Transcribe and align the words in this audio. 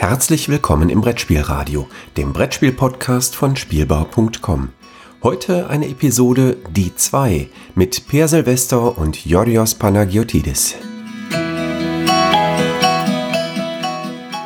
Herzlich 0.00 0.48
willkommen 0.48 0.88
im 0.88 1.02
Brettspielradio, 1.02 1.86
dem 2.16 2.32
Brettspiel-Podcast 2.32 3.36
von 3.36 3.54
Spielbau.com. 3.54 4.72
Heute 5.22 5.68
eine 5.68 5.88
Episode 5.88 6.56
Die 6.70 6.96
2 6.96 7.50
mit 7.74 8.08
Per 8.08 8.26
Silvester 8.26 8.96
und 8.96 9.26
Yorios 9.26 9.74
Panagiotidis. 9.74 10.76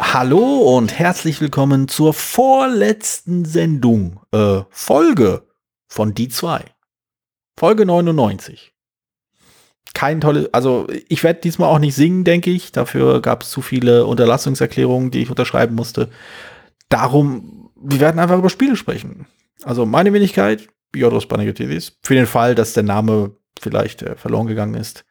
Hallo 0.01 0.77
und 0.77 0.99
herzlich 0.99 1.41
willkommen 1.41 1.87
zur 1.87 2.15
vorletzten 2.15 3.45
Sendung, 3.45 4.19
äh, 4.33 4.63
Folge 4.71 5.47
von 5.87 6.15
Die 6.15 6.31
2. 6.31 6.65
Folge 7.57 7.87
99 7.87 8.74
kein 9.93 10.21
tolles, 10.21 10.53
also 10.53 10.87
ich 11.09 11.23
werde 11.23 11.41
diesmal 11.41 11.69
auch 11.69 11.79
nicht 11.79 11.95
singen, 11.95 12.25
denke 12.25 12.51
ich. 12.51 12.73
Dafür 12.73 13.21
gab 13.21 13.43
es 13.43 13.51
zu 13.51 13.63
viele 13.63 14.07
Unterlassungserklärungen, 14.07 15.11
die 15.11 15.23
ich 15.23 15.31
unterschreiben 15.31 15.75
musste. 15.75 16.11
Darum, 16.89 17.71
wir 17.77 18.01
werden 18.01 18.19
einfach 18.19 18.39
über 18.39 18.51
Spiele 18.51 18.77
sprechen. 18.77 19.27
Also 19.63 19.87
meine 19.87 20.13
Wenigkeit, 20.13 20.69
Biodos 20.93 21.27
Panagiotis, 21.27 21.99
für 22.03 22.15
den 22.15 22.27
Fall, 22.27 22.55
dass 22.55 22.73
der 22.73 22.83
Name 22.83 23.37
vielleicht 23.61 24.03
äh, 24.03 24.17
verloren 24.17 24.47
gegangen 24.47 24.75
ist. 24.75 25.05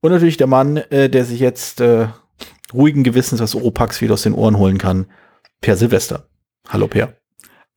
Und 0.00 0.12
natürlich 0.12 0.36
der 0.36 0.46
Mann, 0.46 0.76
äh, 0.76 1.08
der 1.08 1.24
sich 1.24 1.40
jetzt 1.40 1.80
äh, 1.80 2.08
ruhigen 2.72 3.04
Gewissens 3.04 3.40
das 3.40 3.54
Oropax 3.54 4.00
wieder 4.00 4.14
aus 4.14 4.22
den 4.22 4.34
Ohren 4.34 4.58
holen 4.58 4.78
kann, 4.78 5.06
Per 5.60 5.76
Silvester. 5.76 6.28
Hallo 6.68 6.88
Per. 6.88 7.14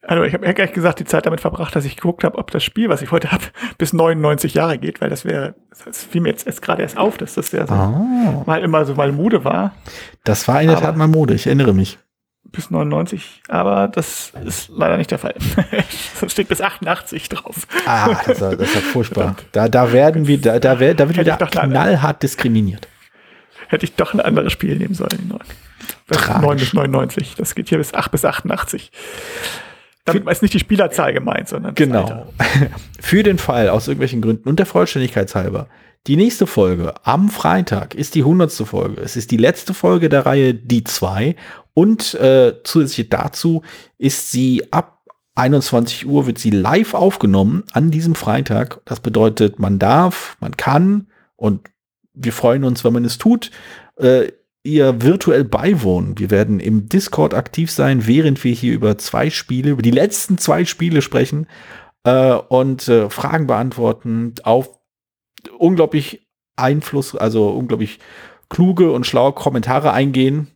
Also 0.09 0.23
ich 0.23 0.33
habe 0.33 0.43
ja 0.43 0.53
gleich 0.53 0.73
gesagt, 0.73 0.99
die 0.99 1.05
Zeit 1.05 1.27
damit 1.27 1.39
verbracht, 1.39 1.75
dass 1.75 1.85
ich 1.85 1.95
geguckt 1.95 2.23
habe, 2.23 2.39
ob 2.39 2.49
das 2.49 2.63
Spiel, 2.63 2.89
was 2.89 3.03
ich 3.03 3.11
heute 3.11 3.31
habe, 3.31 3.43
bis 3.77 3.93
99 3.93 4.55
Jahre 4.55 4.79
geht, 4.79 5.01
weil 5.01 5.09
das 5.11 5.23
wäre, 5.23 5.53
das 5.85 6.03
fiel 6.03 6.21
mir 6.21 6.29
jetzt, 6.29 6.47
jetzt 6.47 6.63
gerade 6.63 6.81
erst 6.81 6.97
auf, 6.97 7.19
dass 7.19 7.35
das 7.35 7.51
ja 7.51 7.67
so 7.67 7.75
oh. 7.75 8.43
mal 8.47 8.63
immer 8.63 8.85
so 8.85 8.95
mal 8.95 9.11
Mode 9.11 9.43
war. 9.45 9.75
Das 10.23 10.47
war 10.47 10.63
in 10.63 10.67
der 10.67 10.79
Tat 10.79 10.97
mal 10.97 11.07
Mode, 11.07 11.35
ich 11.35 11.45
erinnere 11.45 11.73
mich. 11.73 11.99
Bis 12.43 12.71
99, 12.71 13.43
aber 13.49 13.87
das 13.87 14.33
ist 14.43 14.69
leider 14.69 14.97
nicht 14.97 15.11
der 15.11 15.19
Fall. 15.19 15.35
das 16.21 16.31
steht 16.31 16.47
bis 16.47 16.59
88 16.59 17.29
drauf. 17.29 17.67
Ah, 17.85 18.15
das 18.25 18.27
ist, 18.29 18.41
das 18.41 18.61
ist 18.61 18.77
furchtbar. 18.87 19.35
Da, 19.51 19.69
da 19.69 19.93
werden 19.93 20.25
wir, 20.25 20.41
da, 20.41 20.57
da, 20.57 20.73
da 20.73 20.79
wird 20.79 21.17
wieder 21.19 21.37
knallhart 21.37 22.23
diskriminiert. 22.23 22.87
Hätte 23.67 23.85
ich 23.85 23.93
doch 23.93 24.15
ein 24.15 24.21
anderes 24.21 24.51
Spiel 24.51 24.75
nehmen 24.75 24.95
sollen. 24.95 25.31
9 26.41 26.57
bis 26.57 26.73
99. 26.73 27.35
Das 27.35 27.53
geht 27.53 27.69
hier 27.69 27.77
bis 27.77 27.93
8 27.93 28.09
bis 28.09 28.25
88. 28.25 28.91
Damit 30.13 30.29
ist 30.29 30.41
nicht 30.41 30.53
die 30.53 30.59
Spielerzahl 30.59 31.13
gemeint, 31.13 31.47
sondern 31.49 31.75
genau. 31.75 32.27
Für 32.99 33.23
den 33.23 33.37
Fall, 33.37 33.69
aus 33.69 33.87
irgendwelchen 33.87 34.21
Gründen 34.21 34.47
und 34.47 34.59
der 34.59 34.65
Vollständigkeit 34.65 35.33
halber, 35.35 35.67
die 36.07 36.15
nächste 36.15 36.47
Folge 36.47 36.93
am 37.03 37.29
Freitag 37.29 37.93
ist 37.93 38.15
die 38.15 38.23
hundertste 38.23 38.65
Folge. 38.65 39.01
Es 39.01 39.15
ist 39.15 39.31
die 39.31 39.37
letzte 39.37 39.73
Folge 39.73 40.09
der 40.09 40.25
Reihe 40.25 40.53
Die 40.53 40.83
2 40.83 41.35
und 41.73 42.13
äh, 42.15 42.53
zusätzlich 42.63 43.09
dazu 43.09 43.63
ist 43.97 44.31
sie 44.31 44.63
ab 44.71 44.99
21 45.35 46.05
Uhr 46.05 46.27
wird 46.27 46.37
sie 46.37 46.49
live 46.49 46.93
aufgenommen 46.93 47.63
an 47.71 47.91
diesem 47.91 48.15
Freitag. 48.15 48.81
Das 48.85 48.99
bedeutet, 48.99 49.59
man 49.59 49.79
darf, 49.79 50.37
man 50.41 50.57
kann 50.57 51.07
und 51.35 51.69
wir 52.13 52.33
freuen 52.33 52.63
uns, 52.63 52.83
wenn 52.83 52.93
man 52.93 53.05
es 53.05 53.17
tut, 53.17 53.51
äh, 53.97 54.31
ihr 54.63 55.01
virtuell 55.01 55.43
beiwohnen. 55.43 56.17
Wir 56.17 56.29
werden 56.29 56.59
im 56.59 56.89
Discord 56.89 57.33
aktiv 57.33 57.71
sein, 57.71 58.05
während 58.07 58.43
wir 58.43 58.53
hier 58.53 58.73
über 58.73 58.97
zwei 58.97 59.29
Spiele, 59.29 59.71
über 59.71 59.81
die 59.81 59.91
letzten 59.91 60.37
zwei 60.37 60.65
Spiele 60.65 61.01
sprechen 61.01 61.47
äh, 62.03 62.33
und 62.33 62.87
äh, 62.87 63.09
Fragen 63.09 63.47
beantworten 63.47 64.35
auf 64.43 64.69
unglaublich 65.57 66.27
Einfluss, 66.57 67.15
also 67.15 67.49
unglaublich 67.49 67.99
kluge 68.49 68.91
und 68.91 69.05
schlaue 69.05 69.33
Kommentare 69.33 69.93
eingehen. 69.93 70.47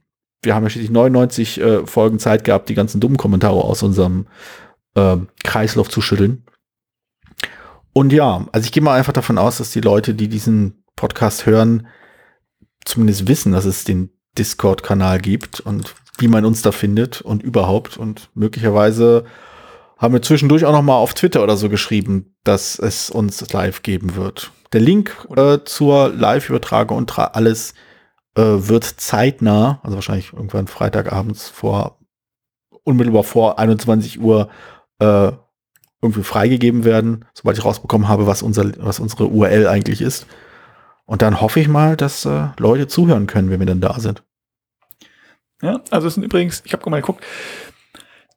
Wir 0.41 0.55
haben 0.55 0.63
ja 0.63 0.69
schließlich 0.69 0.91
99 0.91 1.61
äh, 1.61 1.87
Folgen 1.87 2.19
Zeit 2.19 2.43
gehabt, 2.43 2.67
die 2.67 2.75
ganzen 2.75 2.99
dummen 2.99 3.17
Kommentare 3.17 3.63
aus 3.63 3.83
unserem 3.83 4.27
äh, 4.95 5.17
Kreislauf 5.43 5.89
zu 5.89 6.01
schütteln. 6.01 6.43
Und 7.93 8.11
ja, 8.11 8.47
also 8.51 8.65
ich 8.65 8.71
gehe 8.71 8.83
mal 8.83 8.97
einfach 8.97 9.13
davon 9.13 9.37
aus, 9.37 9.59
dass 9.59 9.71
die 9.71 9.81
Leute, 9.81 10.15
die 10.15 10.27
diesen 10.27 10.83
Podcast 10.95 11.45
hören, 11.45 11.87
zumindest 12.85 13.27
wissen, 13.27 13.51
dass 13.51 13.65
es 13.65 13.83
den 13.83 14.09
Discord-Kanal 14.37 15.19
gibt 15.19 15.59
und 15.59 15.95
wie 16.17 16.27
man 16.27 16.45
uns 16.45 16.61
da 16.61 16.71
findet 16.71 17.21
und 17.21 17.43
überhaupt. 17.43 17.97
Und 17.97 18.29
möglicherweise 18.33 19.25
haben 19.97 20.13
wir 20.13 20.21
zwischendurch 20.21 20.65
auch 20.65 20.71
noch 20.71 20.81
mal 20.81 20.97
auf 20.97 21.13
Twitter 21.13 21.43
oder 21.43 21.57
so 21.57 21.69
geschrieben, 21.69 22.35
dass 22.43 22.77
es 22.77 23.09
uns 23.09 23.51
live 23.51 23.83
geben 23.83 24.15
wird. 24.15 24.51
Der 24.73 24.81
Link 24.81 25.27
äh, 25.35 25.59
zur 25.65 26.09
Live-Übertragung 26.09 26.97
und 26.97 27.17
alles 27.17 27.73
äh, 28.35 28.41
wird 28.41 28.83
zeitnah, 28.83 29.79
also 29.83 29.95
wahrscheinlich 29.95 30.33
irgendwann 30.33 30.67
Freitagabends 30.67 31.49
vor, 31.49 31.99
unmittelbar 32.83 33.23
vor 33.23 33.59
21 33.59 34.19
Uhr 34.19 34.49
äh, 34.99 35.31
irgendwie 36.01 36.23
freigegeben 36.23 36.83
werden, 36.83 37.25
sobald 37.33 37.57
ich 37.57 37.63
rausbekommen 37.63 38.09
habe, 38.09 38.27
was, 38.27 38.41
unser, 38.41 38.71
was 38.83 38.99
unsere 38.99 39.27
URL 39.27 39.67
eigentlich 39.67 40.01
ist. 40.01 40.27
Und 41.05 41.21
dann 41.21 41.41
hoffe 41.41 41.59
ich 41.59 41.67
mal, 41.67 41.97
dass 41.97 42.25
äh, 42.25 42.47
Leute 42.57 42.87
zuhören 42.87 43.27
können, 43.27 43.49
wenn 43.49 43.59
wir 43.59 43.67
dann 43.67 43.81
da 43.81 43.99
sind. 43.99 44.23
Ja, 45.61 45.81
also 45.91 46.07
es 46.07 46.15
sind 46.15 46.23
übrigens, 46.23 46.61
ich 46.65 46.73
habe 46.73 46.89
mal 46.89 46.99
geguckt, 46.99 47.23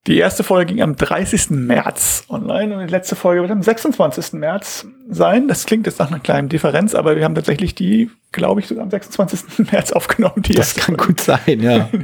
die 0.06 0.18
erste 0.18 0.44
Folge 0.44 0.72
ging 0.72 0.82
am 0.82 0.94
30. 0.94 1.50
März 1.50 2.26
online 2.28 2.76
und 2.76 2.86
die 2.86 2.92
letzte 2.92 3.16
Folge 3.16 3.42
wird 3.42 3.50
am 3.50 3.62
26. 3.62 4.34
März 4.34 4.86
sein. 5.08 5.48
Das 5.48 5.66
klingt 5.66 5.86
jetzt 5.86 5.98
nach 5.98 6.08
einer 6.08 6.20
kleinen 6.20 6.48
Differenz, 6.48 6.94
aber 6.94 7.16
wir 7.16 7.24
haben 7.24 7.34
tatsächlich 7.34 7.74
die, 7.74 8.10
glaube 8.30 8.60
ich, 8.60 8.68
sogar 8.68 8.84
am 8.84 8.90
26. 8.90 9.58
März 9.72 9.90
aufgenommen. 9.92 10.42
das 10.54 10.76
kann 10.76 10.96
Folge. 10.96 11.06
gut 11.06 11.20
sein, 11.20 11.60
ja. 11.60 11.88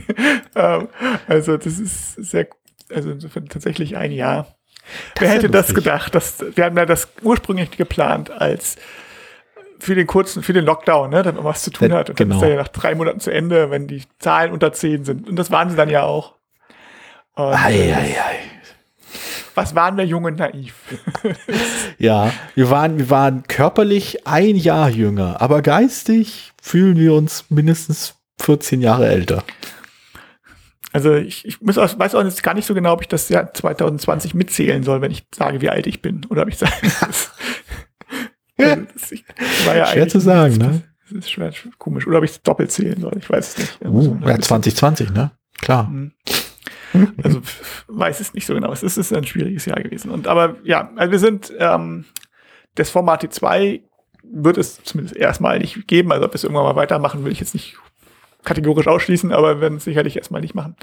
Ähm, 0.54 0.88
also 1.28 1.56
das 1.56 1.78
ist 1.78 2.14
sehr, 2.16 2.46
also 2.92 3.10
insofern 3.10 3.48
tatsächlich 3.48 3.96
ein 3.96 4.12
Jahr. 4.12 4.54
Das 5.14 5.22
Wer 5.22 5.30
hätte 5.30 5.48
das 5.48 5.72
gedacht? 5.72 6.14
Dass, 6.14 6.44
wir 6.54 6.64
haben 6.64 6.76
ja 6.76 6.84
das 6.84 7.08
ursprünglich 7.22 7.70
geplant 7.70 8.30
als 8.30 8.76
für 9.82 9.96
den 9.96 10.06
kurzen, 10.06 10.42
für 10.42 10.52
den 10.52 10.64
Lockdown, 10.64 11.10
ne, 11.10 11.22
damit 11.24 11.42
man 11.42 11.44
was 11.44 11.62
zu 11.62 11.70
tun 11.70 11.88
das, 11.88 11.98
hat. 11.98 12.10
Und 12.10 12.16
genau. 12.16 12.36
dann 12.36 12.38
ist 12.38 12.48
er 12.48 12.56
ja 12.56 12.62
nach 12.62 12.68
drei 12.68 12.94
Monaten 12.94 13.18
zu 13.18 13.32
Ende, 13.32 13.70
wenn 13.70 13.88
die 13.88 14.02
Zahlen 14.20 14.52
unter 14.52 14.72
zehn 14.72 15.04
sind. 15.04 15.28
Und 15.28 15.36
das 15.36 15.50
waren 15.50 15.70
sie 15.70 15.76
dann 15.76 15.90
ja 15.90 16.04
auch. 16.04 16.36
Und, 17.34 17.52
ei, 17.52 17.92
ei, 17.92 18.16
ei. 18.16 18.38
Was 19.54 19.74
waren 19.74 19.96
wir 19.96 20.06
jung 20.06 20.24
und 20.24 20.38
naiv? 20.38 20.74
ja, 21.98 22.32
wir 22.54 22.70
waren, 22.70 22.98
wir 22.98 23.10
waren 23.10 23.42
körperlich 23.48 24.26
ein 24.26 24.56
Jahr 24.56 24.88
jünger, 24.88 25.42
aber 25.42 25.62
geistig 25.62 26.52
fühlen 26.62 26.96
wir 26.96 27.12
uns 27.12 27.46
mindestens 27.50 28.14
14 28.40 28.80
Jahre 28.80 29.08
älter. 29.08 29.42
Also 30.92 31.14
ich, 31.14 31.44
ich 31.44 31.60
muss 31.60 31.76
auch, 31.76 31.98
weiß 31.98 32.14
auch 32.14 32.22
jetzt 32.22 32.42
gar 32.42 32.54
nicht 32.54 32.66
so 32.66 32.74
genau, 32.74 32.92
ob 32.92 33.00
ich 33.00 33.08
das 33.08 33.28
Jahr 33.28 33.52
2020 33.52 34.34
mitzählen 34.34 34.84
soll, 34.84 35.00
wenn 35.00 35.10
ich 35.10 35.24
sage, 35.34 35.60
wie 35.60 35.70
alt 35.70 35.86
ich 35.86 36.02
bin. 36.02 36.24
Oder 36.28 36.42
ob 36.42 36.48
ich 36.48 36.58
sage, 36.58 36.72
das 38.94 39.66
war 39.66 39.76
ja 39.76 39.86
schwer 39.86 40.08
zu 40.08 40.20
sagen, 40.20 40.56
ne? 40.56 40.82
Das 41.10 41.24
ist 41.24 41.30
schwer, 41.30 41.52
komisch. 41.78 42.06
Oder 42.06 42.18
ob 42.18 42.24
ich 42.24 42.30
es 42.30 42.42
doppelt 42.42 42.70
zählen 42.70 43.00
soll, 43.00 43.14
ich 43.18 43.28
weiß 43.28 43.48
es 43.48 43.58
nicht. 43.58 43.78
Uh, 43.84 44.16
ja, 44.24 44.38
2020, 44.38 45.10
ne? 45.10 45.32
Klar. 45.60 45.84
Mhm. 45.84 46.12
Also 47.22 47.40
weiß 47.88 48.20
es 48.20 48.34
nicht 48.34 48.46
so 48.46 48.54
genau. 48.54 48.72
Es 48.72 48.82
ist, 48.82 49.12
ein 49.12 49.24
schwieriges 49.24 49.64
Jahr 49.64 49.82
gewesen. 49.82 50.10
Und 50.10 50.26
aber 50.26 50.56
ja, 50.64 50.90
also 50.96 51.12
wir 51.12 51.18
sind 51.18 51.52
ähm, 51.58 52.04
das 52.74 52.90
Format 52.90 53.24
T2 53.24 53.80
wird 54.24 54.58
es 54.58 54.82
zumindest 54.82 55.16
erstmal 55.16 55.58
nicht 55.58 55.86
geben. 55.88 56.12
Also 56.12 56.26
ob 56.26 56.32
wir 56.32 56.36
es 56.36 56.44
irgendwann 56.44 56.64
mal 56.64 56.76
weitermachen, 56.76 57.24
will 57.24 57.32
ich 57.32 57.40
jetzt 57.40 57.54
nicht 57.54 57.76
kategorisch 58.44 58.88
ausschließen, 58.88 59.32
aber 59.32 59.60
werden 59.60 59.78
es 59.78 59.84
sicherlich 59.84 60.16
erstmal 60.16 60.40
nicht 60.40 60.54
machen. 60.54 60.76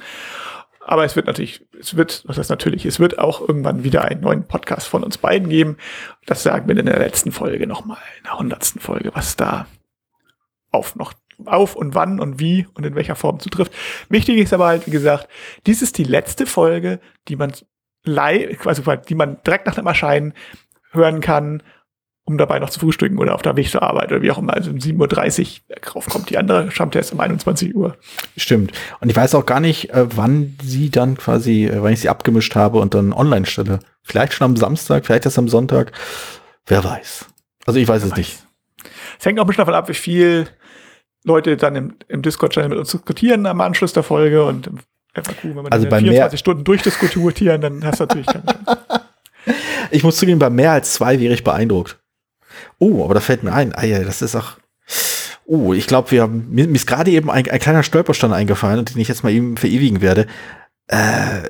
Aber 0.92 1.06
es 1.06 1.16
wird 1.16 1.28
natürlich, 1.28 1.64
es 1.80 1.96
wird, 1.96 2.24
was 2.26 2.40
heißt 2.40 2.50
natürlich, 2.50 2.84
es 2.84 3.00
wird 3.00 3.20
auch 3.20 3.48
irgendwann 3.48 3.84
wieder 3.84 4.06
einen 4.06 4.22
neuen 4.22 4.48
Podcast 4.48 4.88
von 4.88 5.04
uns 5.04 5.20
beiden 5.20 5.48
geben. 5.48 5.78
Das 6.26 6.42
sagen 6.42 6.68
wir 6.68 6.76
in 6.76 6.88
der 6.88 6.98
letzten 6.98 7.32
Folge 7.32 7.68
nochmal, 7.68 8.00
in 8.18 8.24
der 8.24 8.40
hundertsten 8.40 8.82
Folge, 8.82 9.12
was 9.14 9.36
da 9.36 9.68
auf 10.72 10.96
noch 10.96 11.14
auf 11.46 11.76
und 11.76 11.94
wann 11.94 12.20
und 12.20 12.40
wie 12.40 12.66
und 12.74 12.88
in 12.88 12.96
welcher 12.96 13.16
Form 13.16 13.40
zutrifft. 13.40 13.72
Wichtig 14.10 14.40
ist 14.40 14.52
aber 14.52 14.66
halt, 14.66 14.88
wie 14.88 14.92
gesagt, 14.92 15.28
dies 15.68 15.84
ist 15.84 16.00
die 16.00 16.06
letzte 16.06 16.48
Folge, 16.48 17.00
die 17.28 17.36
man 17.36 17.54
live, 18.04 18.66
also 18.66 18.82
die 18.96 19.16
man 19.16 19.38
direkt 19.46 19.68
nach 19.68 19.76
dem 19.76 19.86
Erscheinen 19.86 20.34
hören 20.90 21.22
kann 21.22 21.62
um 22.30 22.38
dabei 22.38 22.60
noch 22.60 22.70
zu 22.70 22.80
frühstücken 22.80 23.18
oder 23.18 23.34
auf 23.34 23.42
der 23.42 23.56
Weg 23.58 23.70
zur 23.70 23.82
Arbeit 23.82 24.12
oder 24.12 24.22
wie 24.22 24.30
auch 24.30 24.38
immer. 24.38 24.54
Also 24.54 24.70
um 24.70 24.78
7.30 24.78 25.62
Uhr 25.70 25.76
drauf 25.82 26.06
kommt 26.08 26.30
die 26.30 26.38
andere 26.38 26.70
stammt 26.72 26.96
erst 26.96 27.12
um 27.12 27.20
21 27.20 27.76
Uhr. 27.76 27.98
Stimmt. 28.38 28.72
Und 29.00 29.10
ich 29.10 29.16
weiß 29.16 29.34
auch 29.36 29.46
gar 29.46 29.60
nicht, 29.60 29.90
äh, 29.90 30.06
wann 30.16 30.56
sie 30.64 30.92
dann 30.92 31.18
quasi, 31.18 31.66
äh, 31.66 31.82
wann 31.82 31.92
ich 31.92 32.02
sie 32.02 32.10
abgemischt 32.10 32.56
habe 32.56 32.80
und 32.80 32.94
dann 32.94 33.14
online 33.14 33.48
stelle. 33.48 33.80
Vielleicht 34.04 34.34
schon 34.34 34.46
am 34.46 34.56
Samstag, 34.56 35.06
vielleicht 35.06 35.26
erst 35.26 35.40
am 35.40 35.48
Sonntag. 35.48 35.92
Wer 36.68 36.84
weiß. 36.84 37.26
Also 37.66 37.80
ich 37.80 37.88
weiß 37.88 38.02
Wer 38.02 38.06
es 38.06 38.12
weiß. 38.12 38.18
nicht. 38.18 38.44
Es 39.20 39.26
hängt 39.26 39.40
auch 39.40 39.44
ein 39.44 39.48
bisschen 39.48 39.62
davon 39.62 39.74
ab, 39.74 39.90
wie 39.90 39.96
viel 39.96 40.48
Leute 41.24 41.58
dann 41.58 41.76
im, 41.76 41.96
im 42.08 42.22
Discord-Channel 42.22 42.70
mit 42.70 42.78
uns 42.78 42.92
diskutieren 42.92 43.46
am 43.48 43.60
Anschluss 43.60 43.92
der 43.92 44.04
Folge 44.04 44.46
und 44.46 44.70
FAQ, 45.16 45.44
wenn 45.44 45.56
man 45.56 45.72
also 45.72 45.90
bei 45.90 46.00
24 46.00 46.40
Stunden 46.40 46.64
durchdiskutieren, 46.64 47.60
dann 47.60 47.84
hast 47.84 48.00
du 48.00 48.04
natürlich 48.04 48.28
keine 48.28 48.46
Chance. 48.66 48.80
Ich 49.92 50.04
muss 50.04 50.18
zugeben, 50.18 50.40
bei 50.40 50.50
mehr 50.50 50.72
als 50.72 50.94
zwei 50.94 51.20
wäre 51.20 51.34
ich 51.34 51.44
beeindruckt. 51.44 52.00
Oh, 52.78 53.04
aber 53.04 53.14
da 53.14 53.20
fällt 53.20 53.44
mir 53.44 53.54
ein, 53.54 53.74
ah 53.74 53.86
ja, 53.86 54.04
das 54.04 54.22
ist 54.22 54.36
auch. 54.36 54.58
Oh, 55.46 55.74
ich 55.74 55.88
glaube, 55.88 56.12
wir 56.12 56.22
haben, 56.22 56.48
mir, 56.50 56.68
mir 56.68 56.76
ist 56.76 56.86
gerade 56.86 57.12
eben 57.12 57.32
ein, 57.32 57.50
ein 57.50 57.60
kleiner 57.60 57.84
Stolperstein 57.84 58.34
eingefallen 58.34 58.86
den 58.86 59.00
ich 59.00 59.08
jetzt 59.08 59.24
mal 59.24 59.34
eben 59.34 59.58
verewigen 59.58 60.02
werde. 60.02 60.28
Äh, 60.88 61.50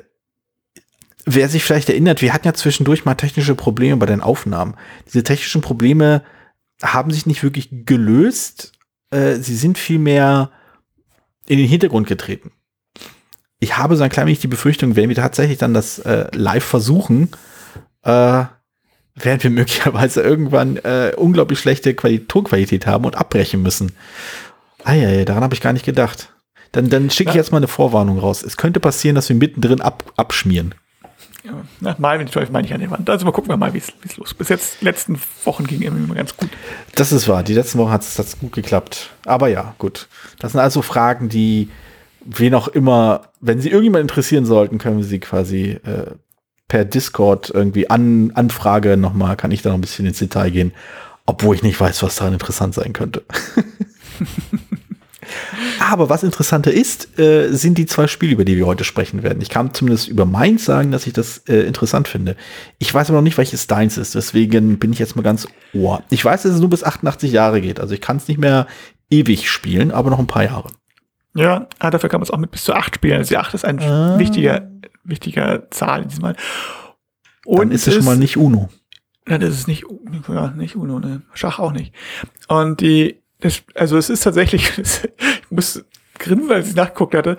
wer 1.26 1.48
sich 1.48 1.64
vielleicht 1.64 1.90
erinnert, 1.90 2.22
wir 2.22 2.32
hatten 2.32 2.46
ja 2.46 2.54
zwischendurch 2.54 3.04
mal 3.04 3.14
technische 3.14 3.54
Probleme 3.54 3.96
bei 3.96 4.06
den 4.06 4.20
Aufnahmen. 4.20 4.74
Diese 5.06 5.22
technischen 5.22 5.60
Probleme 5.60 6.22
haben 6.82 7.10
sich 7.10 7.26
nicht 7.26 7.42
wirklich 7.42 7.68
gelöst. 7.70 8.72
Äh, 9.10 9.36
sie 9.36 9.56
sind 9.56 9.76
vielmehr 9.76 10.50
in 11.46 11.58
den 11.58 11.68
Hintergrund 11.68 12.06
getreten. 12.06 12.52
Ich 13.58 13.76
habe 13.76 13.96
so 13.96 14.02
ein 14.02 14.10
klein 14.10 14.26
wenig 14.26 14.40
die 14.40 14.46
Befürchtung, 14.46 14.96
wenn 14.96 15.08
wir 15.08 15.16
tatsächlich 15.16 15.58
dann 15.58 15.74
das 15.74 15.98
äh, 15.98 16.28
live 16.34 16.64
versuchen, 16.64 17.28
äh, 18.02 18.44
werden 19.14 19.42
wir 19.42 19.50
möglicherweise 19.60 20.22
irgendwann 20.22 20.76
äh, 20.78 21.12
unglaublich 21.16 21.58
schlechte 21.58 21.94
Quali 21.94 22.26
Tonqualität 22.26 22.86
haben 22.86 23.04
und 23.04 23.16
abbrechen 23.16 23.62
müssen. 23.62 23.92
Ah 24.84 24.94
ja, 24.94 25.24
daran 25.24 25.42
habe 25.42 25.54
ich 25.54 25.60
gar 25.60 25.72
nicht 25.72 25.84
gedacht. 25.84 26.32
Dann, 26.72 26.88
dann 26.88 27.10
schicke 27.10 27.30
ich 27.30 27.36
jetzt 27.36 27.50
mal 27.50 27.58
eine 27.58 27.68
Vorwarnung 27.68 28.18
raus. 28.18 28.42
Es 28.42 28.56
könnte 28.56 28.80
passieren, 28.80 29.16
dass 29.16 29.28
wir 29.28 29.36
mittendrin 29.36 29.80
ab, 29.80 30.12
abschmieren. 30.16 30.74
Ja, 31.42 31.52
na, 31.80 31.96
mal 31.98 32.18
mit 32.18 32.30
Teufel 32.30 32.52
meine 32.52 32.66
ich 32.66 32.74
an 32.74 32.80
der 32.80 32.90
Wand. 32.90 33.08
Also 33.08 33.24
mal 33.24 33.32
gucken 33.32 33.50
wir 33.50 33.56
mal, 33.56 33.74
wie 33.74 33.78
es 33.78 34.16
los. 34.16 34.34
Bis 34.34 34.48
jetzt, 34.50 34.82
letzten 34.82 35.18
Wochen 35.44 35.66
ging 35.66 35.82
immer 35.82 36.14
ganz 36.14 36.36
gut. 36.36 36.50
Das 36.94 37.12
ist 37.12 37.28
wahr. 37.28 37.42
Die 37.42 37.54
letzten 37.54 37.78
Wochen 37.78 37.90
hat 37.90 38.02
es 38.02 38.38
gut 38.38 38.52
geklappt. 38.52 39.10
Aber 39.24 39.48
ja, 39.48 39.74
gut. 39.78 40.08
Das 40.38 40.52
sind 40.52 40.60
also 40.60 40.82
Fragen, 40.82 41.28
die 41.28 41.70
wen 42.24 42.54
auch 42.54 42.68
immer, 42.68 43.22
wenn 43.40 43.60
sie 43.60 43.70
irgendjemand 43.70 44.02
interessieren 44.02 44.44
sollten, 44.44 44.78
können 44.78 44.98
wir 44.98 45.04
sie 45.04 45.18
quasi 45.18 45.80
äh, 45.84 46.12
per 46.70 46.84
Discord 46.84 47.50
irgendwie 47.52 47.90
an, 47.90 48.30
Anfrage 48.34 48.96
nochmal, 48.96 49.36
kann 49.36 49.50
ich 49.50 49.60
da 49.60 49.70
noch 49.70 49.76
ein 49.76 49.82
bisschen 49.82 50.06
ins 50.06 50.20
Detail 50.20 50.50
gehen, 50.50 50.72
obwohl 51.26 51.56
ich 51.56 51.64
nicht 51.64 51.78
weiß, 51.78 52.02
was 52.04 52.14
daran 52.16 52.32
interessant 52.32 52.74
sein 52.74 52.92
könnte. 52.92 53.22
Aber 55.80 56.08
was 56.08 56.22
interessanter 56.22 56.72
ist, 56.72 57.18
äh, 57.18 57.48
sind 57.50 57.76
die 57.76 57.86
zwei 57.86 58.06
Spiele, 58.06 58.32
über 58.32 58.44
die 58.44 58.56
wir 58.56 58.66
heute 58.66 58.84
sprechen 58.84 59.24
werden. 59.24 59.42
Ich 59.42 59.48
kann 59.48 59.74
zumindest 59.74 60.08
über 60.08 60.24
meins 60.24 60.64
sagen, 60.64 60.92
dass 60.92 61.08
ich 61.08 61.12
das 61.12 61.38
äh, 61.48 61.62
interessant 61.62 62.06
finde. 62.06 62.36
Ich 62.78 62.94
weiß 62.94 63.10
aber 63.10 63.18
noch 63.18 63.24
nicht, 63.24 63.36
welches 63.38 63.66
deins 63.66 63.98
ist, 63.98 64.14
deswegen 64.14 64.78
bin 64.78 64.92
ich 64.92 65.00
jetzt 65.00 65.16
mal 65.16 65.22
ganz 65.22 65.48
ohr. 65.74 66.04
Ich 66.10 66.24
weiß, 66.24 66.42
dass 66.42 66.52
es 66.52 66.60
nur 66.60 66.70
bis 66.70 66.84
88 66.84 67.32
Jahre 67.32 67.60
geht, 67.60 67.80
also 67.80 67.94
ich 67.94 68.00
kann 68.00 68.18
es 68.18 68.28
nicht 68.28 68.38
mehr 68.38 68.68
ewig 69.10 69.50
spielen, 69.50 69.90
aber 69.90 70.10
noch 70.10 70.20
ein 70.20 70.28
paar 70.28 70.44
Jahre. 70.44 70.68
Ja, 71.34 71.66
ah, 71.80 71.90
dafür 71.90 72.08
kann 72.08 72.20
man 72.20 72.26
es 72.26 72.30
auch 72.30 72.38
mit 72.38 72.52
bis 72.52 72.64
zu 72.64 72.74
acht 72.74 72.94
spielen. 72.96 73.18
Also 73.18 73.30
die 73.30 73.36
acht 73.36 73.54
ist 73.54 73.64
ein 73.64 73.80
ah. 73.80 74.18
wichtiger, 74.18 74.68
wichtiger 75.04 75.70
Zahl 75.70 76.02
in 76.02 76.08
diesem 76.08 76.22
Mal. 76.22 76.36
Und 77.44 77.58
Dann 77.58 77.70
ist 77.72 77.86
es 77.86 77.94
schon 77.94 78.04
mal 78.04 78.16
nicht 78.16 78.36
Uno. 78.36 78.68
Ja, 79.28 79.38
das 79.38 79.54
ist 79.54 79.68
nicht, 79.68 79.84
ja, 80.28 80.50
nicht 80.50 80.76
Uno, 80.76 80.98
ne? 80.98 81.22
Schach 81.34 81.58
auch 81.58 81.72
nicht. 81.72 81.94
Und 82.48 82.80
die, 82.80 83.20
das, 83.40 83.62
also 83.74 83.96
es 83.96 84.10
ist 84.10 84.22
tatsächlich, 84.22 84.72
ich 84.78 85.50
muss 85.50 85.84
grinsen, 86.18 86.48
weil 86.48 86.62
ich 86.62 86.74
nachgeguckt 86.74 87.14
hatte. 87.14 87.36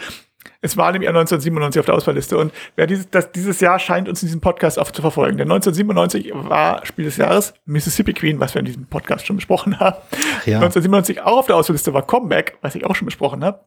Es 0.61 0.77
war 0.77 0.91
nämlich 0.91 1.09
1997 1.09 1.79
auf 1.79 1.85
der 1.87 1.95
Auswahlliste 1.95 2.37
und 2.37 2.53
wer 2.75 2.85
dieses, 2.85 3.09
das, 3.09 3.31
dieses 3.31 3.59
Jahr 3.59 3.79
scheint 3.79 4.07
uns 4.07 4.21
in 4.21 4.27
diesem 4.27 4.41
Podcast 4.41 4.77
auch 4.77 4.91
zu 4.91 5.01
verfolgen. 5.01 5.37
Denn 5.37 5.51
1997 5.51 6.31
war 6.33 6.85
Spiel 6.85 7.05
des 7.05 7.17
Jahres 7.17 7.53
Mississippi 7.65 8.13
Queen, 8.13 8.39
was 8.39 8.53
wir 8.53 8.59
in 8.59 8.65
diesem 8.65 8.85
Podcast 8.85 9.25
schon 9.25 9.37
besprochen 9.37 9.79
haben. 9.79 9.97
Ja. 10.45 10.57
1997 10.57 11.21
auch 11.21 11.39
auf 11.39 11.47
der 11.47 11.55
Auswahlliste 11.55 11.93
war 11.93 12.05
Comeback, 12.05 12.57
was 12.61 12.75
ich 12.75 12.85
auch 12.85 12.95
schon 12.95 13.05
besprochen 13.05 13.43
habe. 13.43 13.61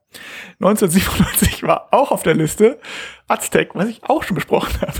1997 0.60 1.64
war 1.64 1.88
auch 1.90 2.12
auf 2.12 2.22
der 2.22 2.34
Liste 2.34 2.78
Aztec, 3.26 3.74
was 3.74 3.88
ich 3.88 4.04
auch 4.04 4.22
schon 4.22 4.36
besprochen 4.36 4.80
habe. 4.80 4.98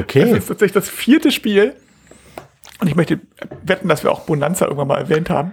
Okay. 0.00 0.20
Das 0.20 0.38
ist 0.38 0.48
tatsächlich 0.48 0.72
das 0.72 0.88
vierte 0.88 1.30
Spiel, 1.30 1.74
und 2.80 2.88
ich 2.88 2.96
möchte 2.96 3.20
wetten, 3.62 3.88
dass 3.88 4.02
wir 4.02 4.10
auch 4.10 4.20
Bonanza 4.20 4.64
irgendwann 4.64 4.88
mal 4.88 4.98
erwähnt 4.98 5.28
haben. 5.28 5.52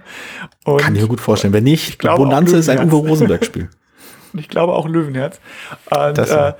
Und 0.64 0.80
Kann 0.80 0.94
ich 0.94 1.02
mir 1.02 1.08
gut 1.08 1.20
vorstellen. 1.20 1.52
Wenn 1.52 1.64
nicht, 1.64 1.98
Bonanza 1.98 2.56
ist 2.56 2.70
ein 2.70 2.90
Uwe 2.90 3.08
Rosenberg-Spiel. 3.08 3.68
und 4.32 4.40
ich 4.40 4.48
glaube 4.48 4.74
auch 4.74 4.88
Löwenherz. 4.88 5.40
Und, 5.90 6.18
äh, 6.18 6.54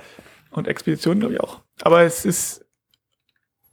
und 0.51 0.67
Expedition, 0.67 1.19
glaube 1.19 1.35
ich 1.35 1.39
auch. 1.41 1.61
Aber 1.81 2.03
es 2.03 2.25
ist. 2.25 2.65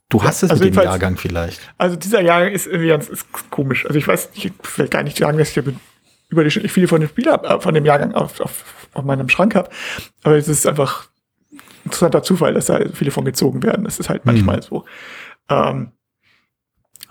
Du 0.09 0.23
hast 0.23 0.43
es 0.43 0.51
also 0.51 0.63
mit 0.63 0.75
dem 0.75 0.83
Jahrgang 0.83 1.17
vielleicht. 1.17 1.59
Also 1.77 1.97
dieser 1.97 2.21
Jahrgang 2.21 2.53
ist 2.53 2.65
irgendwie 2.65 2.87
ganz 2.87 3.09
ist 3.09 3.25
komisch. 3.49 3.85
Also 3.85 3.99
ich 3.99 4.07
weiß, 4.07 4.29
ich 4.35 4.53
will 4.77 4.87
gar 4.87 5.03
nicht 5.03 5.17
sagen, 5.17 5.37
dass 5.37 5.55
ich 5.55 5.63
überdurchschnittlich 6.29 6.71
viele 6.71 6.87
von 6.87 7.01
den 7.01 7.09
Spielern 7.09 7.43
äh, 7.43 7.59
von 7.59 7.73
dem 7.73 7.85
Jahrgang 7.85 8.13
auf, 8.13 8.39
auf, 8.39 8.63
auf 8.93 9.03
meinem 9.03 9.27
Schrank 9.27 9.55
habe. 9.55 9.69
Aber 10.23 10.37
es 10.37 10.47
ist 10.47 10.65
einfach 10.65 11.09
ein 11.51 11.59
interessanter 11.85 12.23
Zufall, 12.23 12.53
dass 12.53 12.67
da 12.67 12.79
viele 12.93 13.11
von 13.11 13.25
gezogen 13.25 13.63
werden. 13.63 13.83
Das 13.83 13.99
ist 13.99 14.09
halt 14.09 14.25
manchmal 14.25 14.57
mhm. 14.57 14.61
so. 14.61 14.85
Ähm, 15.49 15.91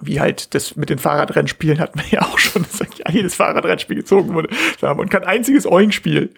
wie 0.00 0.20
halt 0.20 0.54
das 0.54 0.76
mit 0.76 0.90
den 0.90 0.98
Fahrradrennspielen 0.98 1.80
hatten 1.80 1.98
wir 1.98 2.08
ja 2.10 2.22
auch 2.22 2.38
schon, 2.38 2.62
dass 2.62 2.80
ja 2.98 3.10
jedes 3.10 3.34
Fahrradrennspiel 3.34 3.96
gezogen 3.96 4.34
wurde. 4.34 4.48
Und 4.96 5.10
kein 5.10 5.24
einziges 5.24 5.66
Oing-Spiel. 5.66 6.30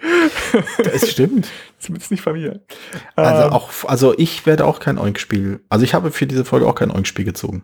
Das 0.84 1.10
stimmt. 1.10 1.48
Zumindest 1.78 2.10
nicht 2.10 2.22
von 2.22 2.32
mir. 2.32 2.60
Also 3.14 3.42
ähm, 3.44 3.52
auch, 3.52 3.70
also 3.84 4.14
ich 4.16 4.46
werde 4.46 4.64
auch 4.64 4.80
kein 4.80 4.98
Oink-Spiel. 4.98 5.60
Also 5.68 5.84
ich 5.84 5.94
habe 5.94 6.10
für 6.10 6.26
diese 6.26 6.44
Folge 6.44 6.66
auch 6.66 6.74
kein 6.74 6.90
Oink-Spiel 6.90 7.24
gezogen. 7.24 7.62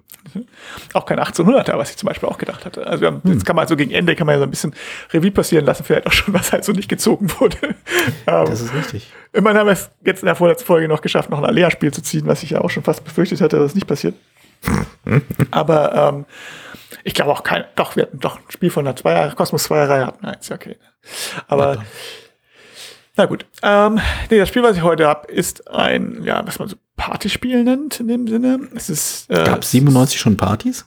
Auch 0.92 1.06
kein 1.06 1.18
1800er, 1.18 1.76
was 1.78 1.90
ich 1.90 1.96
zum 1.96 2.08
Beispiel 2.08 2.28
auch 2.28 2.38
gedacht 2.38 2.64
hatte. 2.64 2.86
Also 2.86 3.06
haben, 3.06 3.22
hm. 3.22 3.32
jetzt 3.32 3.46
kann 3.46 3.56
man 3.56 3.66
so 3.68 3.76
gegen 3.76 3.90
Ende 3.90 4.16
kann 4.16 4.26
man 4.26 4.34
ja 4.34 4.38
so 4.40 4.44
ein 4.44 4.50
bisschen 4.50 4.74
Revue 5.12 5.30
passieren 5.30 5.64
lassen, 5.64 5.84
vielleicht 5.84 6.06
auch 6.06 6.12
schon, 6.12 6.34
was 6.34 6.52
halt 6.52 6.64
so 6.64 6.72
nicht 6.72 6.88
gezogen 6.88 7.30
wurde. 7.38 7.56
Ähm, 8.26 8.46
das 8.46 8.60
ist 8.60 8.74
richtig. 8.74 9.12
Immerhin 9.32 9.58
haben 9.58 9.66
wir 9.66 9.72
es 9.72 9.90
jetzt 10.04 10.22
in 10.22 10.26
der 10.26 10.36
vorletzten 10.36 10.66
Folge 10.66 10.88
noch 10.88 11.02
geschafft, 11.02 11.30
noch 11.30 11.38
ein 11.38 11.44
Alea-Spiel 11.44 11.92
zu 11.92 12.02
ziehen, 12.02 12.26
was 12.26 12.42
ich 12.42 12.50
ja 12.50 12.60
auch 12.60 12.70
schon 12.70 12.82
fast 12.82 13.04
befürchtet 13.04 13.40
hatte, 13.40 13.58
dass 13.58 13.70
es 13.70 13.74
nicht 13.74 13.86
passiert. 13.86 14.14
Aber 15.50 15.94
ähm, 15.94 16.24
ich 17.02 17.14
glaube 17.14 17.32
auch 17.32 17.42
kein, 17.42 17.64
doch, 17.76 17.96
wir 17.96 18.04
hatten 18.04 18.20
doch 18.20 18.36
ein 18.36 18.44
Spiel 18.48 18.70
von 18.70 18.84
der 18.84 18.96
Zweier, 18.96 19.34
Kosmos 19.34 19.64
2 19.64 19.84
Reihe 19.84 20.06
hatten. 20.06 20.26
Ja 20.26 20.54
okay. 20.54 20.76
Aber 21.48 21.74
ja, 21.74 21.82
na 23.16 23.26
gut. 23.26 23.46
Ähm, 23.62 24.00
nee, 24.30 24.38
das 24.38 24.48
Spiel, 24.48 24.62
was 24.62 24.76
ich 24.76 24.82
heute 24.82 25.06
habe, 25.06 25.30
ist 25.30 25.70
ein, 25.70 26.22
ja, 26.24 26.44
was 26.46 26.58
man 26.58 26.68
so 26.68 26.76
Partyspiel 26.96 27.62
nennt 27.62 28.00
in 28.00 28.08
dem 28.08 28.26
Sinne. 28.26 28.68
Es 28.74 28.90
ist. 28.90 29.30
Äh, 29.30 29.44
Gab 29.44 29.64
97 29.64 30.18
schon 30.18 30.36
Partys? 30.36 30.86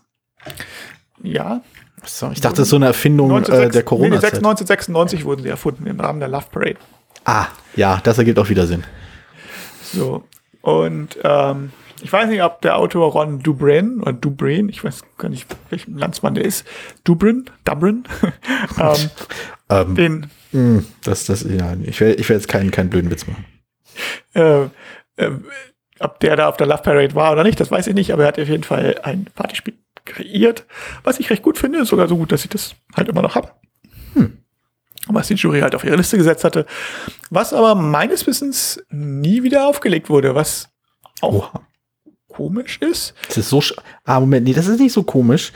Ja. 1.24 1.62
So, 2.03 2.29
ich 2.31 2.41
dachte, 2.41 2.57
das 2.57 2.63
ist 2.63 2.69
so 2.69 2.75
eine 2.75 2.88
Erfindung 2.88 3.29
19, 3.29 3.53
äh, 3.53 3.69
der 3.69 3.83
corona 3.83 4.09
nee, 4.09 4.15
1996 4.15 5.25
wurden 5.25 5.44
sie 5.44 5.50
erfunden 5.50 5.88
im 5.88 6.00
Rahmen 6.00 6.19
der 6.19 6.29
Love 6.29 6.45
Parade. 6.51 6.77
Ah, 7.25 7.47
ja, 7.75 8.00
das 8.03 8.18
ergibt 8.18 8.39
auch 8.39 8.50
wieder 8.50 8.68
Sinn. 8.68 8.83
So. 9.94 10.24
Und 10.62 11.18
ähm, 11.24 11.71
ich 12.01 12.11
weiß 12.11 12.29
nicht, 12.29 12.44
ob 12.44 12.61
der 12.61 12.77
Autor 12.77 13.11
Ron 13.11 13.41
Dubrin 13.41 14.01
oder 14.01 14.13
Dubrin, 14.13 14.69
ich 14.69 14.83
weiß 14.83 15.03
gar 15.17 15.29
nicht, 15.29 15.47
welchen 15.69 15.97
Landsmann 15.97 16.35
der 16.35 16.45
ist, 16.45 16.65
Dubrin, 17.03 17.45
Dubrin, 17.63 18.03
ähm, 18.79 19.09
ähm, 19.69 19.95
den. 19.95 20.31
Hm, 20.51 20.85
das, 21.03 21.25
das, 21.25 21.44
ja, 21.44 21.75
ich 21.83 22.00
werde 22.00 22.15
ich 22.15 22.29
werd 22.29 22.41
jetzt 22.41 22.48
keinen, 22.48 22.72
keinen 22.72 22.89
blöden 22.89 23.10
Witz 23.12 23.25
machen. 23.27 23.45
Äh, 24.33 24.63
äh, 25.17 25.31
ob 26.00 26.19
der 26.19 26.36
da 26.36 26.48
auf 26.48 26.57
der 26.57 26.67
Love 26.67 26.83
Parade 26.83 27.15
war 27.15 27.31
oder 27.31 27.43
nicht, 27.43 27.60
das 27.60 27.72
weiß 27.72 27.88
ich 27.88 27.95
nicht, 27.95 28.13
aber 28.13 28.24
er 28.24 28.27
hat 28.29 28.39
auf 28.39 28.48
jeden 28.48 28.63
Fall 28.63 29.00
ein 29.03 29.25
Partyspiel 29.33 29.74
kreiert, 30.05 30.65
was 31.03 31.19
ich 31.19 31.29
recht 31.29 31.43
gut 31.43 31.57
finde, 31.57 31.83
sogar 31.86 32.07
so 32.07 32.17
gut, 32.17 32.31
dass 32.31 32.43
ich 32.43 32.50
das 32.50 32.75
halt 32.95 33.10
immer 33.10 33.22
noch 33.22 33.36
habe. 33.36 33.51
Hm. 34.13 34.38
Was 35.07 35.27
die 35.27 35.36
Jury 35.36 35.62
halt 35.62 35.74
auf 35.74 35.83
ihre 35.83 35.95
Liste 35.95 36.17
gesetzt 36.17 36.43
hatte, 36.43 36.65
was 37.29 37.53
aber 37.53 37.75
meines 37.75 38.27
Wissens 38.27 38.83
nie 38.89 39.43
wieder 39.43 39.67
aufgelegt 39.67 40.10
wurde, 40.10 40.36
was 40.36 40.69
auch 41.22 41.33
Oha 41.33 41.66
komisch 42.38 42.77
ist. 42.82 43.15
Das 43.27 43.38
ist 43.38 43.50
so. 43.50 43.62
Ah, 44.06 44.20
Moment, 44.20 44.46
nee, 44.46 44.53
das 44.53 44.67
ist 44.67 44.79
nicht 44.79 44.94
so 44.94 45.01
komisch. 45.01 45.53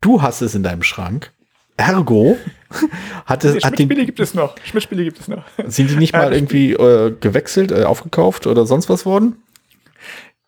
Du 0.00 0.22
hast 0.22 0.40
es 0.40 0.54
in 0.54 0.62
deinem 0.62 0.82
Schrank. 0.82 1.32
Ergo 1.76 2.38
hat 3.26 3.44
es. 3.44 3.62
Schmidt-Spiele 3.62 4.06
gibt 4.06 4.20
es 4.20 4.34
noch. 4.34 4.56
Schmidt-Spiele 4.64 5.04
gibt 5.04 5.20
es 5.20 5.28
noch. 5.28 5.44
Sind 5.66 5.90
die 5.90 5.96
nicht 5.96 6.14
mal 6.14 6.32
irgendwie 6.32 6.72
äh, 6.72 7.14
gewechselt, 7.20 7.70
äh, 7.72 7.84
aufgekauft 7.84 8.46
oder 8.46 8.64
sonst 8.64 8.88
was 8.88 9.04
worden? 9.04 9.42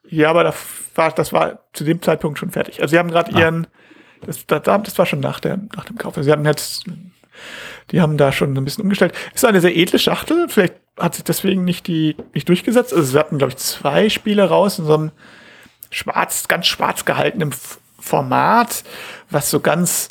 Ja, 0.08 0.30
aber 0.30 0.44
das 0.44 0.56
war, 0.94 1.12
das 1.12 1.32
war 1.32 1.60
zu 1.72 1.84
dem 1.84 2.00
Zeitpunkt 2.00 2.38
schon 2.38 2.50
fertig. 2.50 2.80
Also 2.80 2.92
sie 2.92 2.98
haben 2.98 3.10
gerade 3.10 3.34
ah. 3.34 3.38
ihren. 3.38 3.66
Das, 4.26 4.46
das, 4.46 4.62
das, 4.62 4.98
war 4.98 5.06
schon 5.06 5.20
nach, 5.20 5.40
der, 5.40 5.58
nach 5.76 5.84
dem 5.84 5.96
Kauf. 5.96 6.16
Also 6.16 6.26
sie 6.26 6.32
haben 6.32 6.44
jetzt. 6.44 6.84
Die 7.90 8.00
haben 8.00 8.16
da 8.16 8.32
schon 8.32 8.56
ein 8.56 8.64
bisschen 8.64 8.82
umgestellt. 8.82 9.14
Ist 9.34 9.44
eine 9.44 9.60
sehr 9.60 9.76
edle 9.76 9.98
Schachtel. 9.98 10.48
Vielleicht 10.48 10.74
hat 10.98 11.14
sich 11.14 11.24
deswegen 11.24 11.64
nicht 11.64 11.86
die 11.86 12.16
nicht 12.34 12.48
durchgesetzt. 12.48 12.92
Also 12.92 13.04
sie 13.04 13.18
hatten, 13.18 13.38
glaube 13.38 13.52
ich, 13.52 13.56
zwei 13.58 14.08
Spiele 14.08 14.48
raus 14.48 14.78
in 14.78 14.86
so 14.86 14.94
einem 14.94 15.10
schwarz, 15.90 16.48
ganz 16.48 16.66
schwarz 16.66 17.04
gehaltenem 17.04 17.50
Format, 17.98 18.84
was 19.28 19.50
so 19.50 19.60
ganz, 19.60 20.08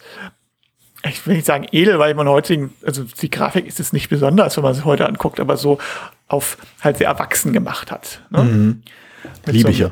ich 1.03 1.25
will 1.25 1.35
nicht 1.35 1.45
sagen 1.45 1.65
edel, 1.71 1.99
weil 1.99 2.13
man 2.13 2.27
heutigen, 2.27 2.73
also 2.85 3.03
die 3.03 3.29
Grafik 3.29 3.65
ist 3.65 3.79
es 3.79 3.93
nicht 3.93 4.09
besonders, 4.09 4.57
wenn 4.57 4.63
man 4.63 4.73
sie 4.73 4.85
heute 4.85 5.07
anguckt, 5.07 5.39
aber 5.39 5.57
so 5.57 5.79
auf 6.27 6.57
halt 6.81 6.97
sehr 6.97 7.07
erwachsen 7.07 7.53
gemacht 7.53 7.91
hat. 7.91 8.21
Ne? 8.29 8.43
Mhm. 8.43 8.83
Liebe 9.45 9.71
ich 9.71 9.79
ja. 9.79 9.91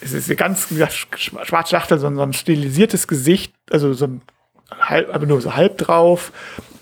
Es 0.00 0.12
ist 0.12 0.34
ganz 0.36 0.68
schwarz 1.16 1.68
Schachtel, 1.68 1.98
so 1.98 2.08
ein 2.08 2.32
stilisiertes 2.32 3.06
Gesicht, 3.06 3.54
also 3.70 3.92
so 3.92 4.06
ein 4.06 4.22
halb, 4.80 5.14
aber 5.14 5.26
nur 5.26 5.40
so 5.40 5.54
halb 5.54 5.78
drauf, 5.78 6.32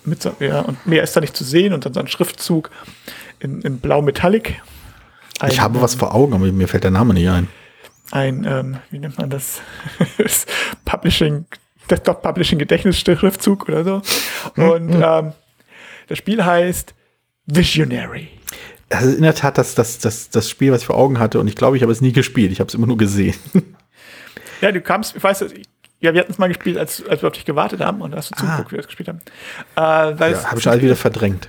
mit 0.05 0.23
so, 0.23 0.35
ja, 0.41 0.61
und 0.61 0.87
mehr 0.87 1.03
ist 1.03 1.17
da 1.17 1.21
nicht 1.21 1.37
zu 1.37 1.45
sehen 1.45 1.73
und 1.73 1.85
dann 1.85 1.93
so 1.93 2.01
ein 2.01 2.07
Schriftzug 2.07 2.71
in, 3.41 3.61
in 3.63 3.79
blau 3.81 4.01
Metallic. 4.01 4.63
ich 5.47 5.61
habe 5.61 5.83
was 5.83 5.97
vor 5.97 6.15
Augen, 6.15 6.33
aber 6.33 6.47
mir 6.47 6.69
fällt 6.69 6.85
der 6.85 6.93
Name 6.93 7.13
nicht 7.13 7.29
ein 7.29 7.49
ein, 8.11 8.45
ähm, 8.45 8.79
wie 8.91 8.99
nennt 8.99 9.19
man 9.19 9.31
das? 9.31 9.61
Publishing 10.85 11.47
Desktop 11.91 12.23
Publishing 12.23 12.59
Gedächtnisschriftzug 12.59 13.69
oder 13.69 13.85
so. 13.85 14.03
Und 14.63 14.91
ähm, 14.93 15.33
das 16.09 16.19
Spiel 16.19 16.45
heißt 16.45 16.95
Visionary. 17.47 18.29
Das 18.91 19.03
ist 19.05 19.17
in 19.17 19.23
der 19.23 19.35
Tat 19.35 19.59
das, 19.59 19.75
das, 19.75 19.99
das, 19.99 20.31
das 20.31 20.49
Spiel, 20.51 20.73
was 20.73 20.81
ich 20.83 20.87
vor 20.87 20.97
Augen 20.97 21.19
hatte. 21.19 21.41
Und 21.41 21.49
ich 21.49 21.55
glaube, 21.57 21.77
ich 21.77 21.83
habe 21.83 21.93
es 21.93 22.01
nie 22.01 22.13
gespielt. 22.13 22.53
Ich 22.53 22.61
habe 22.61 22.69
es 22.69 22.75
immer 22.75 22.87
nur 22.87 22.97
gesehen. 22.99 23.35
Ja, 24.61 24.73
du 24.73 24.81
kamst, 24.81 25.15
ich 25.15 25.23
weiß, 25.23 25.45
ja, 26.01 26.13
wir 26.15 26.21
hatten 26.21 26.33
es 26.33 26.39
mal 26.39 26.49
gespielt, 26.49 26.79
als, 26.79 27.07
als 27.07 27.23
wir 27.23 27.29
auf 27.29 27.33
dich 27.35 27.45
gewartet 27.45 27.81
haben 27.81 28.01
und 28.03 28.13
hast 28.17 28.33
du 28.33 28.35
zugeguckt, 28.35 28.69
wie 28.71 28.73
wir 28.73 28.79
das 28.79 28.87
gespielt 28.89 29.09
haben. 29.09 29.21
Äh, 29.77 30.15
es- 30.33 30.43
Ja, 30.43 30.51
habe 30.51 30.59
ich 30.59 30.69
alles 30.69 30.83
wieder 30.83 30.97
verdrängt. 30.97 31.49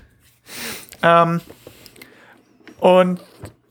Ähm, 1.01 1.41
und 2.79 3.19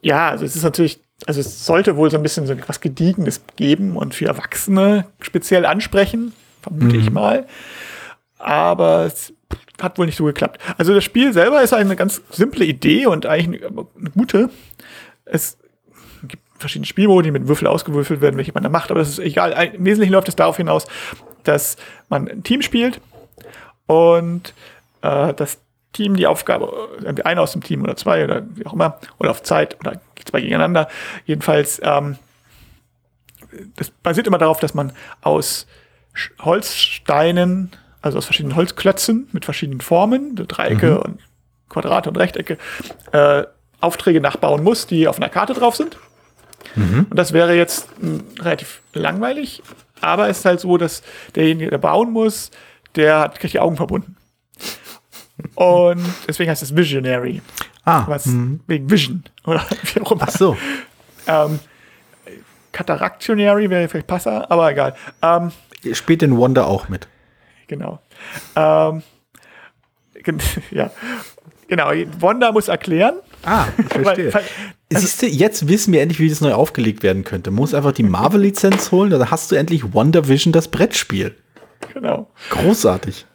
ja, 0.03 0.31
also 0.31 0.45
es 0.45 0.57
ist 0.57 0.65
natürlich, 0.65 1.01
also 1.27 1.41
es 1.41 1.67
sollte 1.67 1.97
wohl 1.97 2.11
so 2.11 2.17
ein 2.17 2.23
bisschen 2.23 2.47
so 2.47 2.55
was 2.67 2.81
Gediegenes 2.81 3.43
geben 3.57 3.97
und 3.97 4.15
für 4.15 4.27
Erwachsene 4.27 5.07
speziell 5.21 5.67
ansprechen, 5.67 6.33
vermute 6.63 6.97
ich 6.97 7.11
mal. 7.11 7.47
Aber 8.39 9.07
es 9.07 9.33
hat 9.81 9.99
wohl 9.99 10.07
nicht 10.07 10.17
so 10.17 10.25
geklappt. 10.25 10.61
Also 10.77 10.95
das 10.95 11.05
Spiel 11.05 11.33
selber 11.33 11.63
ist 11.63 11.73
eine 11.73 11.97
ganz 11.97 12.23
simple 12.31 12.65
Idee 12.65 13.07
und 13.07 13.27
eigentlich 13.27 13.65
eine, 13.65 13.87
eine 13.99 14.11
gute. 14.11 14.51
Es 15.25 15.59
gibt 16.23 16.43
verschiedene 16.59 16.87
Spielmodi, 16.87 17.29
die 17.29 17.33
mit 17.33 17.49
Würfel 17.49 17.67
ausgewürfelt 17.67 18.21
werden, 18.21 18.37
welche 18.37 18.53
man 18.53 18.63
da 18.63 18.69
macht, 18.69 18.91
aber 18.91 19.01
das 19.01 19.11
ist 19.11 19.19
egal. 19.19 19.53
Im 19.75 19.85
Wesentlichen 19.85 20.13
läuft 20.13 20.29
es 20.29 20.37
darauf 20.37 20.57
hinaus, 20.57 20.87
dass 21.45 21.77
man 22.09 22.29
ein 22.29 22.43
Team 22.43 22.63
spielt 22.63 23.01
und 23.87 24.55
äh, 25.03 25.35
das 25.35 25.59
Team 25.93 26.17
die 26.17 26.27
Aufgabe, 26.27 26.89
äh, 27.05 27.23
einer 27.23 27.43
aus 27.43 27.53
dem 27.53 27.63
Team 27.63 27.83
oder 27.83 27.97
zwei 27.97 28.25
oder 28.25 28.43
wie 28.55 28.67
auch 28.67 28.73
immer, 28.73 28.99
oder 29.19 29.31
auf 29.31 29.43
Zeit 29.43 29.77
oder 29.81 30.01
zwei 30.29 30.41
gegeneinander. 30.41 30.89
Jedenfalls, 31.27 31.81
ähm, 31.83 32.17
das 33.77 33.91
basiert 33.91 34.27
immer 34.27 34.39
darauf, 34.39 34.61
dass 34.61 34.75
man 34.75 34.93
aus 35.21 35.67
Holzsteinen, 36.41 37.71
also 38.03 38.19
aus 38.19 38.25
verschiedenen 38.25 38.57
Holzklötzen 38.57 39.29
mit 39.33 39.45
verschiedenen 39.45 39.81
Formen, 39.81 40.37
Dreiecke 40.37 41.01
und 41.01 41.21
Quadrate 41.69 42.09
und 42.09 42.17
Rechtecke, 42.17 42.59
äh, 43.13 43.45
Aufträge 43.81 44.21
nachbauen 44.21 44.65
muss, 44.65 44.87
die 44.87 45.07
auf 45.07 45.17
einer 45.19 45.29
Karte 45.29 45.55
drauf 45.55 45.77
sind. 45.77 45.97
Und 47.11 47.17
das 47.17 47.33
wäre 47.33 47.55
jetzt 47.55 47.89
mh, 48.03 48.21
relativ 48.41 48.83
langweilig, 48.93 49.63
aber 50.01 50.29
es 50.29 50.39
ist 50.39 50.45
halt 50.45 50.61
so, 50.61 50.77
dass 50.77 51.03
derjenige, 51.35 51.71
der 51.71 51.79
bauen 51.79 52.11
muss, 52.13 52.51
der 52.95 53.21
hat, 53.21 53.39
kriegt 53.39 53.55
die 53.55 53.61
Augen 53.61 53.77
verbunden. 53.77 54.17
Und 55.55 56.05
deswegen 56.27 56.51
heißt 56.51 56.63
es 56.63 56.75
Visionary. 56.75 57.41
Ah, 57.89 58.05
Was 58.07 58.27
wegen 58.67 58.91
Vision 58.91 59.25
oder 59.47 59.65
wie 59.95 60.01
auch 60.01 60.13
immer. 60.13 60.23
ach 60.25 60.31
so. 60.31 60.57
Ähm, 61.27 61.59
Cataractionary 62.73 63.71
wäre 63.71 63.89
vielleicht 63.89 64.07
Passer, 64.07 64.51
aber 64.51 64.71
egal. 64.71 64.95
Ähm, 65.23 65.53
Spielt 65.95 66.23
den 66.23 66.37
Wonder 66.37 66.67
auch 66.67 66.89
mit. 66.89 67.09
genau. 67.67 68.01
Ähm, 68.57 69.03
ja. 70.71 70.91
Genau, 71.69 71.91
Wanda 72.19 72.51
muss 72.53 72.69
erklären. 72.69 73.17
Ah, 73.45 73.67
ich 73.79 73.87
verstehe. 73.87 74.35
Weil- 74.35 74.43
weil- 74.91 75.01
Siehst 75.01 75.21
du, 75.21 75.27
jetzt 75.27 75.69
wissen 75.69 75.93
wir 75.93 76.01
endlich, 76.01 76.19
wie 76.19 76.31
das 76.31 76.41
neu 76.41 76.55
aufgelegt 76.55 77.03
werden 77.03 77.23
könnte. 77.25 77.51
Muss 77.51 77.75
einfach 77.75 77.93
die 77.93 78.03
Marvel-Lizenz 78.03 78.91
holen, 78.91 79.11
dann 79.11 79.31
hast 79.31 79.51
du 79.53 79.55
endlich 79.55 79.93
Wonder 79.93 80.29
Vision, 80.29 80.51
das 80.53 80.69
Brettspiel. 80.69 81.37
Genau. 81.93 82.31
Großartig. 82.51 83.27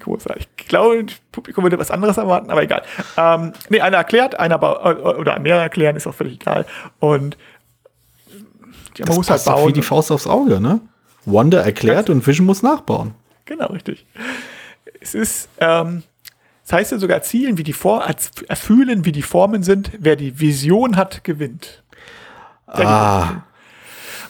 Großartig. 0.00 0.48
Ich 0.58 0.68
glaube, 0.68 1.04
das 1.04 1.16
Publikum 1.32 1.64
würde 1.64 1.78
was 1.78 1.90
anderes 1.90 2.16
erwarten, 2.16 2.50
aber 2.50 2.62
egal. 2.62 2.82
Ähm, 3.16 3.52
nee, 3.68 3.80
einer 3.80 3.96
erklärt, 3.98 4.38
einer 4.38 4.58
ba- 4.58 4.92
oder 5.18 5.38
mehrere 5.38 5.62
erklären, 5.62 5.96
ist 5.96 6.06
auch 6.06 6.14
völlig 6.14 6.34
egal. 6.34 6.66
Und 6.98 7.36
ja, 8.96 9.04
Das 9.06 9.26
passt 9.26 9.46
doch 9.46 9.66
wie 9.66 9.72
die 9.72 9.82
Faust 9.82 10.10
aufs 10.10 10.26
Auge, 10.26 10.60
ne? 10.60 10.80
Wonder 11.24 11.62
erklärt 11.62 12.10
und 12.10 12.26
Vision 12.26 12.46
muss 12.46 12.62
nachbauen. 12.62 13.14
Genau, 13.44 13.66
richtig. 13.66 14.06
Es 15.00 15.14
ist, 15.14 15.48
ähm, 15.58 16.02
das 16.64 16.72
heißt 16.72 16.92
ja 16.92 16.98
sogar 16.98 17.22
Zielen, 17.22 17.58
wie 17.58 17.62
die 17.62 17.72
For 17.72 18.04
als 18.04 18.30
erfühlen, 18.48 19.04
wie 19.04 19.12
die 19.12 19.22
Formen 19.22 19.62
sind. 19.62 19.90
Wer 19.98 20.16
die 20.16 20.40
Vision 20.40 20.96
hat, 20.96 21.24
gewinnt. 21.24 21.82
Ah. 22.66 23.42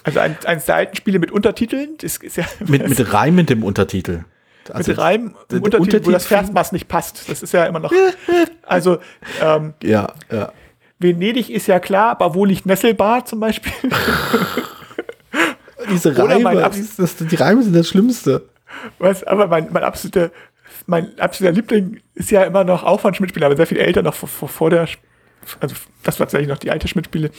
Also 0.05 0.21
ein, 0.21 0.37
eines 0.45 0.67
der 0.67 0.77
alten 0.77 0.97
Spiele 0.97 1.19
mit 1.19 1.31
Untertiteln, 1.33 1.97
das 2.01 2.17
ist 2.19 2.37
ja 2.37 2.45
mit, 2.67 2.89
mit 2.89 3.13
reimendem 3.13 3.65
Untertitel. 3.65 4.25
Also, 4.71 4.91
mit 4.93 4.99
Reim 4.99 5.35
im 5.51 5.63
Untertitel, 5.63 6.07
wo 6.07 6.11
das 6.11 6.25
Untertitel- 6.25 6.45
Versmaß 6.47 6.73
nicht 6.73 6.89
passt. 6.89 7.29
Das 7.29 7.43
ist 7.43 7.53
ja 7.53 7.65
immer 7.65 7.81
noch. 7.81 7.93
Also 8.67 8.99
ähm, 9.43 9.73
Ja, 9.83 10.13
ja. 10.31 10.53
Venedig 10.99 11.49
ist 11.51 11.67
ja 11.69 11.81
klar, 11.81 12.11
aber 12.11 12.35
wo 12.35 12.45
liegt 12.45 12.67
Nesselbad 12.67 13.27
zum 13.29 13.41
Beispiel? 13.41 13.73
Diese 15.91 16.17
Reime, 16.19 16.71
das, 16.97 17.17
die 17.17 17.37
Reime 17.37 17.63
sind 17.63 17.75
das 17.75 17.89
Schlimmste. 17.89 18.49
Was, 18.99 19.25
aber 19.25 19.47
mein, 19.47 19.69
mein 19.73 19.85
absoluter, 19.85 20.31
mein 20.87 21.19
absoluter 21.19 21.55
Liebling 21.55 22.01
ist 22.15 22.31
ja 22.31 22.43
immer 22.45 22.65
noch 22.65 22.83
auch 22.83 23.01
von 23.01 23.15
Schmidt-Spiele, 23.15 23.47
aber 23.47 23.57
sehr 23.57 23.67
viel 23.67 23.79
älter 23.79 24.03
noch 24.03 24.15
vor, 24.15 24.29
vor, 24.29 24.49
vor 24.49 24.71
der, 24.71 24.87
also 25.61 25.75
das 26.03 26.19
war 26.21 26.27
tatsächlich 26.27 26.49
noch 26.49 26.59
die 26.59 26.71
alte 26.71 26.89
Schmidt-Spiele. 26.89 27.31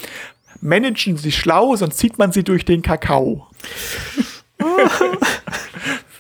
Managen 0.62 1.18
Sie 1.18 1.32
schlau, 1.32 1.76
sonst 1.76 1.98
zieht 1.98 2.18
man 2.18 2.32
sie 2.32 2.44
durch 2.44 2.66
den 2.66 2.82
Kakao. 2.82 3.46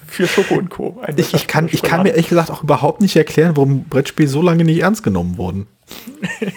Für 0.09 0.27
Schoko 0.27 0.55
und 0.55 0.69
Co. 0.69 1.01
Ich, 1.15 1.33
ich, 1.33 1.47
kann, 1.47 1.69
ich 1.71 1.81
kann 1.81 2.03
mir 2.03 2.09
ehrlich 2.09 2.29
gesagt 2.29 2.51
auch 2.51 2.63
überhaupt 2.63 3.01
nicht 3.01 3.15
erklären, 3.15 3.55
warum 3.55 3.83
Brettspiele 3.85 4.27
so 4.27 4.41
lange 4.41 4.63
nicht 4.63 4.79
ernst 4.79 5.03
genommen 5.03 5.37
wurden. 5.37 5.67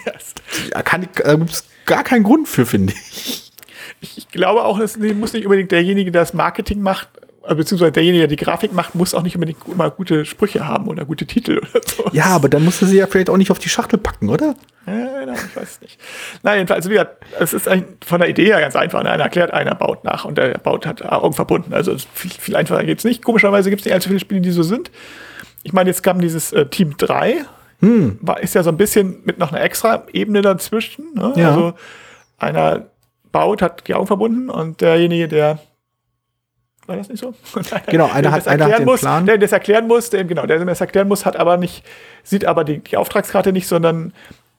Da 0.71 0.82
kann, 0.82 1.09
da 1.14 1.35
gibt 1.37 1.50
es 1.50 1.64
gar 1.87 2.04
keinen 2.04 2.25
Grund 2.25 2.47
für, 2.47 2.66
finde 2.66 2.92
ich. 2.92 3.52
ich, 4.00 4.28
glaube 4.28 4.64
auch, 4.64 4.78
es 4.78 4.99
muss 4.99 5.32
nicht 5.32 5.47
unbedingt 5.47 5.73
derjenige, 5.73 6.12
der 6.12 6.23
das 6.23 6.35
Marketing 6.35 6.82
macht, 6.82 7.09
beziehungsweise 7.49 7.92
derjenige, 7.92 8.26
der 8.26 8.28
die 8.28 8.42
Grafik 8.42 8.72
macht, 8.72 8.94
muss 8.94 9.14
auch 9.14 9.22
nicht 9.22 9.34
unbedingt 9.37 9.58
immer 9.66 9.90
gute 9.90 10.25
Sprüche 10.25 10.66
haben 10.66 10.88
oder 10.88 11.04
gute 11.04 11.26
Titel 11.26 11.58
oder 11.58 11.80
so. 11.84 12.04
Ja, 12.12 12.26
aber 12.26 12.49
dann 12.49 12.64
musst 12.64 12.82
du 12.82 12.87
sie 12.87 12.99
ja 12.99 13.06
vielleicht 13.06 13.30
auch 13.30 13.37
nicht 13.37 13.50
auf 13.50 13.58
die 13.58 13.68
Schachtel 13.68 13.99
packen, 13.99 14.28
oder? 14.28 14.54
Ja, 14.87 15.20
genau, 15.20 15.34
ich 15.34 15.56
weiß 15.56 15.70
es 15.70 15.80
nicht. 15.80 16.00
Nein, 16.42 16.58
jedenfalls, 16.58 16.78
also 16.78 16.90
wie 16.90 16.94
gesagt, 16.94 17.25
es 17.38 17.52
ist 17.52 17.68
eigentlich 17.68 17.88
von 18.04 18.20
der 18.20 18.28
Idee 18.28 18.46
her 18.46 18.61
ganz 18.61 18.76
einfach. 18.76 19.02
ne? 19.02 19.11
Einer 19.11 19.25
erklärt, 19.25 19.52
einer 19.52 19.75
baut 19.75 20.04
nach 20.04 20.25
und 20.25 20.38
der 20.38 20.58
baut 20.58 20.87
hat 20.87 21.02
Augen 21.04 21.34
verbunden. 21.34 21.75
Also 21.75 21.92
es 21.92 22.06
viel, 22.14 22.30
viel 22.30 22.56
einfacher 22.56 22.84
geht's 22.84 23.04
nicht. 23.04 23.25
Komischerweise 23.25 23.70
gibt 23.70 23.80
es 23.80 23.87
nicht 23.87 23.94
allzu 23.94 24.08
viele 24.08 24.20
Spiele, 24.20 24.40
die 24.40 24.50
so 24.50 24.62
sind. 24.62 24.90
Ich 25.62 25.72
meine, 25.72 25.90
jetzt 25.90 26.02
kam 26.02 26.20
dieses 26.20 26.52
äh, 26.52 26.66
Team 26.66 26.96
3, 26.96 27.44
war, 28.20 28.40
ist 28.40 28.54
ja 28.54 28.62
so 28.62 28.70
ein 28.70 28.76
bisschen 28.76 29.22
mit 29.25 29.38
noch 29.38 29.52
einer 29.52 29.61
extra 29.61 30.04
Ebene 30.12 30.40
dazwischen. 30.40 31.14
Ne? 31.14 31.32
Ja. 31.37 31.50
Also 31.50 31.75
einer 32.38 32.87
baut, 33.32 33.62
hat 33.62 33.88
die 33.88 33.94
Augen 33.94 34.06
verbunden 34.06 34.50
und 34.50 34.80
derjenige, 34.80 35.26
der 35.26 35.58
war 36.86 36.96
das 36.96 37.08
nicht 37.08 37.20
so? 37.20 37.34
Genau, 37.86 38.06
einer 38.10 38.22
der 38.22 38.32
hat- 38.32 38.48
einer 38.48 38.64
hat 38.64 38.70
erklären 38.72 38.80
den 38.82 38.84
muss, 38.86 39.00
Plan. 39.00 39.26
Der 39.26 39.38
das 39.38 39.52
erklären 39.52 39.86
muss, 39.86 40.10
der, 40.10 40.24
genau, 40.24 40.46
der 40.46 40.64
das 40.64 40.80
erklären 40.80 41.08
muss, 41.08 41.24
hat 41.24 41.36
aber 41.36 41.56
nicht, 41.56 41.84
sieht 42.22 42.44
aber 42.44 42.64
die, 42.64 42.78
die 42.78 42.96
Auftragskarte 42.96 43.52
nicht, 43.52 43.66
sondern 43.68 44.12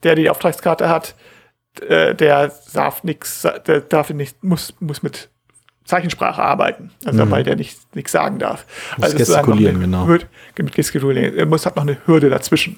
der 0.04 0.16
die 0.16 0.30
Auftragskarte 0.30 0.90
hat, 0.90 1.16
äh, 1.88 2.14
der 2.16 2.52
darf 2.74 3.04
nichts, 3.04 3.48
der 3.68 3.82
darf 3.82 4.10
nicht, 4.12 4.44
muss, 4.44 4.74
muss 4.80 5.02
mit 5.04 5.30
Zeichensprache 5.86 6.42
arbeiten, 6.42 6.92
also 7.04 7.30
weil 7.30 7.44
der 7.44 7.58
nicht 7.58 7.78
nichts 7.94 8.14
sagen 8.14 8.40
darf. 8.40 8.66
Mhm. 8.98 9.04
Muss 9.04 9.14
es 9.14 9.14
noch 9.14 9.36
gestikulieren, 9.38 9.76
eine 9.76 9.86
genau. 9.86 10.08
Hürde, 10.08 10.28
mit 10.58 10.74
gestikulieren. 10.76 11.38
Er 11.38 11.46
muss 11.46 11.66
hat 11.66 11.76
noch 11.76 11.84
eine 11.84 11.98
Hürde 12.06 12.30
dazwischen. 12.30 12.78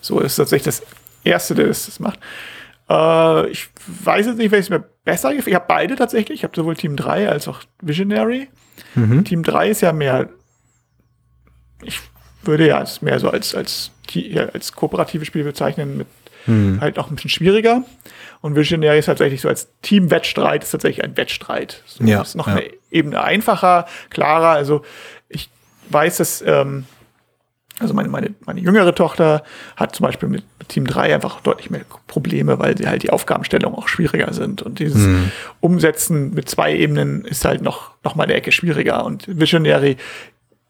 So 0.00 0.18
ist 0.18 0.34
tatsächlich 0.34 0.64
das 0.64 0.82
erste, 1.22 1.54
der 1.54 1.68
das, 1.68 1.86
das 1.86 2.00
macht. 2.00 2.18
Äh, 2.88 3.48
ich 3.50 3.68
weiß 3.86 4.26
jetzt 4.26 4.38
nicht, 4.38 4.50
welches 4.50 4.68
mir 4.68 4.82
besser 5.04 5.28
gefällt. 5.30 5.46
Ich 5.48 5.54
habe 5.54 5.66
beide 5.68 5.94
tatsächlich. 5.94 6.40
Ich 6.40 6.44
habe 6.44 6.56
sowohl 6.56 6.74
Team 6.74 6.96
3 6.96 7.28
als 7.28 7.46
auch 7.46 7.60
Visionary. 7.80 8.48
Mhm. 8.94 9.24
Team 9.24 9.42
3 9.42 9.68
ist 9.70 9.80
ja 9.82 9.92
mehr, 9.92 10.28
ich 11.82 11.98
würde 12.42 12.66
ja 12.66 12.82
es 12.82 13.02
mehr 13.02 13.18
so 13.20 13.28
als, 13.30 13.54
als, 13.54 13.90
als 14.52 14.72
kooperatives 14.72 15.26
Spiel 15.26 15.44
bezeichnen, 15.44 15.96
mit 15.98 16.06
Mhm. 16.46 16.80
halt 16.80 16.98
auch 16.98 17.10
ein 17.10 17.16
bisschen 17.16 17.28
schwieriger. 17.28 17.82
Und 18.40 18.56
Visionary 18.56 18.98
ist 18.98 19.04
tatsächlich 19.04 19.42
so 19.42 19.48
als 19.48 19.68
Team-Wettstreit, 19.82 20.62
ist 20.62 20.70
tatsächlich 20.70 21.04
ein 21.04 21.14
Wettstreit. 21.18 21.82
So, 21.84 22.02
Ja, 22.04 22.22
ist 22.22 22.34
noch 22.34 22.46
ja. 22.46 22.54
eine 22.54 22.70
Ebene 22.90 23.22
einfacher, 23.22 23.86
klarer. 24.08 24.48
Also 24.48 24.82
ich 25.28 25.50
weiß, 25.90 26.16
dass, 26.16 26.42
ähm, 26.46 26.86
also 27.80 27.94
meine, 27.94 28.08
meine, 28.08 28.34
meine 28.46 28.60
jüngere 28.60 28.94
Tochter 28.94 29.42
hat 29.76 29.96
zum 29.96 30.04
Beispiel 30.04 30.28
mit, 30.28 30.44
Team 30.68 30.86
3 30.86 31.14
einfach 31.14 31.40
deutlich 31.40 31.70
mehr 31.70 31.80
Probleme, 32.06 32.60
weil 32.60 32.78
sie 32.78 32.86
halt 32.86 33.02
die 33.02 33.10
Aufgabenstellungen 33.10 33.76
auch 33.76 33.88
schwieriger 33.88 34.32
sind. 34.32 34.62
Und 34.62 34.78
dieses 34.78 35.02
Mhm. 35.02 35.32
Umsetzen 35.58 36.32
mit 36.32 36.48
zwei 36.48 36.72
Ebenen 36.76 37.24
ist 37.24 37.44
halt 37.44 37.62
noch, 37.62 37.90
noch 38.04 38.14
mal 38.14 38.22
eine 38.24 38.34
Ecke 38.34 38.52
schwieriger. 38.52 39.04
Und 39.04 39.26
Visionary 39.26 39.96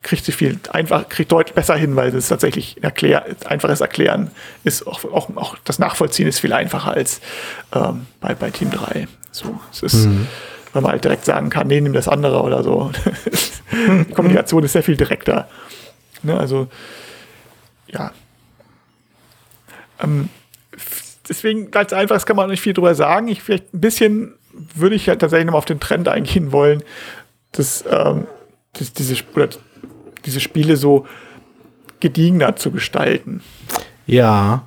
kriegt 0.03 0.25
sie 0.25 0.33
viel 0.33 0.59
einfach, 0.73 1.09
kriegt 1.11 1.31
deutlich 1.31 1.55
besser 1.55 1.77
hin, 1.77 1.97
weil 1.97 2.15
es 2.15 2.29
tatsächlich 2.29 2.83
erklär, 2.83 3.27
einfaches 3.45 3.83
Erklären 3.83 4.31
ist, 4.65 4.87
auch, 4.87 5.05
auch, 5.05 5.29
auch 5.37 5.57
das 5.65 5.79
Nachvollziehen 5.79 6.27
ist 6.27 6.39
viel 6.39 6.55
einfacher 6.55 6.93
als 6.93 7.21
ähm, 7.75 8.07
bei, 8.21 8.35
bei 8.35 8.51
Team 8.51 8.71
3. 8.71 9.07
So, 9.33 9.61
es 9.71 9.83
ist, 9.83 10.09
weil 10.73 10.81
man 10.83 10.93
halt 10.93 11.05
direkt 11.05 11.27
sagen 11.27 11.51
kann, 11.51 11.67
nee, 11.67 11.81
nimm 11.83 11.93
das 11.93 12.09
andere 12.09 12.41
oder 12.43 12.63
so. 12.63 12.91
Die 14.09 14.13
Kommunikation 14.15 14.65
ist 14.65 14.73
sehr 14.73 14.83
viel 14.83 14.97
direkter. 14.97 15.49
Ne, 16.23 16.39
also, 16.39 16.69
ja. 17.89 18.13
Ähm, 20.03 20.29
deswegen, 21.29 21.71
ganz 21.71 21.93
einfach, 21.93 22.17
das 22.17 22.27
kann 22.27 22.37
man 22.37 22.51
nicht 22.51 22.61
viel 22.61 22.73
drüber 22.73 22.95
sagen. 22.95 23.29
Ich 23.29 23.43
vielleicht 23.43 23.75
ein 23.75 23.81
bisschen 23.81 24.35
würde 24.53 24.95
ich 24.95 25.09
halt 25.09 25.21
tatsächlich 25.21 25.47
noch 25.47 25.53
mal 25.53 25.59
auf 25.59 25.65
den 25.65 25.81
Trend 25.81 26.09
eingehen 26.09 26.53
wollen, 26.53 26.83
dass 27.53 27.85
ähm, 27.89 28.27
das, 28.73 28.93
diese, 28.93 29.17
oder 29.35 29.49
diese 30.25 30.41
Spiele 30.41 30.77
so 30.77 31.07
gediegener 32.01 32.57
zu 32.57 32.71
gestalten. 32.71 33.43
Ja, 34.07 34.65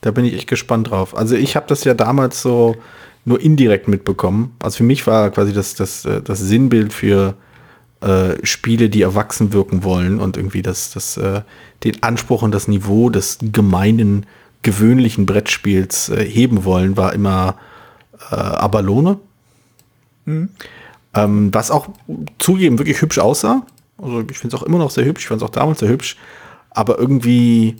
da 0.00 0.10
bin 0.10 0.24
ich 0.24 0.34
echt 0.34 0.48
gespannt 0.48 0.90
drauf. 0.90 1.16
Also 1.16 1.36
ich 1.36 1.56
habe 1.56 1.66
das 1.68 1.84
ja 1.84 1.94
damals 1.94 2.42
so 2.42 2.76
nur 3.24 3.40
indirekt 3.40 3.88
mitbekommen. 3.88 4.56
Also 4.60 4.78
für 4.78 4.84
mich 4.84 5.06
war 5.06 5.30
quasi 5.30 5.52
das, 5.52 5.74
das, 5.74 6.02
das 6.02 6.38
Sinnbild 6.40 6.92
für 6.92 7.34
äh, 8.02 8.44
Spiele, 8.44 8.88
die 8.88 9.02
erwachsen 9.02 9.52
wirken 9.52 9.84
wollen 9.84 10.20
und 10.20 10.36
irgendwie 10.36 10.62
das, 10.62 10.90
das, 10.90 11.16
äh, 11.16 11.42
den 11.84 12.02
Anspruch 12.02 12.42
und 12.42 12.52
das 12.52 12.68
Niveau 12.68 13.10
des 13.10 13.38
gemeinen, 13.40 14.26
gewöhnlichen 14.62 15.26
Brettspiels 15.26 16.08
äh, 16.08 16.24
heben 16.24 16.64
wollen, 16.64 16.96
war 16.96 17.12
immer 17.12 17.56
äh, 18.30 18.34
Abalone. 18.34 19.18
Mhm. 20.24 20.50
Ähm, 21.14 21.52
was 21.52 21.70
auch 21.70 21.88
zugeben 22.38 22.78
wirklich 22.78 23.00
hübsch 23.02 23.18
aussah. 23.18 23.66
Also 23.98 24.24
ich 24.30 24.38
finde 24.38 24.56
es 24.56 24.62
auch 24.62 24.66
immer 24.66 24.78
noch 24.78 24.90
sehr 24.90 25.04
hübsch, 25.04 25.22
ich 25.22 25.28
fand 25.28 25.42
es 25.42 25.46
auch 25.46 25.52
damals 25.52 25.80
sehr 25.80 25.88
hübsch. 25.88 26.16
Aber 26.70 26.98
irgendwie 26.98 27.76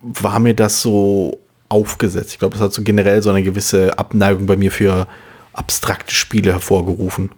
war 0.00 0.38
mir 0.38 0.54
das 0.54 0.82
so 0.82 1.38
aufgesetzt. 1.68 2.32
Ich 2.32 2.38
glaube, 2.38 2.56
es 2.56 2.60
hat 2.60 2.72
so 2.72 2.82
generell 2.82 3.22
so 3.22 3.30
eine 3.30 3.42
gewisse 3.42 3.98
Abneigung 3.98 4.46
bei 4.46 4.56
mir 4.56 4.70
für 4.70 5.06
abstrakte 5.52 6.14
Spiele 6.14 6.52
hervorgerufen. 6.52 7.30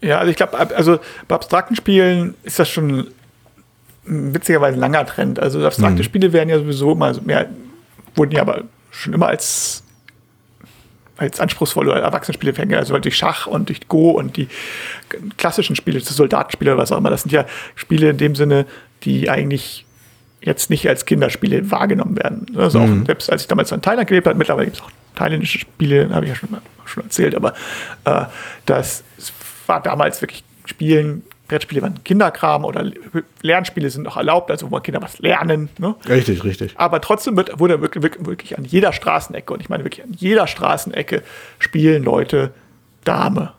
Ja, 0.00 0.18
also 0.18 0.30
ich 0.30 0.36
glaube, 0.36 0.58
also 0.58 0.98
bei 1.26 1.34
abstrakten 1.34 1.76
Spielen 1.76 2.34
ist 2.42 2.58
das 2.58 2.68
schon 2.68 3.08
witzigerweise 4.04 4.76
ein 4.76 4.80
langer 4.80 5.06
Trend. 5.06 5.38
Also 5.38 5.64
abstrakte 5.64 5.98
mhm. 5.98 6.04
Spiele 6.04 6.32
werden 6.32 6.48
ja 6.48 6.58
sowieso 6.58 6.94
mal 6.94 7.14
so 7.14 7.20
mehr, 7.22 7.48
wurden 8.14 8.32
ja 8.32 8.42
aber 8.42 8.64
schon 8.90 9.12
immer 9.12 9.28
als 9.28 9.82
als 11.18 11.40
anspruchsvolle 11.40 11.92
Erwachsenenspiele 12.00 12.54
fänge, 12.54 12.78
also 12.78 12.96
durch 12.98 13.16
Schach 13.16 13.48
und 13.48 13.68
durch 13.68 13.88
Go 13.88 14.12
und 14.12 14.36
die 14.36 14.48
klassischen 15.36 15.74
Spiele, 15.74 15.98
das 15.98 16.08
Soldatenspiele 16.10 16.72
oder 16.72 16.82
was 16.82 16.92
auch 16.92 16.98
immer, 16.98 17.10
das 17.10 17.22
sind 17.22 17.32
ja 17.32 17.44
Spiele 17.74 18.10
in 18.10 18.18
dem 18.18 18.36
Sinne, 18.36 18.66
die 19.02 19.28
eigentlich 19.28 19.84
jetzt 20.40 20.70
nicht 20.70 20.88
als 20.88 21.06
Kinderspiele 21.06 21.70
wahrgenommen 21.72 22.16
werden. 22.16 22.46
Also 22.56 22.78
mhm. 22.78 23.02
auch 23.02 23.06
selbst 23.06 23.32
als 23.32 23.42
ich 23.42 23.48
damals 23.48 23.72
in 23.72 23.82
Thailand 23.82 24.08
gelebt 24.08 24.28
habe, 24.28 24.38
mittlerweile 24.38 24.66
gibt 24.66 24.76
es 24.76 24.82
auch 24.82 24.90
thailändische 25.16 25.58
Spiele, 25.58 26.08
habe 26.10 26.26
ich 26.26 26.30
ja 26.30 26.36
schon, 26.36 26.50
schon 26.84 27.02
erzählt, 27.02 27.34
aber 27.34 27.54
äh, 28.04 28.26
das 28.66 29.02
war 29.68 29.82
damals 29.82 30.20
wirklich 30.22 30.44
Spielen, 30.64 31.22
Brettspiele 31.48 31.80
waren 31.80 32.04
Kinderkram 32.04 32.64
oder 32.64 32.90
Lernspiele 33.40 33.88
sind 33.88 34.06
auch 34.06 34.16
erlaubt, 34.16 34.50
also 34.50 34.70
wo 34.70 34.78
Kinder 34.80 35.00
was 35.00 35.18
lernen. 35.18 35.70
Ne? 35.78 35.94
Richtig, 36.08 36.44
richtig. 36.44 36.74
Aber 36.76 37.00
trotzdem 37.00 37.36
wird, 37.36 37.58
wurde 37.58 37.80
wirklich, 37.80 38.04
wirklich 38.20 38.58
an 38.58 38.64
jeder 38.64 38.92
Straßenecke, 38.92 39.52
und 39.52 39.60
ich 39.60 39.68
meine 39.68 39.84
wirklich 39.84 40.04
an 40.04 40.12
jeder 40.12 40.46
Straßenecke, 40.46 41.22
spielen 41.58 42.02
Leute 42.04 42.52
Dame. 43.04 43.54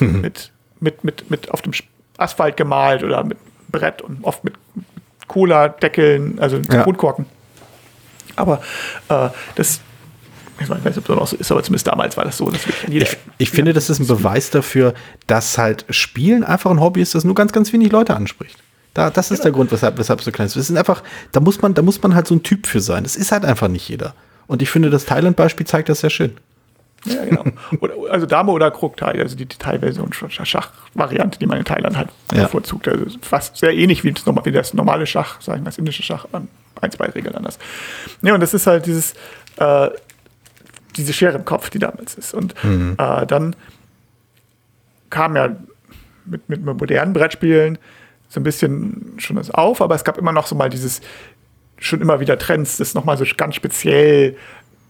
mit, 0.00 0.52
mit, 0.80 1.04
mit, 1.04 1.30
mit 1.30 1.50
auf 1.50 1.62
dem 1.62 1.72
Asphalt 2.16 2.56
gemalt 2.56 3.02
oder 3.02 3.24
mit 3.24 3.38
Brett 3.70 4.02
und 4.02 4.22
oft 4.22 4.44
mit 4.44 4.54
Cola-Deckeln, 5.28 6.38
also 6.38 6.58
ja. 6.58 6.82
Kronkorken. 6.82 7.26
Aber 8.36 8.60
äh, 9.08 9.28
das 9.54 9.80
ich 10.60 10.68
weiß 10.68 10.84
nicht, 10.84 10.98
ob 10.98 11.06
das 11.06 11.16
noch 11.16 11.26
so 11.26 11.36
ist, 11.36 11.50
aber 11.50 11.62
zumindest 11.62 11.86
damals 11.86 12.16
war 12.16 12.24
das 12.24 12.36
so. 12.36 12.50
ich, 12.88 13.16
ich 13.38 13.50
finde, 13.50 13.72
das 13.72 13.90
ist 13.90 13.98
ein 13.98 14.06
Beweis 14.06 14.50
dafür, 14.50 14.94
dass 15.26 15.58
halt 15.58 15.84
Spielen 15.90 16.44
einfach 16.44 16.70
ein 16.70 16.80
Hobby 16.80 17.02
ist, 17.02 17.14
das 17.14 17.24
nur 17.24 17.34
ganz, 17.34 17.52
ganz 17.52 17.72
wenig 17.72 17.90
Leute 17.90 18.14
anspricht. 18.14 18.56
Da, 18.94 19.10
das 19.10 19.30
ist 19.32 19.38
genau. 19.38 19.42
der 19.42 19.52
Grund, 19.52 19.72
weshalb, 19.72 19.98
weshalb 19.98 20.20
es 20.20 20.24
so 20.24 20.30
klein 20.30 20.46
ist. 20.46 20.56
Es 20.56 20.70
ist 20.70 20.76
einfach, 20.76 21.02
da 21.32 21.40
muss 21.40 21.60
man, 21.60 21.74
da 21.74 21.82
muss 21.82 22.00
man 22.00 22.14
halt 22.14 22.28
so 22.28 22.34
ein 22.36 22.44
Typ 22.44 22.66
für 22.66 22.80
sein. 22.80 23.02
Das 23.02 23.16
ist 23.16 23.32
halt 23.32 23.44
einfach 23.44 23.66
nicht 23.68 23.88
jeder. 23.88 24.14
Und 24.46 24.62
ich 24.62 24.70
finde, 24.70 24.90
das 24.90 25.04
Thailand-Beispiel 25.04 25.66
zeigt 25.66 25.88
das 25.88 26.00
sehr 26.00 26.10
schön. 26.10 26.36
Ja, 27.04 27.24
genau. 27.24 27.44
Oder, 27.80 27.94
also 28.10 28.26
Dame 28.26 28.52
oder 28.52 28.70
Krug 28.70 28.96
Thai, 28.96 29.20
also 29.20 29.36
die 29.36 29.46
Thai-Version, 29.46 30.10
Schach-Variante, 30.12 31.38
die 31.38 31.46
man 31.46 31.58
in 31.58 31.64
Thailand 31.64 31.96
halt 31.96 32.08
ja. 32.32 32.44
bevorzugt. 32.44 32.88
Also 32.88 33.04
fast 33.20 33.56
sehr 33.56 33.74
ähnlich 33.74 34.04
wie 34.04 34.12
das, 34.12 34.24
wie 34.26 34.52
das 34.52 34.74
normale 34.74 35.06
Schach, 35.06 35.40
sagen 35.42 35.62
wir 35.62 35.66
das 35.66 35.78
indische 35.78 36.02
Schach, 36.02 36.26
ein, 36.32 36.92
zwei 36.92 37.06
Regeln 37.06 37.34
anders. 37.34 37.58
Ja, 38.22 38.34
und 38.34 38.40
das 38.40 38.54
ist 38.54 38.66
halt 38.66 38.86
dieses, 38.86 39.14
äh, 39.56 39.88
diese 40.96 41.12
Schere 41.12 41.36
im 41.38 41.44
Kopf, 41.44 41.70
die 41.70 41.78
damals 41.78 42.14
ist. 42.14 42.34
Und 42.34 42.54
mhm. 42.64 42.96
äh, 42.98 43.26
dann 43.26 43.56
kam 45.10 45.36
ja 45.36 45.56
mit, 46.24 46.48
mit 46.48 46.64
modernen 46.64 47.12
Brettspielen 47.12 47.78
so 48.28 48.40
ein 48.40 48.42
bisschen 48.42 49.14
schon 49.18 49.36
das 49.36 49.50
auf, 49.50 49.80
aber 49.80 49.94
es 49.94 50.04
gab 50.04 50.18
immer 50.18 50.32
noch 50.32 50.46
so 50.46 50.54
mal 50.54 50.68
dieses, 50.68 51.00
schon 51.78 52.00
immer 52.00 52.20
wieder 52.20 52.38
Trends, 52.38 52.78
das 52.78 52.94
nochmal 52.94 53.16
so 53.16 53.24
ganz 53.36 53.54
speziell 53.54 54.36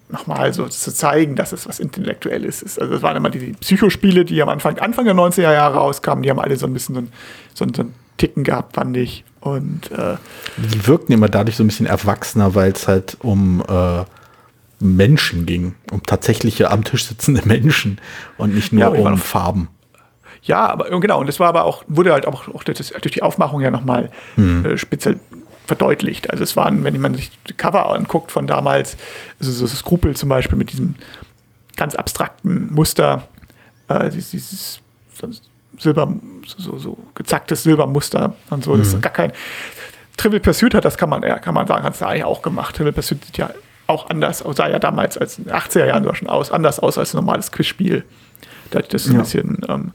nochmal 0.09 0.53
so 0.53 0.67
zu 0.67 0.93
zeigen, 0.93 1.35
dass 1.35 1.53
es 1.53 1.67
was 1.67 1.81
Intellektuelles 1.81 2.63
ist. 2.63 2.81
Also 2.81 2.95
das 2.95 3.03
waren 3.03 3.17
immer 3.17 3.31
die 3.31 3.53
Psychospiele, 3.53 4.25
die 4.25 4.41
am 4.43 4.49
Anfang, 4.49 4.79
Anfang 4.79 5.05
der 5.07 5.15
90er 5.15 5.53
Jahre 5.53 5.79
rauskamen, 5.79 6.23
die 6.23 6.31
haben 6.31 6.39
alle 6.39 6.57
so 6.57 6.67
ein 6.67 6.73
bisschen 6.73 6.95
so 6.95 7.01
ein, 7.01 7.13
so 7.55 7.65
ein, 7.65 7.75
so 7.75 7.83
ein 7.83 7.95
Ticken 8.17 8.45
gehabt, 8.45 8.75
fand 8.77 8.97
ich. 8.97 9.25
Und 9.41 9.91
äh, 9.91 10.17
die 10.57 10.87
wirkten 10.87 11.13
immer 11.13 11.29
dadurch 11.29 11.57
so 11.57 11.65
ein 11.65 11.67
bisschen 11.67 11.87
erwachsener, 11.87 12.55
weil 12.55 12.73
es 12.73 12.87
halt 12.87 13.17
um 13.21 13.63
äh, 13.69 14.05
Menschen 14.81 15.47
ging, 15.47 15.75
um 15.93 16.03
tatsächliche 16.03 16.71
am 16.71 16.85
Tisch 16.85 17.05
sitzende 17.05 17.43
Menschen 17.47 18.01
und 18.39 18.55
nicht 18.55 18.73
nur 18.73 18.83
ja, 18.83 18.89
um 18.89 19.19
Farben. 19.19 19.69
Ja, 20.43 20.67
aber 20.67 20.89
genau, 21.01 21.21
und 21.21 21.27
das 21.27 21.41
war 21.41 21.49
aber 21.49 21.65
auch, 21.65 21.85
wurde 21.89 22.13
halt 22.13 22.27
auch, 22.27 22.49
auch 22.49 22.65
durch, 22.65 22.79
die 22.79 23.23
Aufmachung 23.23 23.63
ja 23.63 23.71
nochmal 23.71 24.11
hm. 24.35 24.65
äh, 24.65 24.77
speziell 24.77 25.19
verdeutlicht. 25.67 26.31
Also 26.31 26.45
es 26.45 26.57
waren, 26.57 26.85
wenn 26.85 27.01
man 27.01 27.15
sich 27.15 27.31
die 27.49 27.55
Cover 27.55 27.91
anguckt 27.91 28.31
von 28.31 28.47
damals, 28.47 28.99
also 29.41 29.53
so 29.53 29.67
Skrupel 29.67 30.15
zum 30.15 30.29
Beispiel 30.29 30.59
mit 30.59 30.71
diesem 30.71 30.97
ganz 31.77 31.95
abstrakten 31.95 32.73
Muster, 32.73 33.27
äh, 33.89 34.11
dieses, 34.11 34.81
Silber, 35.79 36.15
so, 36.47 36.79
so 36.79 36.99
gezacktes 37.15 37.63
Silbermuster 37.63 38.35
und 38.51 38.65
so, 38.65 38.77
das 38.77 38.89
ist 38.89 38.97
mhm. 38.97 39.01
gar 39.01 39.13
kein. 39.13 39.33
Trivial 40.17 40.41
Pursuit 40.41 40.75
hat 40.75 40.85
das, 40.85 40.97
kann 40.97 41.09
man, 41.09 41.23
ja, 41.23 41.39
kann 41.39 41.55
man 41.55 41.67
sagen, 41.67 41.83
hat 41.83 41.95
es 41.95 42.03
eigentlich 42.03 42.25
auch 42.25 42.43
gemacht. 42.43 42.77
Trivial 42.77 42.93
Pursuit 42.93 43.25
sieht 43.25 43.39
ja 43.39 43.51
auch 43.87 44.09
anders, 44.09 44.45
sah 44.53 44.69
ja 44.69 44.79
damals 44.79 45.19
als 45.19 45.39
in 45.39 45.45
den 45.45 45.55
80er 45.55 45.87
Jahren 45.87 46.15
schon 46.15 46.29
aus, 46.29 46.51
anders 46.51 46.81
aus 46.81 46.99
als 46.99 47.15
ein 47.15 47.19
normales 47.19 47.53
Quizspiel. 47.53 48.05
Da 48.71 48.81
das 48.81 49.07
ja. 49.07 49.13
ein 49.13 49.19
bisschen, 49.19 49.59
ähm, 49.69 49.93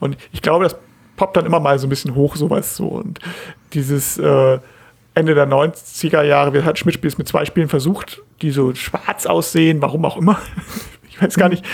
und 0.00 0.16
ich 0.32 0.42
glaube, 0.42 0.64
das 0.64 0.76
poppt 1.16 1.36
dann 1.36 1.46
immer 1.46 1.60
mal 1.60 1.78
so 1.78 1.86
ein 1.86 1.90
bisschen 1.90 2.14
hoch, 2.14 2.36
sowas 2.36 2.76
so. 2.76 2.86
Und 2.86 3.20
dieses 3.72 4.18
äh, 4.18 4.58
Ende 5.14 5.34
der 5.34 5.46
90er 5.46 6.22
Jahre 6.22 6.52
wird 6.52 6.64
halt 6.64 6.78
Schmidt-Spiels 6.78 7.18
mit 7.18 7.28
zwei 7.28 7.44
Spielen 7.44 7.68
versucht, 7.68 8.22
die 8.40 8.50
so 8.50 8.74
schwarz 8.74 9.26
aussehen, 9.26 9.82
warum 9.82 10.04
auch 10.04 10.16
immer. 10.16 10.40
ich 11.08 11.20
weiß 11.20 11.36
gar 11.36 11.48
nicht. 11.48 11.64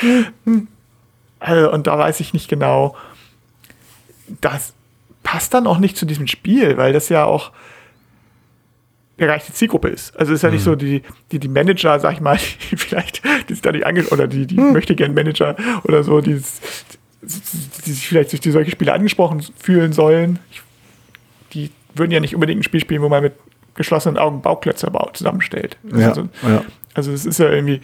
Also, 1.38 1.72
und 1.72 1.87
da 1.87 1.98
weiß 1.98 2.20
ich 2.20 2.33
nicht 2.33 2.48
genau. 2.48 2.96
Das 4.40 4.74
passt 5.22 5.54
dann 5.54 5.66
auch 5.66 5.78
nicht 5.78 5.96
zu 5.96 6.04
diesem 6.04 6.26
Spiel, 6.26 6.76
weil 6.76 6.92
das 6.92 7.09
ja 7.09 7.24
auch 7.24 7.52
ja 9.18 9.26
gar 9.26 9.35
nicht 9.35 9.48
die 9.48 9.52
Zielgruppe 9.52 9.88
ist. 9.88 10.16
Also 10.16 10.33
es 10.33 10.38
ist 10.38 10.42
ja 10.42 10.48
mhm. 10.48 10.54
nicht 10.54 10.64
so 10.64 10.74
die, 10.74 11.02
die, 11.33 11.38
die 11.38 11.48
Manager, 11.48 11.98
sag 11.98 12.14
ich 12.14 12.20
mal, 12.20 12.38
die 12.70 12.76
vielleicht, 12.76 13.22
die 13.48 13.54
sind 13.54 13.66
da 13.66 13.72
nicht 13.72 13.87
ange 13.87 14.04
oder 14.04 14.26
die, 14.26 14.46
die 14.46 14.57
mhm. 14.57 14.72
möchte 14.72 14.94
gern 14.94 15.14
Manager 15.14 15.57
oder 15.85 16.04
so, 16.04 16.20
die, 16.20 16.40
die 17.22 17.92
sich 17.92 18.09
vielleicht 18.09 18.33
durch 18.33 18.40
die 18.40 18.50
solche 18.50 18.70
Spiele 18.70 18.92
angesprochen 18.92 19.44
fühlen 19.59 19.92
sollen. 19.92 20.38
Die 21.52 21.70
würden 21.94 22.12
ja 22.12 22.20
nicht 22.20 22.35
unbedingt 22.35 22.61
ein 22.61 22.64
Spiel 22.64 22.81
spielen, 22.81 23.02
wo 23.02 23.09
man 23.09 23.22
mit 23.22 23.35
geschlossenen 23.74 24.18
Augen 24.18 24.42
Bauklötze 24.42 24.90
baut, 24.90 25.16
zusammenstellt. 25.16 25.76
Ja, 25.96 26.09
also, 26.09 26.28
ja. 26.42 26.64
also 26.94 27.12
es 27.12 27.26
ist 27.26 27.38
ja 27.38 27.50
irgendwie. 27.50 27.81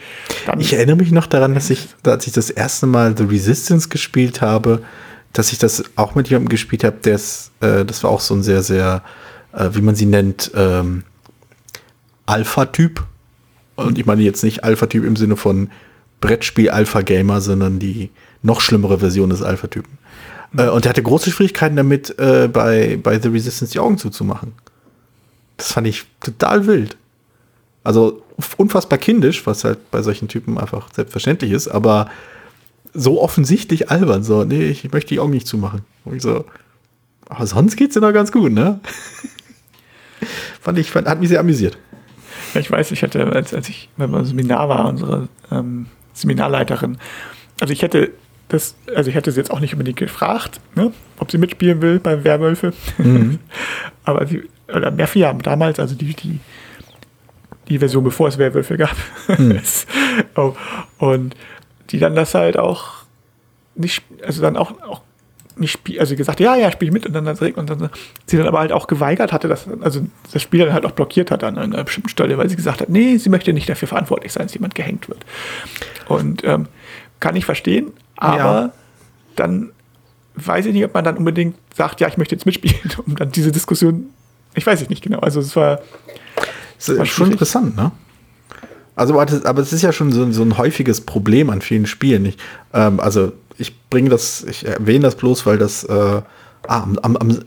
ich 0.59 0.73
erinnere 0.73 0.97
mich 0.97 1.11
noch 1.11 1.27
daran, 1.27 1.53
dass 1.53 1.69
ich, 1.69 1.87
als 2.03 2.27
ich 2.27 2.33
das 2.33 2.49
erste 2.49 2.85
Mal 2.85 3.17
The 3.17 3.23
Resistance 3.23 3.89
gespielt 3.89 4.41
habe, 4.41 4.83
dass 5.33 5.51
ich 5.51 5.57
das 5.57 5.83
auch 5.95 6.15
mit 6.15 6.29
jemandem 6.29 6.49
gespielt 6.49 6.83
habe, 6.83 6.97
der 7.03 7.15
ist, 7.15 7.51
äh, 7.61 7.83
das 7.83 8.03
war 8.03 8.11
auch 8.11 8.21
so 8.21 8.35
ein 8.35 8.43
sehr, 8.43 8.61
sehr, 8.61 9.03
äh, 9.53 9.69
wie 9.73 9.81
man 9.81 9.95
sie 9.95 10.05
nennt, 10.05 10.51
ähm, 10.55 11.03
Alpha-Typ. 12.25 13.03
Und 13.75 13.97
ich 13.97 14.05
meine 14.05 14.21
jetzt 14.21 14.43
nicht 14.43 14.63
Alpha-Typ 14.63 15.03
im 15.05 15.15
Sinne 15.15 15.35
von 15.35 15.69
Brettspiel-Alpha-Gamer, 16.21 17.41
sondern 17.41 17.79
die 17.79 18.09
noch 18.41 18.61
schlimmere 18.61 18.99
Version 18.99 19.29
des 19.29 19.41
Alpha-Typen. 19.41 19.97
Äh, 20.57 20.69
und 20.69 20.85
er 20.85 20.89
hatte 20.89 21.03
große 21.03 21.31
Schwierigkeiten 21.31 21.75
damit, 21.75 22.17
äh, 22.19 22.47
bei, 22.51 22.99
bei 23.01 23.19
The 23.19 23.29
Resistance 23.29 23.73
die 23.73 23.79
Augen 23.79 23.97
zuzumachen. 23.97 24.53
Das 25.57 25.71
fand 25.71 25.87
ich 25.87 26.05
total 26.19 26.67
wild. 26.67 26.97
Also 27.83 28.23
unfassbar 28.57 28.97
kindisch, 28.97 29.45
was 29.45 29.63
halt 29.63 29.91
bei 29.91 30.01
solchen 30.01 30.27
Typen 30.27 30.57
einfach 30.57 30.89
selbstverständlich 30.93 31.51
ist, 31.51 31.67
aber 31.67 32.09
so 32.93 33.21
offensichtlich 33.21 33.89
albern. 33.91 34.23
So, 34.23 34.43
nee, 34.43 34.65
ich 34.65 34.91
möchte 34.91 35.09
die 35.09 35.19
Augen 35.19 35.31
nicht 35.31 35.47
zumachen. 35.47 35.81
Und 36.03 36.15
ich 36.15 36.23
so, 36.23 36.45
aber 37.27 37.45
sonst 37.47 37.75
geht's 37.75 37.95
ja 37.95 38.01
noch 38.01 38.13
ganz 38.13 38.31
gut, 38.31 38.51
ne? 38.51 38.79
fand 40.61 40.79
ich, 40.79 40.91
fand, 40.91 41.07
hat 41.07 41.19
mich 41.19 41.29
sehr 41.29 41.39
amüsiert. 41.39 41.77
Ich 42.59 42.71
weiß, 42.71 42.91
ich 42.91 43.03
hatte, 43.03 43.25
als, 43.31 43.53
als 43.53 43.69
ich 43.69 43.89
beim 43.97 44.23
Seminar 44.25 44.69
war, 44.69 44.87
unsere 44.87 45.27
ähm, 45.51 45.87
Seminarleiterin, 46.13 46.97
also 47.59 47.73
ich 47.73 47.81
hätte 47.81 48.11
das, 48.47 48.75
also 48.95 49.09
ich 49.09 49.15
hätte 49.15 49.31
sie 49.31 49.39
jetzt 49.39 49.51
auch 49.51 49.59
nicht 49.59 49.73
unbedingt 49.73 49.97
gefragt, 49.97 50.59
ne, 50.75 50.91
ob 51.17 51.31
sie 51.31 51.37
mitspielen 51.37 51.81
will 51.81 51.99
beim 51.99 52.23
Werwölfe. 52.23 52.73
Mhm. 52.97 53.39
Aber 54.03 54.27
sie, 54.27 54.43
oder 54.67 54.91
Mafia 54.91 55.33
damals, 55.33 55.79
also 55.79 55.95
die, 55.95 56.13
die, 56.13 56.39
die 57.67 57.79
Version, 57.79 58.03
bevor 58.03 58.27
es 58.27 58.37
Werwölfe 58.37 58.77
gab. 58.77 58.95
Mhm. 59.37 59.59
oh, 60.35 60.53
und 60.99 61.35
die 61.89 61.99
dann 61.99 62.15
das 62.15 62.33
halt 62.35 62.57
auch 62.57 63.05
nicht, 63.75 64.03
also 64.25 64.41
dann 64.41 64.57
auch, 64.57 64.79
auch 64.81 65.01
nicht 65.57 65.71
spielen, 65.71 65.99
also 65.99 66.15
gesagt, 66.15 66.39
ja, 66.39 66.55
ja, 66.55 66.71
spiel 66.71 66.91
mit 66.91 67.05
und 67.05 67.13
dann, 67.13 67.27
und 67.27 67.69
dann 67.69 67.89
sie 68.25 68.37
dann 68.37 68.47
aber 68.47 68.59
halt 68.59 68.71
auch 68.71 68.87
geweigert 68.87 69.31
hatte, 69.31 69.47
dass, 69.47 69.67
also 69.81 70.05
das 70.31 70.41
Spiel 70.41 70.65
dann 70.65 70.73
halt 70.73 70.85
auch 70.85 70.91
blockiert 70.91 71.31
hat 71.31 71.43
an 71.43 71.57
einer 71.57 71.83
bestimmten 71.83 72.09
Stelle, 72.09 72.37
weil 72.37 72.49
sie 72.49 72.55
gesagt 72.55 72.81
hat, 72.81 72.89
nee, 72.89 73.17
sie 73.17 73.29
möchte 73.29 73.53
nicht 73.53 73.69
dafür 73.69 73.87
verantwortlich 73.87 74.33
sein, 74.33 74.43
dass 74.43 74.53
jemand 74.53 74.75
gehängt 74.75 75.07
wird. 75.09 75.25
Und 76.07 76.43
ähm, 76.43 76.67
kann 77.19 77.35
ich 77.35 77.45
verstehen, 77.45 77.93
aber 78.17 78.37
ja. 78.61 78.73
dann 79.35 79.71
weiß 80.35 80.65
ich 80.65 80.73
nicht, 80.73 80.85
ob 80.85 80.93
man 80.93 81.03
dann 81.03 81.17
unbedingt 81.17 81.55
sagt, 81.73 82.01
ja, 82.01 82.07
ich 82.07 82.17
möchte 82.17 82.35
jetzt 82.35 82.45
mitspielen, 82.45 82.77
um 83.05 83.15
dann 83.15 83.31
diese 83.31 83.51
Diskussion, 83.51 84.07
ich 84.53 84.65
weiß 84.65 84.81
es 84.81 84.89
nicht 84.89 85.03
genau. 85.03 85.19
Also 85.19 85.39
es 85.39 85.55
war, 85.55 85.79
es 86.77 86.97
war 86.97 87.05
schon 87.05 87.31
interessant, 87.31 87.75
ne? 87.75 87.91
Also, 88.97 89.19
aber 89.19 89.61
es 89.61 89.73
ist 89.73 89.81
ja 89.81 89.91
schon 89.91 90.13
so, 90.13 90.31
so 90.31 90.41
ein 90.41 90.57
häufiges 90.57 91.01
Problem 91.01 91.49
an 91.49 91.61
vielen 91.61 91.85
Spielen. 91.85 92.25
Ich, 92.25 92.37
ähm, 92.73 93.01
also, 93.01 93.33
ich 93.57 93.89
bringe 93.89 94.09
das, 94.09 94.43
ich 94.43 94.65
erwähne 94.65 95.01
das 95.01 95.15
bloß, 95.15 95.45
weil 95.45 95.57
das 95.57 95.83
äh, 95.83 95.93
ah, 95.93 96.23
am, 96.67 96.97
am, 96.97 97.39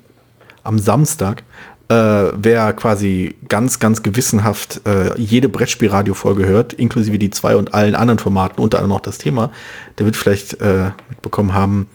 am 0.62 0.78
Samstag 0.78 1.42
äh, 1.88 2.32
wer 2.34 2.72
quasi 2.74 3.36
ganz, 3.48 3.78
ganz 3.78 4.02
gewissenhaft 4.02 4.82
äh, 4.86 5.18
jede 5.18 5.48
Brettspielradio-Folge 5.48 6.46
hört, 6.46 6.74
inklusive 6.74 7.18
die 7.18 7.30
zwei 7.30 7.56
und 7.56 7.72
allen 7.72 7.94
anderen 7.94 8.18
Formaten, 8.18 8.60
unter 8.60 8.78
anderem 8.78 8.96
auch 8.96 9.00
das 9.00 9.18
Thema, 9.18 9.50
der 9.98 10.04
wird 10.04 10.16
vielleicht 10.16 10.60
äh, 10.60 10.90
mitbekommen 11.08 11.54
haben, 11.54 11.88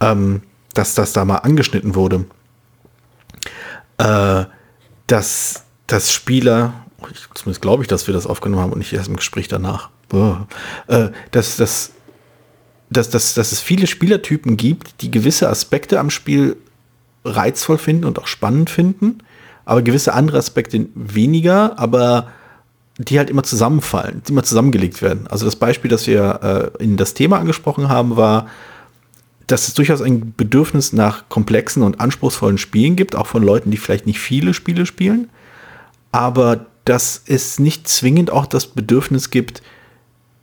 ähm, 0.00 0.42
dass 0.74 0.94
das 0.94 1.14
da 1.14 1.24
mal 1.24 1.38
angeschnitten 1.38 1.94
wurde. 1.94 2.26
Äh, 3.96 4.44
dass, 5.06 5.64
dass 5.86 6.12
Spieler, 6.12 6.74
ich, 7.10 7.26
zumindest 7.34 7.62
glaube 7.62 7.82
ich, 7.82 7.88
dass 7.88 8.06
wir 8.06 8.12
das 8.12 8.26
aufgenommen 8.26 8.62
haben 8.62 8.72
und 8.72 8.78
nicht 8.78 8.92
erst 8.92 9.08
im 9.08 9.16
Gespräch 9.16 9.48
danach, 9.48 9.88
äh, 10.12 11.08
dass, 11.30 11.56
dass, 11.56 11.92
dass, 12.90 13.10
dass, 13.10 13.34
dass 13.34 13.52
es 13.52 13.60
viele 13.60 13.86
Spielertypen 13.86 14.56
gibt, 14.56 15.02
die 15.02 15.10
gewisse 15.10 15.48
Aspekte 15.48 16.00
am 16.00 16.10
Spiel 16.10 16.56
reizvoll 17.24 17.78
finden 17.78 18.04
und 18.04 18.18
auch 18.18 18.26
spannend 18.26 18.70
finden, 18.70 19.18
aber 19.64 19.82
gewisse 19.82 20.14
andere 20.14 20.38
Aspekte 20.38 20.86
weniger, 20.94 21.78
aber 21.78 22.28
die 22.96 23.18
halt 23.18 23.30
immer 23.30 23.42
zusammenfallen, 23.42 24.22
die 24.26 24.32
immer 24.32 24.42
zusammengelegt 24.42 25.02
werden. 25.02 25.26
Also 25.28 25.44
das 25.44 25.56
Beispiel, 25.56 25.90
das 25.90 26.06
wir 26.06 26.72
äh, 26.78 26.82
in 26.82 26.96
das 26.96 27.14
Thema 27.14 27.38
angesprochen 27.38 27.88
haben, 27.88 28.16
war, 28.16 28.48
dass 29.46 29.68
es 29.68 29.74
durchaus 29.74 30.02
ein 30.02 30.34
Bedürfnis 30.36 30.92
nach 30.92 31.28
komplexen 31.28 31.82
und 31.82 32.00
anspruchsvollen 32.00 32.58
Spielen 32.58 32.96
gibt, 32.96 33.14
auch 33.14 33.26
von 33.26 33.42
Leuten, 33.42 33.70
die 33.70 33.76
vielleicht 33.76 34.06
nicht 34.06 34.18
viele 34.18 34.52
Spiele 34.52 34.84
spielen, 34.84 35.30
aber 36.12 36.66
dass 36.84 37.22
es 37.26 37.58
nicht 37.58 37.88
zwingend 37.88 38.30
auch 38.30 38.46
das 38.46 38.66
Bedürfnis 38.66 39.30
gibt, 39.30 39.62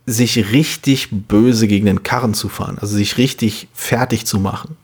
sich 0.06 0.52
richtig 0.52 1.10
böse 1.12 1.68
gegen 1.68 1.88
den 1.88 2.04
Karren 2.04 2.34
zu 2.34 2.50
fahren, 2.50 2.78
also 2.80 2.96
sich 2.96 3.18
richtig 3.18 3.68
fertig 3.74 4.26
zu 4.26 4.40
machen. 4.40 4.78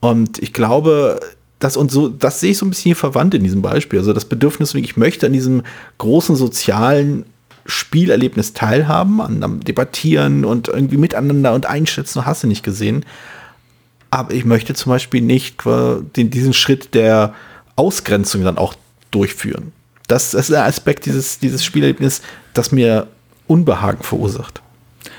Und 0.00 0.38
ich 0.38 0.52
glaube, 0.52 1.20
das 1.58 1.76
und 1.76 1.90
so, 1.90 2.08
das 2.08 2.40
sehe 2.40 2.52
ich 2.52 2.58
so 2.58 2.64
ein 2.64 2.70
bisschen 2.70 2.90
hier 2.90 2.96
verwandt 2.96 3.34
in 3.34 3.44
diesem 3.44 3.60
Beispiel. 3.60 3.98
Also 3.98 4.14
das 4.14 4.24
Bedürfnis, 4.24 4.74
ich 4.74 4.96
möchte 4.96 5.26
an 5.26 5.34
diesem 5.34 5.62
großen 5.98 6.36
sozialen 6.36 7.26
Spielerlebnis 7.66 8.54
teilhaben, 8.54 9.20
an, 9.20 9.42
am 9.42 9.60
Debattieren 9.60 10.46
und 10.46 10.68
irgendwie 10.68 10.96
miteinander 10.96 11.52
und 11.52 11.66
einschätzen, 11.66 12.24
hast 12.24 12.42
du 12.42 12.46
nicht 12.46 12.62
gesehen. 12.62 13.04
Aber 14.10 14.32
ich 14.32 14.46
möchte 14.46 14.72
zum 14.74 14.90
Beispiel 14.90 15.20
nicht 15.20 15.62
den, 16.16 16.30
diesen 16.30 16.54
Schritt 16.54 16.94
der 16.94 17.34
Ausgrenzung 17.76 18.42
dann 18.42 18.56
auch 18.56 18.74
durchführen. 19.10 19.72
Das, 20.08 20.30
das 20.30 20.48
ist 20.48 20.54
ein 20.54 20.66
Aspekt 20.66 21.04
dieses, 21.06 21.38
dieses 21.38 21.62
Spielerlebnisses, 21.62 22.22
das 22.54 22.72
mir 22.72 23.06
Unbehagen 23.50 24.02
verursacht. 24.02 24.62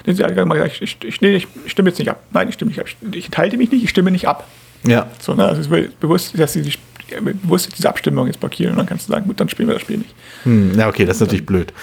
Ich, 0.06 0.20
ich, 0.20 1.04
ich, 1.04 1.22
ich, 1.22 1.48
stimme 1.68 1.90
jetzt 1.90 2.00
nicht 2.00 2.10
ab. 2.10 2.24
Nein, 2.32 2.48
ich 2.48 2.56
stimme 2.56 2.70
nicht 2.70 2.80
ab. 2.80 2.88
Ich 3.12 3.26
enthalte 3.26 3.58
mich 3.58 3.72
nicht, 3.72 3.84
ich 3.84 3.90
stimme 3.90 4.10
nicht 4.10 4.28
ab. 4.28 4.48
Ja. 4.88 5.08
So, 5.20 5.34
ne? 5.34 5.46
Also 5.46 5.62
es 5.62 5.68
ist 5.68 6.00
bewusst, 6.00 6.40
dass 6.40 6.54
sie 6.54 6.62
die, 6.62 6.74
bewusst 7.20 7.78
diese 7.78 7.90
Abstimmung 7.90 8.28
jetzt 8.28 8.40
blockieren 8.40 8.72
und 8.72 8.78
dann 8.78 8.86
kannst 8.86 9.08
du 9.08 9.12
sagen, 9.12 9.28
gut, 9.28 9.40
dann 9.40 9.50
spielen 9.50 9.68
wir 9.68 9.74
das 9.74 9.82
Spiel 9.82 9.98
nicht. 9.98 10.16
Hm, 10.44 10.80
ja, 10.80 10.88
okay, 10.88 11.06
das 11.06 11.18
ist 11.18 11.22
natürlich 11.22 11.46
blöd. 11.46 11.74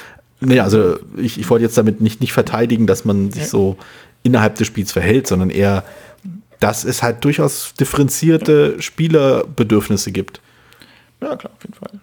Nee, 0.41 0.61
also 0.61 0.99
ich, 1.17 1.39
ich 1.39 1.51
wollte 1.51 1.65
jetzt 1.65 1.77
damit 1.77 2.01
nicht, 2.01 2.21
nicht 2.21 2.33
verteidigen, 2.33 2.87
dass 2.87 3.05
man 3.05 3.31
sich 3.31 3.43
ja. 3.43 3.49
so 3.49 3.77
innerhalb 4.23 4.55
des 4.55 4.67
Spiels 4.67 4.91
verhält, 4.91 5.27
sondern 5.27 5.51
eher, 5.51 5.85
dass 6.61 6.85
es 6.85 7.03
halt 7.03 7.25
durchaus 7.25 7.75
differenzierte 7.75 8.75
ja. 8.77 8.83
Spielerbedürfnisse 8.83 10.13
gibt. 10.13 10.41
Ja, 11.21 11.37
klar, 11.37 11.53
auf 11.57 11.63
jeden 11.63 11.75
Fall. 11.75 12.01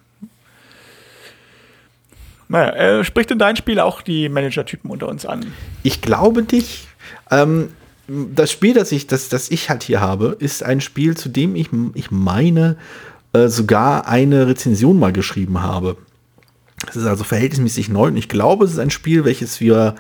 Naja, 2.48 3.00
äh, 3.00 3.04
spricht 3.04 3.32
in 3.32 3.40
dein 3.40 3.56
Spiel 3.56 3.80
auch 3.80 4.02
die 4.02 4.30
Manager-Typen 4.30 4.90
unter 4.90 5.08
uns 5.08 5.26
an? 5.26 5.46
Ich 5.84 6.02
glaube 6.02 6.44
nicht. 6.44 6.88
Ähm, 7.32 7.70
das 8.08 8.52
Spiel, 8.52 8.74
das 8.74 8.92
ich, 8.92 9.08
das, 9.08 9.30
das 9.30 9.50
ich 9.50 9.70
halt 9.70 9.84
hier 9.84 10.00
habe, 10.00 10.36
ist 10.40 10.64
ein 10.64 10.82
Spiel, 10.82 11.18
zu 11.18 11.30
dem 11.30 11.56
ich, 11.56 11.70
ich 11.96 12.12
meine, 12.12 12.78
äh, 13.34 13.48
sogar 13.48 14.08
eine 14.08 14.48
Rezension 14.48 15.00
mal 15.00 15.12
geschrieben 15.12 15.62
habe. 15.62 15.98
Es 16.88 16.96
ist 16.96 17.06
also 17.06 17.24
verhältnismäßig 17.24 17.90
neu 17.90 18.08
und 18.08 18.18
ich 18.18 18.30
glaube, 18.30 18.66
es 18.66 18.74
ist 18.74 18.80
ein 18.80 18.92
Spiel, 18.92 19.26
welches 19.26 19.60
wir 19.60 19.96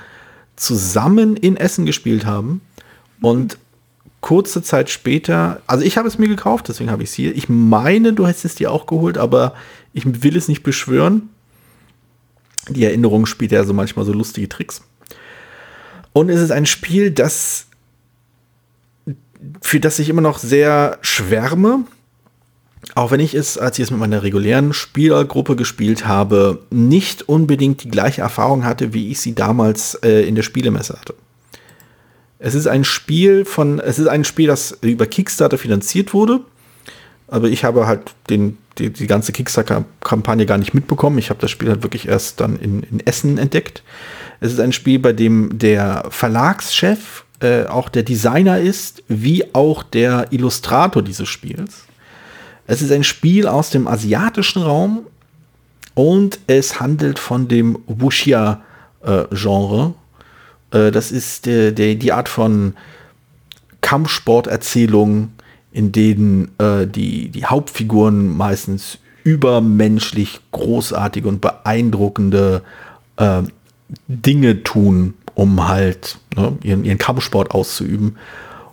zusammen 0.55 1.35
in 1.35 1.57
Essen 1.57 1.85
gespielt 1.85 2.25
haben 2.25 2.61
und 3.21 3.57
kurze 4.21 4.63
Zeit 4.63 4.89
später, 4.89 5.61
also 5.67 5.83
ich 5.83 5.97
habe 5.97 6.07
es 6.07 6.17
mir 6.17 6.27
gekauft, 6.27 6.67
deswegen 6.67 6.91
habe 6.91 7.03
ich 7.03 7.09
es 7.09 7.15
hier. 7.15 7.35
Ich 7.35 7.49
meine, 7.49 8.13
du 8.13 8.25
hättest 8.25 8.45
es 8.45 8.55
dir 8.55 8.71
auch 8.71 8.85
geholt, 8.85 9.17
aber 9.17 9.53
ich 9.93 10.23
will 10.23 10.35
es 10.37 10.47
nicht 10.47 10.63
beschwören. 10.63 11.29
Die 12.69 12.83
Erinnerung 12.83 13.25
spielt 13.25 13.51
ja 13.51 13.63
so 13.63 13.73
manchmal 13.73 14.05
so 14.05 14.13
lustige 14.13 14.49
Tricks. 14.49 14.81
Und 16.13 16.29
es 16.29 16.39
ist 16.39 16.51
ein 16.51 16.65
Spiel, 16.65 17.11
das 17.11 17.67
für 19.61 19.79
das 19.79 19.99
ich 19.99 20.09
immer 20.09 20.21
noch 20.21 20.39
sehr 20.39 20.97
schwärme. 21.01 21.83
Auch 22.93 23.11
wenn 23.11 23.19
ich 23.19 23.33
es, 23.33 23.57
als 23.57 23.79
ich 23.79 23.83
es 23.83 23.91
mit 23.91 23.99
meiner 23.99 24.21
regulären 24.21 24.71
Spielergruppe 24.71 25.55
gespielt 25.55 26.05
habe, 26.05 26.61
nicht 26.69 27.27
unbedingt 27.27 27.83
die 27.83 27.89
gleiche 27.89 28.21
Erfahrung 28.21 28.63
hatte, 28.63 28.93
wie 28.93 29.09
ich 29.09 29.19
sie 29.19 29.33
damals 29.33 29.95
äh, 29.95 30.21
in 30.27 30.35
der 30.35 30.43
Spielemesse 30.43 30.93
hatte. 30.93 31.15
Es 32.37 32.53
ist 32.53 32.67
ein 32.67 32.83
Spiel 32.83 33.43
von, 33.43 33.79
es 33.79 33.97
ist 33.97 34.07
ein 34.07 34.23
Spiel, 34.23 34.47
das 34.47 34.77
über 34.81 35.07
Kickstarter 35.07 35.57
finanziert 35.57 36.13
wurde. 36.13 36.41
Aber 37.27 37.47
ich 37.47 37.63
habe 37.63 37.87
halt 37.87 38.13
den, 38.29 38.57
die, 38.77 38.91
die 38.91 39.07
ganze 39.07 39.31
Kickstarter-Kampagne 39.31 40.45
gar 40.45 40.57
nicht 40.57 40.73
mitbekommen. 40.73 41.17
Ich 41.17 41.29
habe 41.29 41.39
das 41.39 41.51
Spiel 41.51 41.69
halt 41.69 41.83
wirklich 41.83 42.07
erst 42.07 42.39
dann 42.39 42.57
in, 42.57 42.83
in 42.83 43.05
Essen 43.05 43.37
entdeckt. 43.37 43.83
Es 44.39 44.53
ist 44.53 44.59
ein 44.59 44.73
Spiel, 44.73 44.99
bei 44.99 45.13
dem 45.13 45.57
der 45.57 46.05
Verlagschef 46.09 47.25
äh, 47.39 47.65
auch 47.65 47.89
der 47.89 48.03
Designer 48.03 48.59
ist, 48.59 49.03
wie 49.07 49.53
auch 49.53 49.83
der 49.83 50.27
Illustrator 50.31 51.01
dieses 51.01 51.27
Spiels. 51.27 51.85
Es 52.67 52.81
ist 52.81 52.91
ein 52.91 53.03
Spiel 53.03 53.47
aus 53.47 53.69
dem 53.69 53.87
asiatischen 53.87 54.61
Raum 54.61 55.07
und 55.93 56.39
es 56.47 56.79
handelt 56.79 57.19
von 57.19 57.47
dem 57.47 57.79
Wuxia-Genre. 57.87 59.93
Äh, 60.71 60.91
das 60.91 61.11
ist 61.11 61.47
äh, 61.47 61.71
der, 61.71 61.95
die 61.95 62.11
Art 62.11 62.29
von 62.29 62.75
Kampfsporterzählung, 63.81 65.31
in 65.75 65.91
denen 65.91 66.51
äh, 66.57 66.87
die, 66.87 67.27
die 67.27 67.45
Hauptfiguren 67.45 68.35
meistens 68.35 68.97
übermenschlich 69.25 70.39
großartige 70.53 71.27
und 71.27 71.41
beeindruckende 71.41 72.61
äh, 73.17 73.41
Dinge 74.07 74.63
tun 74.63 75.15
um 75.33 75.67
halt 75.67 76.17
ne, 76.37 76.57
ihren, 76.63 76.85
ihren 76.85 76.97
Kampfsport 76.97 77.51
auszuüben. 77.51 78.15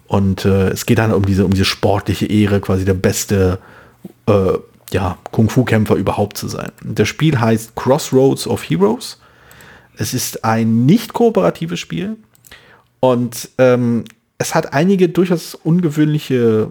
Und 0.07 0.45
äh, 0.45 0.69
es 0.69 0.87
geht 0.87 0.99
dann 0.99 1.13
um 1.13 1.27
diese, 1.27 1.45
um 1.45 1.53
diese 1.53 1.65
sportliche 1.65 2.27
Ehre, 2.27 2.61
quasi 2.61 2.85
der 2.85 2.95
beste 2.95 3.59
äh, 4.27 4.53
ja, 4.93 5.19
Kung-Fu-Kämpfer 5.33 5.97
überhaupt 5.97 6.39
zu 6.39 6.47
sein. 6.47 6.71
Das 6.85 7.09
Spiel 7.09 7.41
heißt 7.41 7.75
Crossroads 7.75 8.47
of 8.47 8.63
Heroes. 8.63 9.19
Es 9.97 10.15
ist 10.15 10.45
ein 10.45 10.87
nicht 10.87 11.15
kooperatives 11.15 11.81
Spiel 11.81 12.17
und 13.01 13.51
ähm, 13.59 14.05
es 14.39 14.55
hat 14.55 14.73
einige 14.73 15.09
durchaus 15.09 15.57
ungewöhnliche 15.57 16.71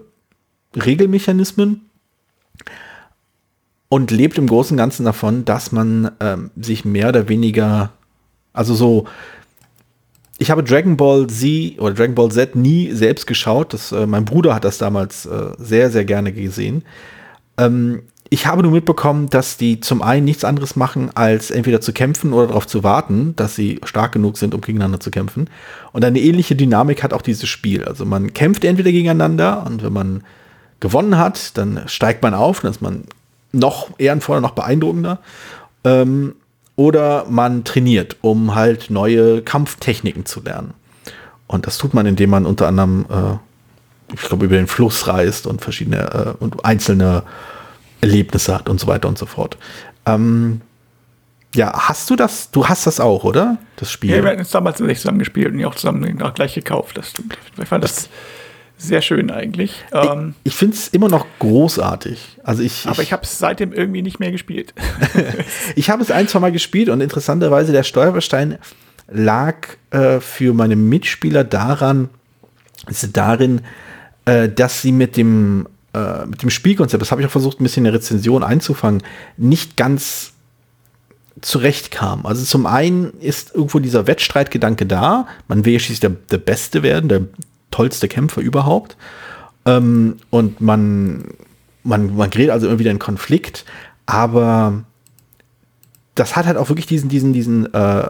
Regelmechanismen 0.75 1.89
und 3.89 4.11
lebt 4.11 4.37
im 4.37 4.47
Großen 4.47 4.75
und 4.75 4.77
Ganzen 4.77 5.05
davon, 5.05 5.45
dass 5.45 5.71
man 5.71 6.11
ähm, 6.19 6.51
sich 6.55 6.85
mehr 6.85 7.09
oder 7.09 7.27
weniger, 7.27 7.91
also 8.53 8.73
so 8.73 9.07
ich 10.41 10.49
habe 10.49 10.63
Dragon 10.63 10.97
Ball 10.97 11.27
Z 11.27 11.79
oder 11.79 11.93
Dragon 11.93 12.15
Ball 12.15 12.31
Z 12.31 12.55
nie 12.55 12.91
selbst 12.93 13.27
geschaut. 13.27 13.73
Das, 13.73 13.91
äh, 13.91 14.07
mein 14.07 14.25
Bruder 14.25 14.55
hat 14.55 14.63
das 14.63 14.79
damals 14.79 15.27
äh, 15.27 15.51
sehr, 15.59 15.91
sehr 15.91 16.03
gerne 16.03 16.31
gesehen. 16.33 16.83
Ähm, 17.59 18.01
ich 18.27 18.47
habe 18.47 18.63
nur 18.63 18.71
mitbekommen, 18.71 19.29
dass 19.29 19.57
die 19.57 19.81
zum 19.81 20.01
einen 20.01 20.25
nichts 20.25 20.43
anderes 20.43 20.75
machen, 20.75 21.11
als 21.13 21.51
entweder 21.51 21.79
zu 21.79 21.93
kämpfen 21.93 22.33
oder 22.33 22.47
darauf 22.47 22.65
zu 22.65 22.81
warten, 22.81 23.35
dass 23.35 23.55
sie 23.55 23.81
stark 23.83 24.13
genug 24.13 24.37
sind, 24.37 24.55
um 24.55 24.61
gegeneinander 24.61 24.99
zu 24.99 25.11
kämpfen. 25.11 25.47
Und 25.91 26.03
eine 26.03 26.19
ähnliche 26.19 26.55
Dynamik 26.55 27.03
hat 27.03 27.13
auch 27.13 27.21
dieses 27.21 27.47
Spiel. 27.47 27.83
Also 27.83 28.05
man 28.05 28.33
kämpft 28.33 28.63
entweder 28.63 28.91
gegeneinander 28.91 29.63
und 29.67 29.83
wenn 29.83 29.93
man 29.93 30.23
gewonnen 30.81 31.17
hat, 31.17 31.57
dann 31.57 31.83
steigt 31.87 32.21
man 32.21 32.33
auf, 32.33 32.59
dann 32.59 32.71
ist 32.71 32.81
man 32.81 33.05
noch 33.53 33.97
ehrenvoller, 33.97 34.41
noch 34.41 34.51
beeindruckender. 34.51 35.19
Ähm, 35.85 36.35
oder 36.75 37.25
man 37.29 37.63
trainiert, 37.63 38.17
um 38.21 38.55
halt 38.55 38.89
neue 38.89 39.41
Kampftechniken 39.41 40.25
zu 40.25 40.41
lernen. 40.41 40.73
Und 41.47 41.67
das 41.67 41.77
tut 41.77 41.93
man, 41.93 42.05
indem 42.05 42.29
man 42.29 42.45
unter 42.45 42.67
anderem 42.67 43.05
äh, 43.09 43.37
ich 44.13 44.21
glaube, 44.21 44.45
über 44.45 44.55
den 44.55 44.67
Fluss 44.67 45.07
reist 45.07 45.47
und 45.47 45.61
verschiedene 45.61 46.35
äh, 46.39 46.43
und 46.43 46.65
einzelne 46.65 47.23
Erlebnisse 48.01 48.53
hat 48.53 48.69
und 48.69 48.79
so 48.79 48.87
weiter 48.87 49.07
und 49.07 49.17
so 49.17 49.25
fort. 49.25 49.57
Ähm, 50.05 50.61
ja, 51.53 51.71
hast 51.73 52.09
du 52.09 52.15
das? 52.15 52.51
Du 52.51 52.67
hast 52.67 52.87
das 52.87 52.99
auch, 52.99 53.23
oder? 53.23 53.57
Das 53.75 53.91
Spiel. 53.91 54.11
Ja, 54.11 54.23
wir 54.23 54.31
hatten 54.31 54.41
es 54.41 54.51
damals 54.51 54.77
zusammen 54.77 55.19
gespielt 55.19 55.53
und 55.53 55.63
auch 55.65 55.75
zusammen 55.75 56.21
auch 56.21 56.33
gleich 56.33 56.53
gekauft. 56.53 56.97
Das 56.97 57.09
stimmt. 57.09 57.37
Ich 57.61 57.67
fand 57.67 57.83
das, 57.83 57.95
das 57.95 58.09
sehr 58.81 59.01
schön 59.01 59.29
eigentlich. 59.31 59.83
Ich, 59.91 60.09
ähm, 60.09 60.33
ich 60.43 60.55
finde 60.55 60.75
es 60.75 60.87
immer 60.87 61.09
noch 61.09 61.25
großartig. 61.39 62.39
Also 62.43 62.63
ich, 62.63 62.85
aber 62.85 63.01
ich, 63.01 63.09
ich 63.09 63.13
habe 63.13 63.23
es 63.23 63.37
seitdem 63.37 63.73
irgendwie 63.73 64.01
nicht 64.01 64.19
mehr 64.19 64.31
gespielt. 64.31 64.73
ich 65.75 65.89
habe 65.89 66.01
es 66.01 66.11
ein, 66.11 66.27
zwei 66.27 66.39
Mal 66.39 66.51
gespielt 66.51 66.89
und 66.89 67.01
interessanterweise 67.01 67.71
der 67.71 67.83
Stolperstein 67.83 68.57
lag 69.11 69.55
äh, 69.91 70.19
für 70.19 70.53
meine 70.53 70.75
Mitspieler 70.75 71.43
daran, 71.43 72.09
ist 72.89 73.15
darin, 73.15 73.61
äh, 74.25 74.49
dass 74.49 74.81
sie 74.81 74.91
mit 74.91 75.17
dem, 75.17 75.67
äh, 75.93 76.25
mit 76.25 76.41
dem 76.41 76.49
Spielkonzept, 76.49 77.01
das 77.01 77.11
habe 77.11 77.21
ich 77.21 77.27
auch 77.27 77.31
versucht, 77.31 77.59
ein 77.59 77.63
bisschen 77.63 77.85
in 77.85 77.91
der 77.91 77.99
Rezension 77.99 78.43
einzufangen, 78.43 79.03
nicht 79.37 79.77
ganz 79.77 80.33
zurechtkam. 81.41 82.25
Also 82.25 82.45
zum 82.45 82.65
einen 82.65 83.13
ist 83.19 83.53
irgendwo 83.53 83.79
dieser 83.79 84.07
Wettstreitgedanke 84.07 84.85
da, 84.85 85.27
man 85.47 85.65
will 85.65 85.73
ja 85.73 85.79
schließlich 85.79 85.99
der, 85.99 86.11
der 86.31 86.37
Beste 86.37 86.83
werden, 86.83 87.09
der 87.09 87.21
tollste 87.71 88.07
Kämpfer 88.07 88.41
überhaupt. 88.41 88.95
Ähm, 89.65 90.17
und 90.29 90.61
man, 90.61 91.23
man, 91.83 92.15
man 92.15 92.29
gerät 92.29 92.51
also 92.51 92.67
irgendwie 92.67 92.85
in 92.85 92.91
einen 92.91 92.99
Konflikt, 92.99 93.65
aber 94.05 94.83
das 96.15 96.35
hat 96.35 96.45
halt 96.45 96.57
auch 96.57 96.67
wirklich 96.69 96.85
diesen, 96.85 97.09
diesen, 97.09 97.33
diesen 97.33 97.73
äh, 97.73 98.09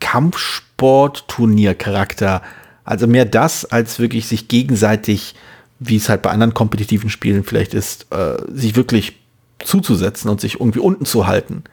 Kampfsport-Turnier-Charakter. 0.00 2.42
Also 2.84 3.06
mehr 3.06 3.24
das, 3.24 3.64
als 3.64 4.00
wirklich 4.00 4.26
sich 4.26 4.48
gegenseitig, 4.48 5.34
wie 5.78 5.96
es 5.96 6.08
halt 6.08 6.22
bei 6.22 6.30
anderen 6.30 6.54
kompetitiven 6.54 7.10
Spielen 7.10 7.44
vielleicht 7.44 7.74
ist, 7.74 8.06
äh, 8.10 8.38
sich 8.52 8.74
wirklich 8.76 9.18
zuzusetzen 9.60 10.30
und 10.30 10.40
sich 10.40 10.60
irgendwie 10.60 10.80
unten 10.80 11.04
zu 11.04 11.26
halten. 11.26 11.64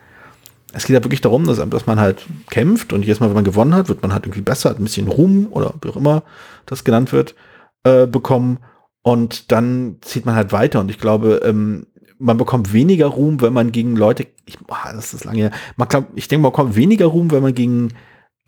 Es 0.73 0.85
geht 0.85 0.93
ja 0.93 1.03
wirklich 1.03 1.21
darum, 1.21 1.45
dass, 1.45 1.57
dass 1.57 1.87
man 1.87 1.99
halt 1.99 2.25
kämpft 2.49 2.93
und 2.93 3.01
jedes 3.01 3.19
Mal, 3.19 3.27
wenn 3.27 3.35
man 3.35 3.43
gewonnen 3.43 3.73
hat, 3.73 3.89
wird 3.89 4.01
man 4.01 4.13
halt 4.13 4.25
irgendwie 4.25 4.41
besser, 4.41 4.69
hat 4.69 4.79
ein 4.79 4.83
bisschen 4.83 5.07
Ruhm 5.07 5.47
oder 5.51 5.73
wie 5.81 5.89
auch 5.89 5.95
immer 5.95 6.23
das 6.65 6.83
genannt 6.83 7.11
wird, 7.11 7.35
äh, 7.83 8.05
bekommen. 8.05 8.59
Und 9.01 9.51
dann 9.51 9.97
zieht 10.01 10.25
man 10.25 10.35
halt 10.35 10.51
weiter. 10.51 10.79
Und 10.79 10.91
ich 10.91 10.99
glaube, 10.99 11.41
ähm, 11.43 11.87
man 12.19 12.37
bekommt 12.37 12.73
weniger 12.73 13.07
Ruhm, 13.07 13.41
wenn 13.41 13.53
man 13.53 13.71
gegen 13.71 13.95
Leute, 13.95 14.27
ich, 14.45 14.57
oh, 14.67 14.75
das 14.93 15.13
ist 15.13 15.23
lange 15.23 15.39
her, 15.39 15.51
man 15.77 15.87
glaub, 15.87 16.07
ich 16.15 16.27
denke, 16.27 16.43
man 16.43 16.51
bekommt 16.51 16.75
weniger 16.75 17.07
Ruhm, 17.07 17.31
wenn 17.31 17.41
man 17.41 17.55
gegen 17.55 17.93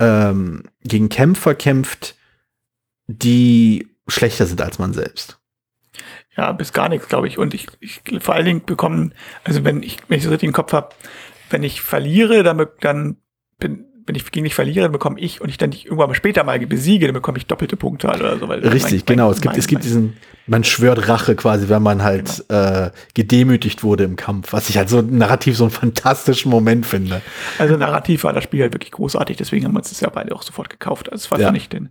ähm, 0.01 0.63
gegen 0.83 1.09
Kämpfer 1.09 1.53
kämpft, 1.53 2.15
die 3.07 3.87
schlechter 4.07 4.47
sind 4.47 4.61
als 4.61 4.79
man 4.79 4.93
selbst. 4.93 5.39
Ja, 6.35 6.51
bis 6.53 6.73
gar 6.73 6.89
nichts, 6.89 7.07
glaube 7.07 7.27
ich. 7.27 7.37
Und 7.37 7.53
ich, 7.53 7.67
ich 7.79 8.01
vor 8.19 8.33
allen 8.33 8.45
Dingen 8.45 8.65
bekommen, 8.65 9.13
also 9.43 9.63
wenn 9.63 9.83
ich, 9.83 9.97
wenn 10.07 10.17
ich 10.17 10.23
das 10.23 10.31
richtig 10.31 10.47
im 10.47 10.53
Kopf 10.53 10.73
habe, 10.73 10.89
wenn 11.51 11.63
ich 11.63 11.81
verliere, 11.81 12.43
dann, 12.43 12.65
dann 12.79 13.17
bin, 13.59 13.85
wenn 14.05 14.15
ich 14.15 14.31
gegen 14.31 14.43
dich 14.43 14.55
verliere, 14.55 14.83
dann 14.83 14.91
bekomme 14.91 15.19
ich 15.19 15.41
und 15.41 15.49
ich 15.49 15.57
dann 15.57 15.71
dich 15.71 15.85
irgendwann 15.85 16.13
später 16.15 16.43
mal 16.43 16.59
besiege, 16.59 17.07
dann 17.07 17.13
bekomme 17.13 17.37
ich 17.37 17.45
doppelte 17.45 17.77
Punkte 17.77 18.07
oder 18.07 18.37
so. 18.37 18.45
Richtig, 18.45 19.03
mein, 19.07 19.15
genau. 19.15 19.25
Mein, 19.25 19.33
es 19.33 19.41
gibt, 19.41 19.53
mein, 19.53 19.59
es 19.59 19.67
gibt 19.67 19.83
diesen, 19.83 20.17
man 20.47 20.63
schwört 20.63 21.07
Rache 21.07 21.35
quasi, 21.35 21.69
wenn 21.69 21.83
man 21.83 22.03
halt 22.03 22.43
genau. 22.47 22.85
äh, 22.87 22.91
gedemütigt 23.13 23.83
wurde 23.83 24.03
im 24.03 24.15
Kampf, 24.15 24.53
was 24.53 24.69
ich 24.69 24.77
halt 24.77 24.89
so 24.89 25.01
narrativ 25.01 25.57
so 25.57 25.65
einen 25.65 25.71
fantastischen 25.71 26.51
Moment 26.51 26.85
finde. 26.85 27.21
Also 27.57 27.77
narrativ 27.77 28.23
war 28.23 28.33
das 28.33 28.43
Spiel 28.43 28.61
halt 28.61 28.73
wirklich 28.73 28.91
großartig, 28.91 29.37
deswegen 29.37 29.65
haben 29.65 29.73
wir 29.73 29.79
uns 29.79 29.89
das 29.89 29.99
ja 29.99 30.09
beide 30.09 30.35
auch 30.35 30.43
sofort 30.43 30.69
gekauft. 30.69 31.11
Also 31.11 31.25
es 31.25 31.31
war 31.31 31.39
ja. 31.39 31.51
nicht 31.51 31.71
denn. 31.73 31.89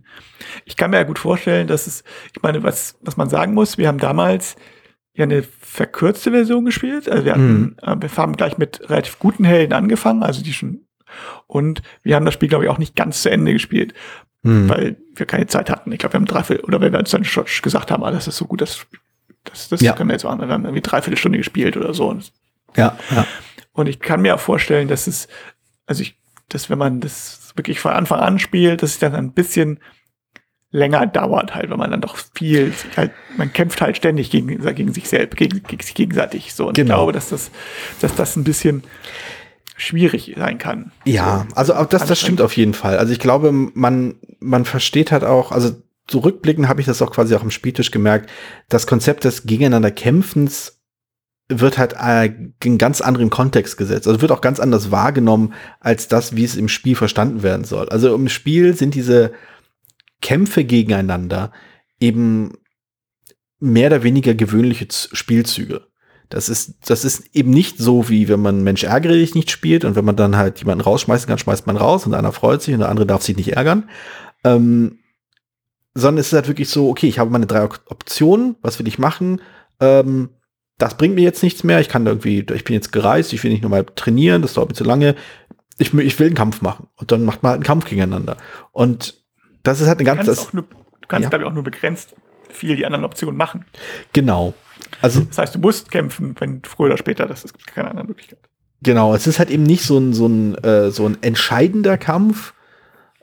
Ich 0.65 0.75
kann 0.75 0.91
mir 0.91 0.97
ja 0.97 1.03
gut 1.03 1.19
vorstellen, 1.19 1.67
dass 1.67 1.87
es, 1.87 2.03
ich 2.33 2.41
meine, 2.41 2.63
was, 2.63 2.97
was 3.01 3.17
man 3.17 3.29
sagen 3.29 3.53
muss, 3.53 3.77
wir 3.77 3.87
haben 3.87 3.99
damals 3.99 4.55
ja 5.13 5.23
eine 5.23 5.43
verkürzte 5.43 6.31
Version 6.31 6.65
gespielt. 6.65 7.09
Also 7.09 7.25
wir 7.25 7.33
hatten, 7.33 7.61
mhm. 7.61 7.75
äh, 7.81 7.95
wir 7.99 8.17
haben 8.17 8.37
gleich 8.37 8.57
mit 8.57 8.89
relativ 8.89 9.19
guten 9.19 9.43
Helden 9.43 9.73
angefangen, 9.73 10.23
also 10.23 10.43
die 10.43 10.53
schon 10.53 10.85
und 11.47 11.81
wir 12.03 12.15
haben 12.15 12.25
das 12.25 12.33
Spiel, 12.33 12.49
glaube 12.49 12.65
ich, 12.65 12.69
auch 12.69 12.77
nicht 12.77 12.95
ganz 12.95 13.21
zu 13.21 13.29
Ende 13.29 13.53
gespielt, 13.53 13.93
mhm. 14.43 14.69
weil 14.69 14.97
wir 15.15 15.25
keine 15.25 15.47
Zeit 15.47 15.69
hatten. 15.69 15.91
Ich 15.91 15.99
glaube, 15.99 16.13
wir 16.13 16.19
haben 16.19 16.25
dreiviertel, 16.25 16.65
oder 16.65 16.81
wenn 16.81 16.93
wir 16.93 16.99
uns 16.99 17.11
dann 17.11 17.23
schon 17.23 17.45
gesagt 17.61 17.91
haben, 17.91 18.03
ah, 18.03 18.11
das 18.11 18.27
ist 18.27 18.37
so 18.37 18.45
gut, 18.45 18.61
das, 18.61 18.85
das, 19.43 19.69
das 19.69 19.81
ja. 19.81 19.93
können 19.93 20.09
wir 20.09 20.13
jetzt 20.13 20.23
machen. 20.23 20.39
Wir 20.39 20.47
haben 20.47 20.63
irgendwie 20.63 20.81
dreiviertel 20.81 21.17
Stunde 21.17 21.37
gespielt 21.37 21.77
oder 21.77 21.93
so. 21.93 22.17
Ja, 22.75 22.97
ja. 23.13 23.25
Und 23.73 23.87
ich 23.87 23.99
kann 23.99 24.21
mir 24.21 24.35
auch 24.35 24.39
vorstellen, 24.39 24.87
dass 24.87 25.07
es, 25.07 25.27
also 25.85 26.01
ich, 26.01 26.17
dass 26.49 26.69
wenn 26.69 26.77
man 26.77 26.99
das 26.99 27.51
wirklich 27.55 27.79
von 27.79 27.91
Anfang 27.91 28.19
an 28.19 28.39
spielt, 28.39 28.83
dass 28.83 28.91
es 28.91 28.99
dann 28.99 29.15
ein 29.15 29.33
bisschen 29.33 29.79
länger 30.71 31.05
dauert 31.05 31.53
halt, 31.53 31.69
weil 31.69 31.77
man 31.77 31.91
dann 31.91 32.01
doch 32.01 32.17
viel, 32.33 32.73
halt, 32.95 33.11
man 33.37 33.51
kämpft 33.51 33.81
halt 33.81 33.97
ständig 33.97 34.31
gegen, 34.31 34.47
gegen 34.73 34.93
sich 34.93 35.09
selbst, 35.09 35.37
gegen, 35.37 35.63
gegen 35.63 35.83
sich 35.83 35.93
gegenseitig 35.93 36.53
so. 36.53 36.67
Und 36.67 36.75
genau. 36.75 36.93
ich 36.93 36.97
glaube, 36.97 37.11
dass 37.11 37.29
das, 37.29 37.51
dass 37.99 38.15
das 38.15 38.35
ein 38.37 38.43
bisschen 38.43 38.83
schwierig 39.75 40.33
sein 40.37 40.57
kann. 40.57 40.91
Ja, 41.05 41.45
so, 41.49 41.55
also 41.55 41.75
auch 41.75 41.85
das, 41.87 42.05
das 42.05 42.19
stimmt 42.19 42.41
auf 42.41 42.55
jeden 42.55 42.73
Fall. 42.73 42.97
Also 42.97 43.11
ich 43.11 43.19
glaube, 43.19 43.51
man, 43.51 44.15
man 44.39 44.63
versteht 44.65 45.11
halt 45.11 45.23
auch, 45.23 45.51
also 45.51 45.71
zurückblicken 46.07 46.67
habe 46.67 46.81
ich 46.81 46.87
das 46.87 47.01
auch 47.01 47.11
quasi 47.11 47.35
auch 47.35 47.43
im 47.43 47.51
Spieltisch 47.51 47.91
gemerkt, 47.91 48.29
das 48.69 48.87
Konzept 48.87 49.23
des 49.23 49.43
Gegeneinander 49.43 49.91
Kämpfens 49.91 50.81
wird 51.49 51.77
halt 51.77 51.95
äh, 51.99 52.31
in 52.63 52.77
ganz 52.77 53.01
anderen 53.01 53.29
Kontext 53.29 53.75
gesetzt. 53.75 54.07
Also 54.07 54.21
wird 54.21 54.31
auch 54.31 54.41
ganz 54.41 54.61
anders 54.61 54.91
wahrgenommen 54.91 55.53
als 55.81 56.07
das, 56.07 56.35
wie 56.35 56.45
es 56.45 56.55
im 56.55 56.69
Spiel 56.69 56.95
verstanden 56.95 57.43
werden 57.43 57.65
soll. 57.65 57.89
Also 57.89 58.15
im 58.15 58.29
Spiel 58.29 58.73
sind 58.73 58.95
diese 58.95 59.33
Kämpfe 60.21 60.63
gegeneinander 60.63 61.51
eben 61.99 62.53
mehr 63.59 63.87
oder 63.87 64.03
weniger 64.03 64.33
gewöhnliche 64.33 64.87
Spielzüge. 64.89 65.87
Das 66.29 66.47
ist, 66.47 66.75
das 66.89 67.03
ist 67.03 67.35
eben 67.35 67.51
nicht 67.51 67.77
so, 67.77 68.07
wie 68.07 68.29
wenn 68.29 68.41
man 68.41 68.63
Mensch 68.63 68.83
ärgere 68.83 69.13
dich 69.13 69.35
nicht 69.35 69.51
spielt 69.51 69.83
und 69.83 69.95
wenn 69.95 70.05
man 70.05 70.15
dann 70.15 70.37
halt 70.37 70.59
jemanden 70.59 70.83
rausschmeißen 70.83 71.27
kann, 71.27 71.37
schmeißt 71.37 71.67
man 71.67 71.75
raus 71.75 72.05
und 72.05 72.13
einer 72.13 72.31
freut 72.31 72.61
sich 72.61 72.73
und 72.73 72.79
der 72.79 72.89
andere 72.89 73.05
darf 73.05 73.21
sich 73.21 73.35
nicht 73.35 73.53
ärgern. 73.53 73.89
Ähm, 74.43 74.99
sondern 75.93 76.19
es 76.19 76.27
ist 76.27 76.33
halt 76.33 76.47
wirklich 76.47 76.69
so, 76.69 76.89
okay, 76.89 77.07
ich 77.07 77.19
habe 77.19 77.29
meine 77.29 77.47
drei 77.47 77.63
Optionen, 77.63 78.55
was 78.61 78.79
will 78.79 78.87
ich 78.87 78.97
machen? 78.97 79.41
Ähm, 79.81 80.29
das 80.77 80.95
bringt 80.95 81.15
mir 81.15 81.21
jetzt 81.21 81.43
nichts 81.43 81.65
mehr. 81.65 81.81
Ich 81.81 81.89
kann 81.89 82.07
irgendwie, 82.07 82.39
ich 82.39 82.63
bin 82.63 82.73
jetzt 82.73 82.93
gereist, 82.93 83.33
ich 83.33 83.43
will 83.43 83.51
nicht 83.51 83.61
nur 83.61 83.69
mal 83.69 83.83
trainieren, 83.83 84.41
das 84.41 84.53
dauert 84.53 84.69
mir 84.69 84.75
zu 84.75 84.85
lange. 84.85 85.15
Ich, 85.77 85.93
ich 85.93 86.17
will 86.17 86.27
einen 86.27 86.35
Kampf 86.35 86.61
machen. 86.61 86.87
Und 86.95 87.11
dann 87.11 87.25
macht 87.25 87.43
man 87.43 87.51
halt 87.51 87.57
einen 87.57 87.65
Kampf 87.65 87.85
gegeneinander. 87.85 88.37
Und 88.71 89.20
das 89.63 89.81
ist 89.81 89.87
halt 89.87 89.99
eine 89.99 90.05
ganz. 90.05 90.21
Du 90.21 90.25
kannst, 90.33 90.53
nur, 90.53 90.63
du 90.63 91.07
kannst 91.07 91.23
ja. 91.23 91.29
glaube 91.29 91.43
ich, 91.43 91.49
auch 91.49 91.53
nur 91.53 91.63
begrenzt 91.63 92.15
viel 92.49 92.75
die 92.75 92.85
anderen 92.85 93.05
Optionen 93.05 93.37
machen. 93.37 93.65
Genau. 94.13 94.53
Also, 95.01 95.21
das 95.21 95.37
heißt, 95.37 95.55
du 95.55 95.59
musst 95.59 95.91
kämpfen, 95.91 96.35
wenn 96.39 96.61
früher 96.63 96.87
oder 96.87 96.97
später, 96.97 97.25
das 97.25 97.43
ist 97.43 97.67
keine 97.67 97.89
andere 97.89 98.07
Möglichkeit. 98.07 98.39
Genau, 98.83 99.13
es 99.13 99.27
ist 99.27 99.39
halt 99.39 99.51
eben 99.51 99.63
nicht 99.63 99.83
so 99.83 99.97
ein, 99.97 100.13
so 100.13 100.27
ein, 100.27 100.55
äh, 100.63 100.91
so 100.91 101.05
ein 101.05 101.17
entscheidender 101.21 101.97
Kampf, 101.97 102.53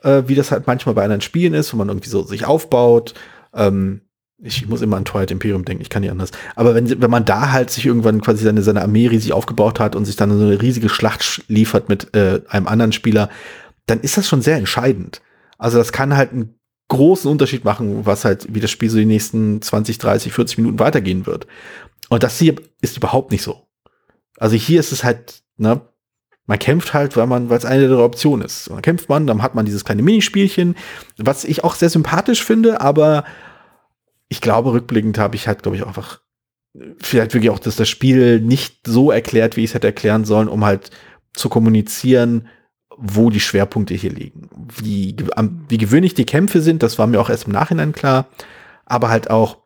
äh, 0.03 0.23
wie 0.27 0.35
das 0.35 0.51
halt 0.51 0.67
manchmal 0.67 0.95
bei 0.95 1.03
anderen 1.03 1.21
Spielen 1.21 1.53
ist, 1.53 1.73
wo 1.73 1.77
man 1.77 1.89
irgendwie 1.89 2.09
so 2.09 2.23
sich 2.23 2.45
aufbaut. 2.45 3.13
Ähm, 3.53 4.01
ich 4.41 4.67
muss 4.67 4.81
immer 4.81 4.95
an 4.95 5.03
Twilight 5.03 5.31
Imperium 5.31 5.65
denken, 5.65 5.81
ich 5.81 5.89
kann 5.89 6.01
nicht 6.01 6.11
anders. 6.11 6.31
Aber 6.55 6.73
wenn, 6.73 7.01
wenn 7.01 7.11
man 7.11 7.25
da 7.25 7.51
halt 7.51 7.69
sich 7.71 7.85
irgendwann 7.85 8.21
quasi 8.21 8.43
seine, 8.43 8.61
seine 8.61 8.81
Armee 8.81 9.07
riesig 9.07 9.33
aufgebaut 9.33 9.81
hat 9.81 9.97
und 9.97 10.05
sich 10.05 10.15
dann 10.15 10.37
so 10.37 10.45
eine 10.45 10.61
riesige 10.61 10.87
Schlacht 10.87 11.43
liefert 11.49 11.89
mit 11.89 12.15
äh, 12.15 12.41
einem 12.47 12.67
anderen 12.67 12.93
Spieler, 12.93 13.29
dann 13.85 13.99
ist 13.99 14.17
das 14.17 14.29
schon 14.29 14.41
sehr 14.41 14.55
entscheidend. 14.55 15.21
Also 15.59 15.77
das 15.77 15.91
kann 15.91 16.17
halt 16.17 16.31
einen 16.31 16.59
großen 16.87 17.29
Unterschied 17.29 17.63
machen, 17.63 18.05
was 18.05 18.25
halt, 18.25 18.53
wie 18.53 18.59
das 18.59 18.71
Spiel 18.71 18.89
so 18.89 18.97
die 18.97 19.05
nächsten 19.05 19.61
20, 19.61 19.99
30, 19.99 20.33
40 20.33 20.57
Minuten 20.57 20.79
weitergehen 20.79 21.27
wird. 21.27 21.45
Und 22.09 22.23
das 22.23 22.39
hier 22.39 22.55
ist 22.81 22.97
überhaupt 22.97 23.31
nicht 23.31 23.43
so. 23.43 23.67
Also 24.37 24.55
hier 24.55 24.79
ist 24.79 24.91
es 24.91 25.03
halt, 25.03 25.43
ne, 25.57 25.81
man 26.47 26.57
kämpft 26.57 26.95
halt, 26.95 27.15
weil 27.15 27.27
man, 27.27 27.49
weil 27.49 27.59
es 27.59 27.65
eine 27.65 27.87
der 27.87 27.99
Optionen 27.99 28.43
ist. 28.43 28.71
Dann 28.71 28.81
kämpft 28.81 29.07
man, 29.07 29.27
dann 29.27 29.43
hat 29.43 29.53
man 29.53 29.65
dieses 29.65 29.85
kleine 29.85 30.01
Minispielchen, 30.01 30.75
was 31.17 31.43
ich 31.43 31.63
auch 31.63 31.75
sehr 31.75 31.91
sympathisch 31.91 32.43
finde, 32.43 32.81
aber 32.81 33.23
ich 34.29 34.41
glaube, 34.41 34.71
rückblickend 34.73 35.19
habe 35.19 35.35
ich 35.35 35.47
halt, 35.47 35.61
glaube 35.61 35.77
ich, 35.77 35.83
auch 35.83 35.87
einfach 35.87 36.21
vielleicht 36.99 37.33
wirklich 37.33 37.51
auch, 37.51 37.59
dass 37.59 37.75
das 37.75 37.89
Spiel 37.89 38.39
nicht 38.41 38.87
so 38.87 39.11
erklärt, 39.11 39.57
wie 39.57 39.63
ich 39.63 39.71
es 39.71 39.73
hätte 39.73 39.87
erklären 39.87 40.25
sollen, 40.25 40.47
um 40.47 40.65
halt 40.65 40.89
zu 41.33 41.49
kommunizieren, 41.49 42.47
wo 43.01 43.29
die 43.29 43.39
Schwerpunkte 43.39 43.93
hier 43.93 44.11
liegen. 44.11 44.49
Wie, 44.75 45.15
wie 45.69 45.77
gewöhnlich 45.77 46.13
die 46.13 46.25
Kämpfe 46.25 46.61
sind, 46.61 46.83
das 46.83 46.99
war 46.99 47.07
mir 47.07 47.19
auch 47.19 47.29
erst 47.29 47.47
im 47.47 47.53
Nachhinein 47.53 47.93
klar, 47.93 48.27
aber 48.85 49.09
halt 49.09 49.29
auch, 49.29 49.57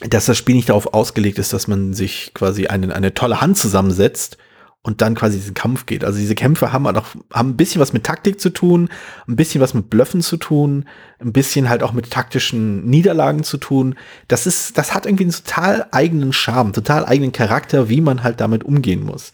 dass 0.00 0.26
das 0.26 0.36
Spiel 0.36 0.56
nicht 0.56 0.68
darauf 0.68 0.92
ausgelegt 0.92 1.38
ist, 1.38 1.52
dass 1.52 1.68
man 1.68 1.94
sich 1.94 2.32
quasi 2.34 2.66
eine, 2.66 2.94
eine 2.94 3.14
tolle 3.14 3.40
Hand 3.40 3.56
zusammensetzt 3.56 4.38
und 4.82 5.02
dann 5.02 5.14
quasi 5.14 5.38
diesen 5.38 5.54
Kampf 5.54 5.86
geht. 5.86 6.04
Also 6.04 6.18
diese 6.18 6.34
Kämpfe 6.34 6.72
haben 6.72 6.86
halt 6.86 6.96
auch, 6.96 7.08
haben 7.32 7.50
ein 7.50 7.56
bisschen 7.56 7.80
was 7.80 7.92
mit 7.92 8.04
Taktik 8.04 8.40
zu 8.40 8.50
tun, 8.50 8.88
ein 9.26 9.36
bisschen 9.36 9.60
was 9.60 9.74
mit 9.74 9.90
Blöffen 9.90 10.22
zu 10.22 10.36
tun, 10.36 10.84
ein 11.18 11.32
bisschen 11.32 11.68
halt 11.68 11.82
auch 11.82 11.92
mit 11.92 12.10
taktischen 12.10 12.86
Niederlagen 12.86 13.42
zu 13.42 13.58
tun. 13.58 13.96
Das 14.28 14.46
ist, 14.46 14.78
das 14.78 14.94
hat 14.94 15.04
irgendwie 15.04 15.24
einen 15.24 15.32
total 15.32 15.86
eigenen 15.90 16.32
Charme, 16.32 16.72
total 16.72 17.04
eigenen 17.04 17.32
Charakter, 17.32 17.88
wie 17.88 18.00
man 18.00 18.22
halt 18.22 18.40
damit 18.40 18.64
umgehen 18.64 19.04
muss. 19.04 19.32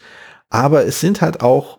Aber 0.51 0.87
es 0.87 1.01
sind 1.01 1.21
halt 1.21 1.41
auch 1.43 1.79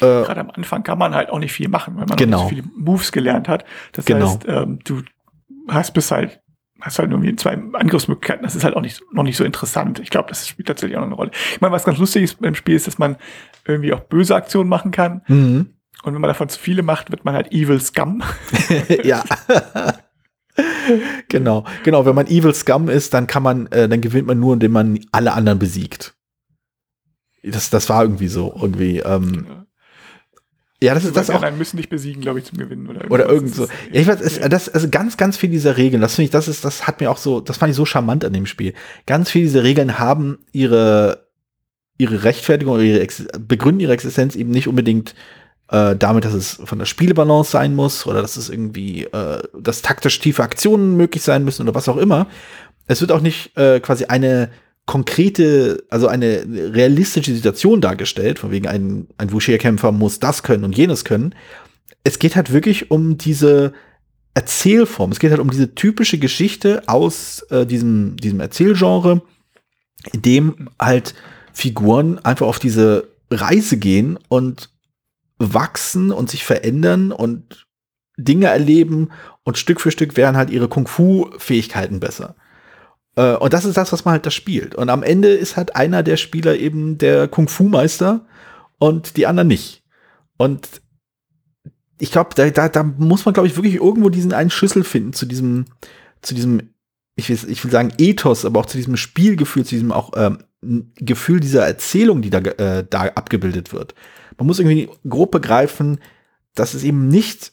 äh, 0.00 0.06
Gerade 0.06 0.40
am 0.40 0.50
Anfang 0.50 0.82
kann 0.82 0.98
man 0.98 1.14
halt 1.14 1.30
auch 1.30 1.38
nicht 1.38 1.52
viel 1.52 1.68
machen, 1.68 1.96
weil 1.96 2.06
man 2.06 2.16
genau. 2.16 2.38
nicht 2.38 2.42
so 2.44 2.48
viele 2.48 2.68
Moves 2.76 3.12
gelernt 3.12 3.48
hat. 3.48 3.64
Das 3.92 4.04
genau. 4.04 4.28
heißt, 4.28 4.44
ähm, 4.48 4.80
du 4.84 5.02
hast 5.68 5.92
bis 5.92 6.10
halt 6.10 6.40
hast 6.80 6.98
halt 6.98 7.10
irgendwie 7.10 7.34
zwei 7.36 7.58
Angriffsmöglichkeiten. 7.72 8.42
Das 8.42 8.54
ist 8.54 8.64
halt 8.64 8.76
auch 8.76 8.80
nicht, 8.80 9.02
noch 9.12 9.22
nicht 9.22 9.36
so 9.36 9.44
interessant. 9.44 10.00
Ich 10.00 10.10
glaube, 10.10 10.28
das 10.28 10.46
spielt 10.46 10.68
tatsächlich 10.68 10.96
auch 10.96 11.00
noch 11.00 11.06
eine 11.06 11.16
Rolle. 11.16 11.30
Ich 11.52 11.60
meine, 11.60 11.72
was 11.72 11.84
ganz 11.84 11.98
lustig 11.98 12.24
ist 12.24 12.40
beim 12.40 12.54
Spiel 12.54 12.74
ist, 12.74 12.86
dass 12.86 12.98
man 12.98 13.16
irgendwie 13.64 13.92
auch 13.92 14.00
böse 14.00 14.34
Aktionen 14.34 14.68
machen 14.68 14.90
kann. 14.90 15.22
Mhm. 15.26 15.70
Und 16.02 16.14
wenn 16.14 16.20
man 16.20 16.28
davon 16.28 16.48
zu 16.48 16.58
viele 16.58 16.82
macht, 16.82 17.10
wird 17.10 17.24
man 17.24 17.34
halt 17.34 17.52
Evil 17.52 17.80
Scum. 17.80 18.22
ja. 19.04 19.24
genau, 21.28 21.64
genau. 21.84 22.04
Wenn 22.04 22.14
man 22.14 22.26
Evil 22.26 22.54
Scum 22.54 22.90
ist, 22.90 23.14
dann 23.14 23.26
kann 23.26 23.42
man, 23.42 23.66
äh, 23.68 23.88
dann 23.88 24.02
gewinnt 24.02 24.26
man 24.26 24.38
nur, 24.38 24.52
indem 24.52 24.72
man 24.72 25.00
alle 25.12 25.32
anderen 25.32 25.58
besiegt. 25.58 26.14
Das, 27.42 27.70
das 27.70 27.88
war 27.88 28.02
irgendwie 28.02 28.28
so, 28.28 28.54
irgendwie. 28.60 28.98
Ähm, 28.98 29.46
Ja. 29.48 29.63
Ja, 30.84 30.94
das 30.94 31.04
ist 31.04 31.16
das 31.16 31.30
auch. 31.30 31.40
Dann 31.40 31.58
müssen 31.58 31.76
dich 31.78 31.88
besiegen, 31.88 32.20
glaube 32.20 32.38
ich, 32.38 32.44
zum 32.44 32.58
Gewinnen 32.58 32.88
oder 32.88 33.10
Oder 33.10 33.28
irgend 33.28 33.54
so. 33.54 33.64
Ja, 33.64 34.00
ich 34.00 34.06
weiß, 34.06 34.20
es, 34.20 34.40
das, 34.40 34.68
also 34.68 34.88
ganz, 34.88 35.16
ganz 35.16 35.36
viel 35.36 35.50
dieser 35.50 35.76
Regeln, 35.76 36.00
das 36.00 36.14
finde 36.14 36.26
ich, 36.26 36.30
das 36.30 36.46
ist, 36.46 36.64
das 36.64 36.86
hat 36.86 37.00
mir 37.00 37.10
auch 37.10 37.16
so, 37.16 37.40
das 37.40 37.56
fand 37.56 37.70
ich 37.70 37.76
so 37.76 37.84
charmant 37.84 38.24
an 38.24 38.32
dem 38.32 38.46
Spiel. 38.46 38.74
Ganz 39.06 39.30
viele 39.30 39.46
dieser 39.46 39.64
Regeln 39.64 39.98
haben 39.98 40.38
ihre, 40.52 41.26
ihre 41.96 42.24
Rechtfertigung 42.24 42.74
oder 42.74 42.82
ihre 42.82 43.00
Ex 43.00 43.24
begründen 43.38 43.80
ihre 43.80 43.92
Existenz 43.92 44.36
eben 44.36 44.50
nicht 44.50 44.68
unbedingt 44.68 45.14
äh, 45.68 45.96
damit, 45.96 46.24
dass 46.24 46.34
es 46.34 46.60
von 46.64 46.78
der 46.78 46.86
Spielbalance 46.86 47.50
sein 47.50 47.74
muss 47.74 48.06
oder 48.06 48.20
dass 48.20 48.36
es 48.36 48.50
irgendwie, 48.50 49.04
äh, 49.04 49.42
dass 49.58 49.82
taktisch 49.82 50.18
tiefe 50.18 50.42
Aktionen 50.42 50.96
möglich 50.96 51.22
sein 51.22 51.44
müssen 51.44 51.62
oder 51.62 51.74
was 51.74 51.88
auch 51.88 51.96
immer. 51.96 52.26
Es 52.86 53.00
wird 53.00 53.12
auch 53.12 53.22
nicht 53.22 53.56
äh, 53.56 53.80
quasi 53.80 54.04
eine 54.04 54.50
konkrete, 54.86 55.84
also 55.88 56.08
eine 56.08 56.44
realistische 56.46 57.34
Situation 57.34 57.80
dargestellt, 57.80 58.38
von 58.38 58.50
wegen 58.50 58.68
ein, 58.68 59.06
ein 59.16 59.32
Wuxia-Kämpfer 59.32 59.92
muss 59.92 60.18
das 60.18 60.42
können 60.42 60.64
und 60.64 60.76
jenes 60.76 61.04
können. 61.04 61.34
Es 62.02 62.18
geht 62.18 62.36
halt 62.36 62.52
wirklich 62.52 62.90
um 62.90 63.16
diese 63.16 63.72
Erzählform. 64.34 65.12
Es 65.12 65.20
geht 65.20 65.30
halt 65.30 65.40
um 65.40 65.50
diese 65.50 65.74
typische 65.74 66.18
Geschichte 66.18 66.82
aus 66.86 67.42
äh, 67.50 67.64
diesem, 67.64 68.16
diesem 68.16 68.40
Erzählgenre, 68.40 69.22
in 70.12 70.22
dem 70.22 70.68
halt 70.78 71.14
Figuren 71.52 72.18
einfach 72.18 72.46
auf 72.46 72.58
diese 72.58 73.08
Reise 73.30 73.78
gehen 73.78 74.18
und 74.28 74.70
wachsen 75.38 76.10
und 76.10 76.30
sich 76.30 76.44
verändern 76.44 77.10
und 77.10 77.66
Dinge 78.16 78.46
erleben 78.46 79.10
und 79.44 79.58
Stück 79.58 79.80
für 79.80 79.90
Stück 79.90 80.16
werden 80.16 80.36
halt 80.36 80.50
ihre 80.50 80.68
Kung-Fu-Fähigkeiten 80.68 82.00
besser. 82.00 82.36
Äh, 83.16 83.36
und 83.36 83.52
das 83.52 83.64
ist 83.64 83.76
das, 83.76 83.92
was 83.92 84.04
man 84.04 84.12
halt 84.12 84.26
da 84.26 84.30
spielt. 84.30 84.74
Und 84.74 84.90
am 84.90 85.02
Ende 85.02 85.28
ist 85.28 85.56
halt 85.56 85.76
einer 85.76 86.02
der 86.02 86.16
Spieler 86.16 86.56
eben 86.56 86.98
der 86.98 87.28
Kung-Fu-Meister 87.28 88.26
und 88.78 89.16
die 89.16 89.26
anderen 89.26 89.48
nicht. 89.48 89.82
Und 90.36 90.68
ich 91.98 92.10
glaube, 92.10 92.30
da, 92.34 92.50
da, 92.50 92.68
da 92.68 92.82
muss 92.82 93.24
man, 93.24 93.34
glaube 93.34 93.46
ich, 93.46 93.56
wirklich 93.56 93.76
irgendwo 93.76 94.08
diesen 94.08 94.32
einen 94.32 94.50
Schlüssel 94.50 94.84
finden 94.84 95.12
zu 95.12 95.26
diesem, 95.26 95.66
zu 96.22 96.34
diesem, 96.34 96.70
ich 97.16 97.28
will, 97.28 97.38
ich 97.48 97.62
will 97.62 97.70
sagen 97.70 97.92
Ethos, 97.98 98.44
aber 98.44 98.60
auch 98.60 98.66
zu 98.66 98.76
diesem 98.76 98.96
Spielgefühl, 98.96 99.64
zu 99.64 99.74
diesem 99.74 99.92
auch 99.92 100.12
ähm, 100.16 100.38
Gefühl 100.96 101.40
dieser 101.40 101.66
Erzählung, 101.66 102.22
die 102.22 102.30
da, 102.30 102.38
äh, 102.38 102.84
da 102.88 103.02
abgebildet 103.02 103.72
wird. 103.72 103.94
Man 104.36 104.46
muss 104.46 104.58
irgendwie 104.58 104.88
grob 105.08 105.30
begreifen, 105.30 106.00
dass 106.54 106.74
es 106.74 106.82
eben 106.82 107.08
nicht 107.08 107.52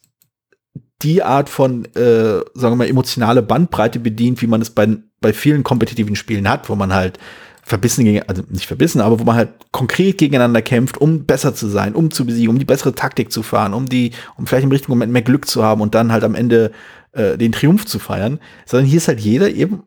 die 1.02 1.24
Art 1.24 1.50
von, 1.50 1.86
äh, 1.96 2.40
sagen 2.54 2.74
wir 2.74 2.76
mal, 2.76 2.88
emotionale 2.88 3.42
Bandbreite 3.42 4.00
bedient, 4.00 4.42
wie 4.42 4.48
man 4.48 4.62
es 4.62 4.70
bei, 4.70 4.98
bei 5.22 5.34
vielen 5.34 5.64
kompetitiven 5.64 6.16
Spielen 6.16 6.50
hat, 6.50 6.68
wo 6.68 6.76
man 6.76 6.94
halt 6.94 7.20
verbissen 7.64 8.04
gegen, 8.04 8.24
also 8.24 8.44
nicht 8.50 8.66
verbissen, 8.66 9.02
aber 9.02 9.20
wo 9.20 9.24
man 9.24 9.36
halt 9.36 9.50
konkret 9.72 10.18
gegeneinander 10.18 10.62
kämpft, 10.62 10.98
um 10.98 11.26
besser 11.26 11.54
zu 11.54 11.68
sein, 11.68 11.94
um 11.94 12.12
zu 12.12 12.26
besiegen, 12.26 12.50
um 12.50 12.60
die 12.60 12.66
bessere 12.66 12.94
Taktik 12.94 13.32
zu 13.32 13.44
fahren, 13.44 13.74
um 13.74 13.86
die, 13.86 14.12
um 14.36 14.48
vielleicht 14.48 14.66
im 14.66 14.72
richtigen 14.72 14.92
Moment 14.92 15.14
mehr 15.14 15.22
Glück 15.22 15.48
zu 15.48 15.64
haben 15.64 15.82
und 15.82 15.96
dann 15.96 16.12
halt 16.12 16.24
am 16.24 16.36
Ende 16.36 16.72
äh, 17.14 17.38
den 17.38 17.52
Triumph 17.52 17.86
zu 17.86 18.00
feiern. 18.00 18.40
Sondern 18.66 18.88
hier 18.88 18.98
ist 18.98 19.08
halt 19.08 19.20
jeder 19.20 19.50
eben, 19.50 19.84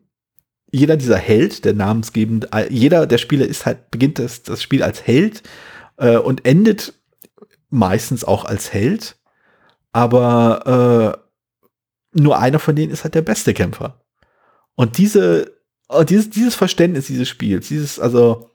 jeder 0.71 0.97
dieser 0.97 1.17
Held, 1.17 1.65
der 1.65 1.73
namensgebend, 1.73 2.47
jeder 2.69 3.05
der 3.05 3.17
Spieler 3.17 3.45
ist 3.45 3.65
halt, 3.65 3.91
beginnt 3.91 4.19
das, 4.19 4.43
das 4.43 4.61
Spiel 4.61 4.81
als 4.81 5.05
Held 5.05 5.43
äh, 5.97 6.17
und 6.17 6.45
endet 6.45 6.93
meistens 7.69 8.23
auch 8.23 8.45
als 8.45 8.73
Held. 8.73 9.17
Aber 9.91 11.17
äh, 12.13 12.19
nur 12.19 12.39
einer 12.39 12.59
von 12.59 12.75
denen 12.75 12.91
ist 12.91 13.03
halt 13.03 13.15
der 13.15 13.21
beste 13.21 13.53
Kämpfer. 13.53 14.04
Und 14.75 14.97
diese, 14.97 15.51
oh, 15.89 16.03
dieses, 16.03 16.29
dieses 16.29 16.55
Verständnis 16.55 17.07
dieses 17.07 17.27
Spiels, 17.27 17.67
dieses, 17.67 17.99
also, 17.99 18.51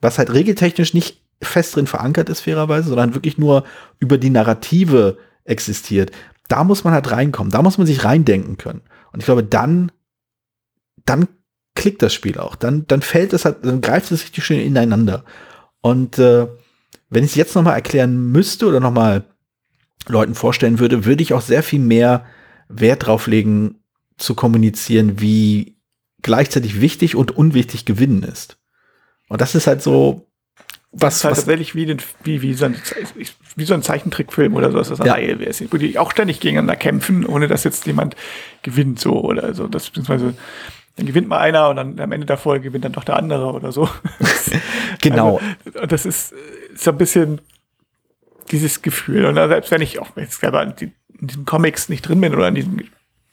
was 0.00 0.18
halt 0.18 0.32
regeltechnisch 0.32 0.94
nicht 0.94 1.22
fest 1.42 1.76
drin 1.76 1.86
verankert 1.86 2.28
ist, 2.28 2.40
fairerweise, 2.40 2.88
sondern 2.88 3.14
wirklich 3.14 3.38
nur 3.38 3.64
über 3.98 4.18
die 4.18 4.30
Narrative 4.30 5.18
existiert, 5.44 6.12
da 6.48 6.64
muss 6.64 6.84
man 6.84 6.92
halt 6.92 7.10
reinkommen, 7.10 7.50
da 7.50 7.62
muss 7.62 7.78
man 7.78 7.86
sich 7.86 8.04
reindenken 8.04 8.58
können. 8.58 8.82
Und 9.12 9.20
ich 9.20 9.24
glaube, 9.26 9.44
dann, 9.44 9.90
dann 11.04 11.28
klickt 11.74 12.02
das 12.02 12.14
Spiel 12.14 12.38
auch. 12.38 12.56
Dann, 12.56 12.86
dann 12.86 13.02
fällt 13.02 13.32
es 13.32 13.44
halt, 13.44 13.64
dann 13.64 13.80
greift 13.80 14.10
es 14.10 14.22
richtig 14.22 14.44
schön 14.44 14.60
ineinander. 14.60 15.24
Und 15.80 16.18
äh, 16.18 16.46
wenn 17.10 17.24
ich 17.24 17.30
es 17.30 17.36
jetzt 17.36 17.54
nochmal 17.54 17.74
erklären 17.74 18.30
müsste 18.30 18.66
oder 18.66 18.80
nochmal 18.80 19.24
Leuten 20.08 20.34
vorstellen 20.34 20.78
würde, 20.78 21.04
würde 21.04 21.22
ich 21.22 21.34
auch 21.34 21.40
sehr 21.40 21.62
viel 21.62 21.80
mehr 21.80 22.24
Wert 22.68 23.06
drauf 23.06 23.26
legen, 23.26 23.81
zu 24.22 24.34
kommunizieren, 24.34 25.20
wie 25.20 25.76
gleichzeitig 26.22 26.80
wichtig 26.80 27.16
und 27.16 27.36
unwichtig 27.36 27.84
Gewinnen 27.84 28.22
ist. 28.22 28.58
Und 29.28 29.40
das 29.40 29.54
ist 29.54 29.66
halt 29.66 29.82
so, 29.82 30.28
was, 30.92 31.00
das 31.00 31.16
ist 31.16 31.24
halt 31.24 31.30
was 31.32 31.38
tatsächlich 31.38 31.74
wie, 31.74 31.86
den, 31.86 31.98
wie, 32.22 32.42
wie, 32.42 32.54
so 32.54 32.66
ein, 32.66 32.76
wie 33.56 33.64
so 33.64 33.74
ein 33.74 33.82
Zeichentrickfilm 33.82 34.54
oder 34.54 34.70
so, 34.70 34.78
dass 34.78 34.90
das 34.90 35.00
eine 35.00 35.08
Ja. 35.08 35.14
Reihe 35.14 35.38
wäre, 35.38 35.54
wo 35.70 35.76
die 35.78 35.98
auch 35.98 36.10
ständig 36.10 36.38
gegeneinander 36.40 36.76
kämpfen, 36.76 37.24
ohne 37.24 37.48
dass 37.48 37.64
jetzt 37.64 37.86
jemand 37.86 38.14
gewinnt 38.62 39.00
so 39.00 39.22
oder 39.22 39.54
so. 39.54 39.68
Das, 39.68 39.86
beziehungsweise 39.86 40.34
dann 40.96 41.06
gewinnt 41.06 41.28
mal 41.28 41.38
einer 41.38 41.70
und 41.70 41.76
dann 41.76 41.98
am 41.98 42.12
Ende 42.12 42.26
der 42.26 42.36
Folge 42.36 42.64
gewinnt 42.64 42.84
dann 42.84 42.92
doch 42.92 43.04
der 43.04 43.16
andere 43.16 43.52
oder 43.52 43.72
so. 43.72 43.88
genau. 45.00 45.40
Also, 45.64 45.80
und 45.80 45.92
das 45.92 46.04
ist 46.04 46.34
so 46.74 46.90
ein 46.90 46.98
bisschen 46.98 47.40
dieses 48.50 48.82
Gefühl. 48.82 49.24
Und 49.24 49.36
selbst 49.36 49.70
wenn 49.70 49.80
ich 49.80 49.98
auch 49.98 50.14
jetzt 50.16 50.40
selber 50.40 50.62
in, 50.62 50.76
die, 50.76 50.92
in 51.18 51.28
diesen 51.28 51.44
Comics 51.46 51.88
nicht 51.88 52.02
drin 52.02 52.20
bin 52.20 52.34
oder 52.34 52.48
in 52.48 52.54
diesem 52.54 52.80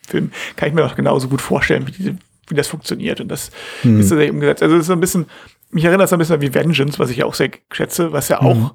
Film, 0.09 0.31
kann 0.55 0.69
ich 0.69 0.75
mir 0.75 0.83
auch 0.85 0.95
genauso 0.95 1.27
gut 1.29 1.41
vorstellen, 1.41 1.87
wie, 1.87 2.15
wie 2.47 2.55
das 2.55 2.67
funktioniert. 2.67 3.21
Und 3.21 3.29
das 3.29 3.51
Hm. 3.81 3.99
ist 3.99 4.09
tatsächlich 4.09 4.31
umgesetzt. 4.33 4.63
Also 4.63 4.75
es 4.75 4.81
ist 4.81 4.87
so 4.87 4.93
ein 4.93 4.99
bisschen, 4.99 5.25
mich 5.71 5.85
erinnert 5.85 6.05
es 6.05 6.09
so 6.09 6.15
ein 6.15 6.19
bisschen 6.19 6.41
wie 6.41 6.53
Vengeance, 6.53 6.99
was 6.99 7.09
ich 7.09 7.23
auch 7.23 7.33
sehr 7.35 7.51
schätze, 7.71 8.11
was 8.11 8.27
ja 8.29 8.41
auch 8.41 8.55
Mhm. 8.55 8.71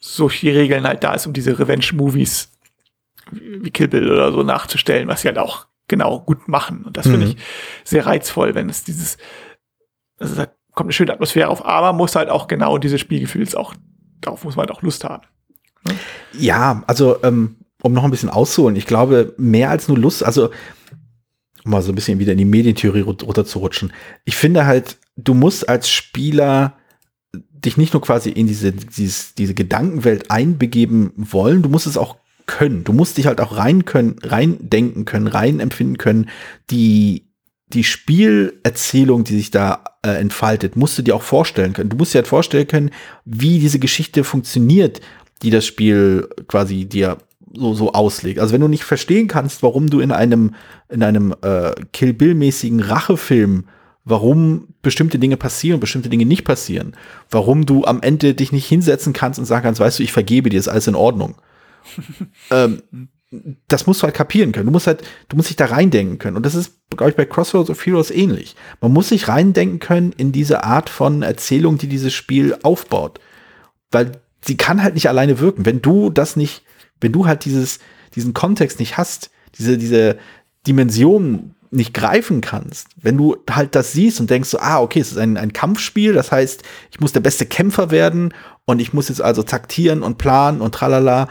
solche 0.00 0.54
Regeln 0.54 0.86
halt 0.86 1.02
da 1.04 1.14
ist, 1.14 1.26
um 1.26 1.32
diese 1.32 1.58
Revenge-Movies 1.58 2.50
wie 3.32 3.70
Kill 3.70 3.88
Bill 3.88 4.10
oder 4.10 4.32
so 4.32 4.42
nachzustellen, 4.42 5.08
was 5.08 5.22
sie 5.22 5.28
halt 5.28 5.38
auch 5.38 5.66
genau 5.88 6.20
gut 6.20 6.48
machen. 6.48 6.84
Und 6.84 6.96
das 6.96 7.06
finde 7.06 7.26
Mhm. 7.26 7.32
ich 7.32 7.36
sehr 7.84 8.06
reizvoll, 8.06 8.54
wenn 8.54 8.68
es 8.70 8.84
dieses, 8.84 9.18
also 10.18 10.34
da 10.36 10.46
kommt 10.74 10.86
eine 10.86 10.92
schöne 10.92 11.12
Atmosphäre 11.12 11.48
auf, 11.48 11.64
aber 11.64 11.92
muss 11.92 12.14
halt 12.14 12.28
auch 12.30 12.46
genau 12.46 12.78
dieses 12.78 13.00
Spielgefühls 13.00 13.54
auch, 13.54 13.74
darauf 14.20 14.44
muss 14.44 14.54
man 14.56 14.66
halt 14.66 14.76
auch 14.76 14.82
Lust 14.82 15.02
haben. 15.04 15.24
Ja, 16.32 16.82
also 16.86 17.22
ähm, 17.22 17.56
um 17.82 17.92
noch 17.92 18.04
ein 18.04 18.10
bisschen 18.10 18.30
auszuholen, 18.30 18.76
ich 18.76 18.86
glaube, 18.86 19.34
mehr 19.38 19.70
als 19.70 19.88
nur 19.88 19.98
Lust, 19.98 20.24
also 20.24 20.50
um 21.64 21.70
mal 21.72 21.82
so 21.82 21.92
ein 21.92 21.94
bisschen 21.94 22.18
wieder 22.18 22.32
in 22.32 22.38
die 22.38 22.44
Medientheorie 22.44 23.02
rut- 23.02 23.24
runterzurutschen. 23.24 23.92
Ich 24.24 24.36
finde 24.36 24.66
halt, 24.66 24.96
du 25.16 25.34
musst 25.34 25.68
als 25.68 25.90
Spieler 25.90 26.76
dich 27.32 27.76
nicht 27.76 27.92
nur 27.92 28.02
quasi 28.02 28.30
in 28.30 28.46
diese, 28.46 28.72
dieses, 28.72 29.34
diese 29.34 29.54
Gedankenwelt 29.54 30.30
einbegeben 30.30 31.12
wollen, 31.16 31.62
du 31.62 31.68
musst 31.68 31.86
es 31.86 31.96
auch 31.96 32.16
können. 32.46 32.82
Du 32.82 32.92
musst 32.92 33.18
dich 33.18 33.26
halt 33.26 33.40
auch 33.40 33.56
rein 33.56 33.84
können, 33.84 34.16
reindenken 34.22 35.04
können, 35.04 35.26
rein 35.26 35.60
empfinden 35.60 35.98
können. 35.98 36.30
Die, 36.70 37.28
die 37.68 37.84
Spielerzählung, 37.84 39.24
die 39.24 39.36
sich 39.36 39.50
da 39.50 39.84
äh, 40.02 40.12
entfaltet, 40.12 40.74
musst 40.74 40.96
du 40.98 41.02
dir 41.02 41.14
auch 41.14 41.22
vorstellen 41.22 41.74
können. 41.74 41.90
Du 41.90 41.96
musst 41.96 42.14
dir 42.14 42.18
halt 42.18 42.28
vorstellen 42.28 42.66
können, 42.66 42.90
wie 43.24 43.58
diese 43.58 43.78
Geschichte 43.78 44.24
funktioniert, 44.24 45.00
die 45.42 45.50
das 45.50 45.66
Spiel 45.66 46.28
quasi 46.48 46.86
dir 46.86 47.18
so, 47.54 47.74
so 47.74 47.92
auslegt. 47.92 48.40
Also 48.40 48.52
wenn 48.52 48.60
du 48.60 48.68
nicht 48.68 48.84
verstehen 48.84 49.28
kannst, 49.28 49.62
warum 49.62 49.90
du 49.90 50.00
in 50.00 50.12
einem, 50.12 50.54
in 50.88 51.02
einem 51.02 51.34
äh, 51.42 51.72
Kill 51.92 52.12
Bill-mäßigen 52.12 52.80
Rachefilm, 52.80 53.64
warum 54.04 54.68
bestimmte 54.82 55.18
Dinge 55.18 55.36
passieren, 55.36 55.80
bestimmte 55.80 56.08
Dinge 56.08 56.26
nicht 56.26 56.44
passieren, 56.44 56.94
warum 57.30 57.66
du 57.66 57.84
am 57.84 58.00
Ende 58.00 58.34
dich 58.34 58.52
nicht 58.52 58.66
hinsetzen 58.66 59.12
kannst 59.12 59.38
und 59.38 59.44
sagen 59.44 59.64
kannst, 59.64 59.80
weißt 59.80 59.98
du, 59.98 60.02
ich 60.02 60.12
vergebe 60.12 60.50
dir, 60.50 60.58
ist 60.58 60.68
alles 60.68 60.86
in 60.86 60.94
Ordnung. 60.94 61.34
ähm, 62.50 62.82
das 63.68 63.86
musst 63.86 64.00
du 64.00 64.04
halt 64.04 64.14
kapieren 64.14 64.52
können. 64.52 64.66
Du 64.66 64.72
musst 64.72 64.86
halt, 64.86 65.02
du 65.28 65.36
musst 65.36 65.50
dich 65.50 65.56
da 65.56 65.66
reindenken 65.66 66.18
können. 66.18 66.36
Und 66.36 66.46
das 66.46 66.54
ist, 66.54 66.78
glaube 66.90 67.10
ich, 67.10 67.16
bei 67.16 67.26
Crossroads 67.26 67.68
of 67.68 67.84
Heroes 67.84 68.10
ähnlich. 68.10 68.56
Man 68.80 68.92
muss 68.92 69.10
sich 69.10 69.28
reindenken 69.28 69.80
können 69.80 70.12
in 70.16 70.32
diese 70.32 70.64
Art 70.64 70.88
von 70.88 71.22
Erzählung, 71.22 71.76
die 71.76 71.88
dieses 71.88 72.14
Spiel 72.14 72.56
aufbaut. 72.62 73.20
Weil 73.90 74.12
sie 74.40 74.56
kann 74.56 74.82
halt 74.82 74.94
nicht 74.94 75.10
alleine 75.10 75.40
wirken. 75.40 75.66
Wenn 75.66 75.82
du 75.82 76.08
das 76.08 76.36
nicht, 76.36 76.62
wenn 77.00 77.12
du 77.12 77.26
halt 77.26 77.44
dieses, 77.44 77.78
diesen 78.14 78.34
Kontext 78.34 78.78
nicht 78.80 78.96
hast, 78.96 79.30
diese, 79.58 79.78
diese 79.78 80.18
Dimension 80.66 81.54
nicht 81.70 81.92
greifen 81.92 82.40
kannst, 82.40 82.88
wenn 82.96 83.16
du 83.16 83.36
halt 83.50 83.74
das 83.74 83.92
siehst 83.92 84.20
und 84.20 84.30
denkst 84.30 84.48
so, 84.48 84.58
ah, 84.58 84.80
okay, 84.80 85.00
es 85.00 85.12
ist 85.12 85.18
ein, 85.18 85.36
ein 85.36 85.52
Kampfspiel, 85.52 86.14
das 86.14 86.32
heißt, 86.32 86.62
ich 86.90 87.00
muss 87.00 87.12
der 87.12 87.20
beste 87.20 87.44
Kämpfer 87.46 87.90
werden 87.90 88.32
und 88.64 88.80
ich 88.80 88.92
muss 88.92 89.08
jetzt 89.08 89.20
also 89.20 89.42
taktieren 89.42 90.02
und 90.02 90.18
planen 90.18 90.60
und 90.60 90.74
tralala, 90.74 91.28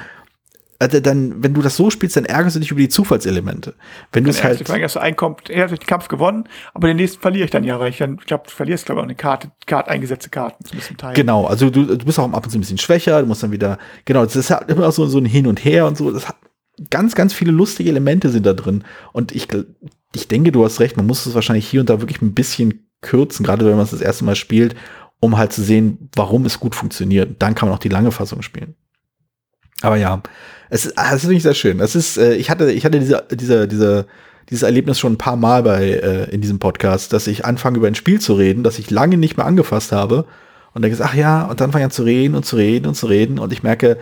also 0.80 1.00
dann, 1.00 1.42
wenn 1.42 1.54
du 1.54 1.62
das 1.62 1.76
so 1.76 1.90
spielst, 1.90 2.18
dann 2.18 2.26
ärgerst 2.26 2.56
du 2.56 2.60
dich 2.60 2.72
über 2.72 2.82
die 2.82 2.90
Zufallselemente. 2.90 3.74
Wenn 4.12 4.24
du 4.24 4.30
es 4.30 4.44
halt. 4.44 4.68
Dass 4.68 4.94
du 4.94 5.02
einkommt, 5.02 5.50
er 5.50 5.64
hat 5.64 5.72
den 5.72 5.80
Kampf 5.80 6.08
gewonnen, 6.08 6.48
aber 6.74 6.88
den 6.88 6.98
nächsten 6.98 7.20
verliere 7.20 7.46
ich 7.46 7.52
dann 7.52 7.64
ja, 7.64 7.80
weil 7.80 7.90
ich 7.90 7.98
dann, 7.98 8.18
ich 8.20 8.26
glaube, 8.26 8.44
du 8.46 8.52
verlierst, 8.52 8.86
glaube 8.86 9.00
ich, 9.00 9.04
auch 9.04 9.08
eine 9.08 9.16
Karte, 9.16 9.52
Karte, 9.66 9.90
eingesetzte 9.90 10.30
Karten 10.30 10.64
zu 10.66 10.76
diesem 10.76 10.98
Teil. 10.98 11.16
Genau, 11.16 11.46
also 11.46 11.70
du, 11.70 11.86
du 11.86 12.06
bist 12.06 12.20
auch 12.20 12.32
ab 12.32 12.46
und 12.46 12.52
zu 12.52 12.58
ein 12.58 12.62
bisschen 12.62 12.78
schwächer, 12.78 13.22
du 13.22 13.28
musst 13.28 13.42
dann 13.42 13.52
wieder, 13.52 13.80
genau, 14.06 14.24
das 14.24 14.36
ist 14.36 14.52
halt 14.52 14.70
immer 14.70 14.92
so, 14.92 15.08
so 15.08 15.18
ein 15.18 15.26
Hin 15.26 15.48
und 15.48 15.64
Her 15.66 15.88
und 15.88 15.98
so. 15.98 16.12
Das 16.12 16.28
hat 16.28 16.36
ganz, 16.90 17.16
ganz 17.16 17.34
viele 17.34 17.52
lustige 17.52 17.90
Elemente 17.90 18.30
sind 18.30 18.46
da 18.46 18.54
drin. 18.54 18.84
Und 19.14 19.32
ich, 19.32 19.48
ich 20.14 20.28
denke, 20.28 20.52
du 20.52 20.64
hast 20.64 20.80
recht, 20.80 20.96
man 20.96 21.08
muss 21.08 21.26
es 21.26 21.34
wahrscheinlich 21.34 21.68
hier 21.68 21.80
und 21.80 21.90
da 21.90 22.02
wirklich 22.02 22.22
ein 22.22 22.34
bisschen 22.34 22.88
kürzen, 23.02 23.46
gerade 23.46 23.66
wenn 23.66 23.76
man 23.76 23.84
es 23.84 23.92
das 23.92 24.02
erste 24.02 24.26
Mal 24.26 24.36
spielt, 24.36 24.76
um 25.20 25.38
halt 25.38 25.54
zu 25.54 25.64
sehen, 25.64 26.10
warum 26.16 26.46
es 26.46 26.60
gut 26.60 26.76
funktioniert. 26.76 27.42
Dann 27.42 27.56
kann 27.56 27.70
man 27.70 27.78
auch 27.78 27.82
die 27.82 27.90
lange 27.90 28.12
Fassung 28.12 28.42
spielen. 28.42 28.76
Aber 29.82 29.98
ja, 29.98 30.22
es 30.70 30.86
ist, 30.86 30.96
es 30.98 31.24
ist 31.24 31.24
wirklich 31.24 31.44
sehr 31.44 31.54
schön. 31.54 31.80
Es 31.80 31.96
ist, 31.96 32.18
äh, 32.18 32.36
ich 32.36 32.50
hatte, 32.50 32.72
ich 32.72 32.86
hatte 32.86 33.00
diese, 33.00 33.26
diese, 33.32 33.68
diese, 33.68 34.08
dieses 34.50 34.64
Erlebnis 34.64 35.00
schon 35.00 35.14
ein 35.14 35.18
paar 35.18 35.36
Mal 35.36 35.64
bei 35.64 35.90
äh, 35.90 36.30
in 36.32 36.42
diesem 36.42 36.60
Podcast, 36.60 37.14
dass 37.14 37.28
ich 37.28 37.46
anfange 37.46 37.78
über 37.78 37.88
ein 37.88 37.96
Spiel 37.96 38.20
zu 38.20 38.34
reden, 38.34 38.64
das 38.64 38.80
ich 38.80 38.90
lange 38.90 39.18
nicht 39.18 39.38
mehr 39.38 39.46
angefasst 39.46 39.92
habe 39.92 40.26
und 40.74 40.82
denke, 40.82 40.98
ach 41.04 41.14
ja, 41.14 41.46
und 41.46 41.60
dann 41.60 41.72
fange 41.72 41.84
ich 41.84 41.86
an 41.86 41.92
zu 41.92 42.04
reden 42.04 42.36
und 42.36 42.46
zu 42.46 42.56
reden 42.56 42.88
und 42.88 42.96
zu 42.96 43.08
reden 43.08 43.40
und 43.40 43.52
ich 43.52 43.64
merke, 43.64 43.98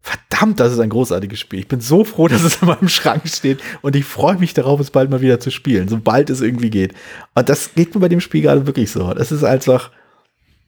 verdammt, 0.00 0.60
das 0.60 0.72
ist 0.72 0.78
ein 0.78 0.88
großartiges 0.88 1.40
Spiel. 1.40 1.58
Ich 1.58 1.68
bin 1.68 1.80
so 1.80 2.04
froh, 2.04 2.28
dass 2.28 2.42
es 2.42 2.62
in 2.62 2.68
meinem 2.68 2.88
Schrank 2.88 3.22
steht 3.26 3.60
und 3.82 3.96
ich 3.96 4.04
freue 4.04 4.38
mich 4.38 4.54
darauf, 4.54 4.80
es 4.80 4.90
bald 4.90 5.10
mal 5.10 5.20
wieder 5.20 5.40
zu 5.40 5.50
spielen, 5.50 5.88
sobald 5.88 6.30
es 6.30 6.40
irgendwie 6.40 6.70
geht. 6.70 6.94
Und 7.34 7.48
das 7.48 7.74
geht 7.74 7.94
mir 7.94 8.00
bei 8.00 8.08
dem 8.08 8.20
Spiel 8.20 8.42
gerade 8.42 8.66
wirklich 8.66 8.90
so. 8.90 9.12
Das 9.14 9.32
ist 9.32 9.44
einfach, 9.44 9.90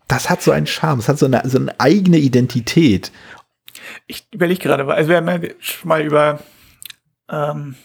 das 0.09 0.29
hat 0.29 0.43
so 0.43 0.51
einen 0.51 0.67
Charme, 0.67 0.99
es 0.99 1.09
hat 1.09 1.19
so 1.19 1.27
eine, 1.27 1.43
so 1.45 1.59
eine 1.59 1.79
eigene 1.79 2.19
Identität 2.19 3.13
ich 4.07 4.27
überlege 4.33 4.61
gerade, 4.61 4.87
also 4.93 5.11
wir 5.11 5.17
haben 5.17 5.29
ja 5.29 5.51
schon 5.61 5.89
mal 5.89 6.03
über 6.03 6.41
ähm, 7.31 7.77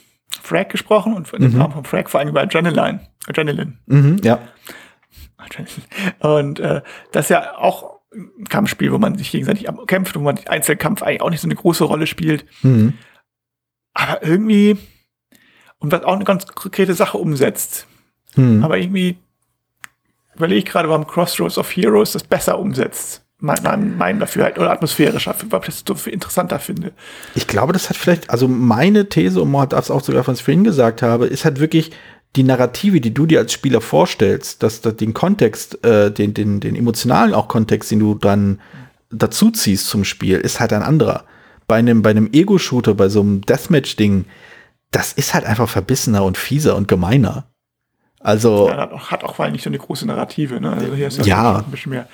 Frag 0.41 0.69
gesprochen 0.69 1.13
und 1.13 1.31
im 1.33 1.53
mhm. 1.53 1.61
Rahmen 1.61 1.73
von 1.73 1.85
Frag 1.85 2.09
vor 2.09 2.19
allem 2.19 2.29
über 2.29 2.41
Adrenaline. 2.41 3.01
Adrenaline. 3.27 3.77
Mhm, 3.85 4.19
ja. 4.23 4.39
Und 6.19 6.59
äh, 6.59 6.81
das 7.11 7.25
ist 7.25 7.29
ja 7.29 7.57
auch 7.57 7.99
ein 8.13 8.45
Kampfspiel, 8.47 8.91
wo 8.91 8.97
man 8.97 9.17
sich 9.17 9.31
gegenseitig 9.31 9.67
kämpft, 9.87 10.15
wo 10.15 10.19
man 10.19 10.39
Einzelkampf 10.47 11.01
eigentlich 11.01 11.21
auch 11.21 11.29
nicht 11.29 11.41
so 11.41 11.47
eine 11.47 11.55
große 11.55 11.83
Rolle 11.83 12.07
spielt. 12.07 12.45
Mhm. 12.61 12.93
Aber 13.93 14.23
irgendwie, 14.23 14.77
und 15.79 15.91
was 15.91 16.03
auch 16.03 16.15
eine 16.15 16.23
ganz 16.23 16.47
konkrete 16.47 16.93
Sache 16.93 17.17
umsetzt. 17.17 17.87
Mhm. 18.35 18.63
Aber 18.63 18.77
irgendwie 18.77 19.17
überlege 20.35 20.59
ich 20.59 20.65
gerade, 20.65 20.89
warum 20.89 21.05
Crossroads 21.05 21.57
of 21.57 21.75
Heroes 21.75 22.13
das 22.13 22.23
besser 22.23 22.57
umsetzt 22.59 23.22
mein, 23.43 23.97
mein 23.97 24.19
dafür 24.19 24.45
halt, 24.45 24.57
oder 24.57 24.71
atmosphärischer, 24.71 25.35
ich 25.67 25.75
so 25.75 26.09
interessanter 26.09 26.59
finde. 26.59 26.93
Ich 27.35 27.45
glaube, 27.45 27.73
das 27.73 27.89
hat 27.89 27.97
vielleicht, 27.97 28.29
also 28.29 28.47
meine 28.47 29.09
These, 29.09 29.41
und 29.41 29.51
man 29.51 29.63
hat 29.63 29.73
das 29.73 29.91
auch 29.91 30.01
sogar 30.01 30.23
von 30.23 30.35
vorhin 30.37 30.63
gesagt 30.63 31.01
habe, 31.01 31.27
ist 31.27 31.43
halt 31.43 31.59
wirklich 31.59 31.91
die 32.37 32.43
Narrative, 32.43 33.01
die 33.01 33.13
du 33.13 33.25
dir 33.25 33.39
als 33.39 33.51
Spieler 33.51 33.81
vorstellst, 33.81 34.63
dass, 34.63 34.79
dass 34.79 34.95
den 34.95 35.13
Kontext, 35.13 35.83
äh, 35.83 36.09
den, 36.09 36.33
den, 36.33 36.61
den 36.61 36.75
emotionalen 36.75 37.33
auch 37.33 37.49
Kontext, 37.49 37.91
den 37.91 37.99
du 37.99 38.15
dann 38.15 38.61
dazu 39.11 39.51
ziehst 39.51 39.87
zum 39.87 40.05
Spiel, 40.05 40.37
ist 40.37 40.59
halt 40.59 40.71
ein 40.71 40.81
anderer. 40.81 41.25
Bei 41.67 41.75
einem, 41.75 42.01
bei 42.01 42.11
einem 42.11 42.29
Ego-Shooter, 42.31 42.95
bei 42.95 43.09
so 43.09 43.19
einem 43.19 43.41
Deathmatch-Ding, 43.41 44.25
das 44.91 45.11
ist 45.11 45.33
halt 45.33 45.45
einfach 45.45 45.67
verbissener 45.67 46.23
und 46.23 46.37
fieser 46.37 46.75
und 46.75 46.87
gemeiner. 46.87 47.45
Also 48.23 48.69
ja, 48.69 48.77
hat, 48.77 48.93
auch, 48.93 49.11
hat 49.11 49.23
auch 49.25 49.35
vor 49.35 49.43
allem 49.43 49.51
nicht 49.51 49.63
so 49.63 49.69
eine 49.69 49.77
große 49.77 50.07
Narrative. 50.07 50.59
Ne? 50.61 50.71
Also 50.71 50.93
hier 50.93 51.07
ist 51.07 51.25
ja 51.25 51.57
ein 51.57 51.71
bisschen 51.71 51.91
mehr. 51.91 52.07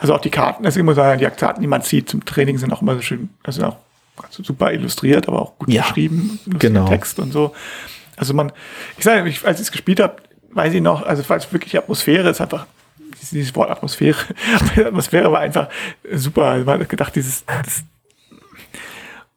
Also 0.00 0.12
auch 0.12 0.20
die 0.20 0.30
Karten, 0.30 0.66
also 0.66 0.80
ich 0.80 0.84
muss 0.84 0.96
sagen, 0.96 1.20
die 1.20 1.26
Karten, 1.26 1.60
die 1.60 1.68
man 1.68 1.80
sieht 1.80 2.08
zum 2.08 2.24
Training, 2.24 2.58
sind 2.58 2.72
auch 2.72 2.82
immer 2.82 2.96
so 2.96 3.02
schön, 3.02 3.28
also 3.44 3.64
auch 3.64 3.76
super 4.30 4.72
illustriert, 4.72 5.28
aber 5.28 5.40
auch 5.40 5.56
gut 5.56 5.70
ja, 5.70 5.82
geschrieben, 5.82 6.40
genau. 6.46 6.88
Text 6.88 7.20
und 7.20 7.32
so. 7.32 7.54
Also 8.16 8.34
man, 8.34 8.50
ich 8.98 9.04
sage, 9.04 9.28
ich, 9.28 9.46
als 9.46 9.60
ich 9.60 9.66
es 9.66 9.72
gespielt 9.72 10.00
habe, 10.00 10.16
weiß 10.50 10.74
ich 10.74 10.82
noch, 10.82 11.06
also 11.06 11.22
falls 11.22 11.52
wirklich 11.52 11.78
Atmosphäre 11.78 12.30
ist 12.30 12.40
einfach 12.40 12.66
dieses 13.30 13.54
Wort 13.54 13.70
Atmosphäre, 13.70 14.18
die 14.76 14.84
Atmosphäre 14.84 15.30
war 15.30 15.40
einfach 15.40 15.68
super. 16.12 16.46
Also 16.46 16.66
man 16.66 16.80
hat 16.80 16.88
gedacht, 16.88 17.14
dieses, 17.14 17.44
das, 17.46 17.84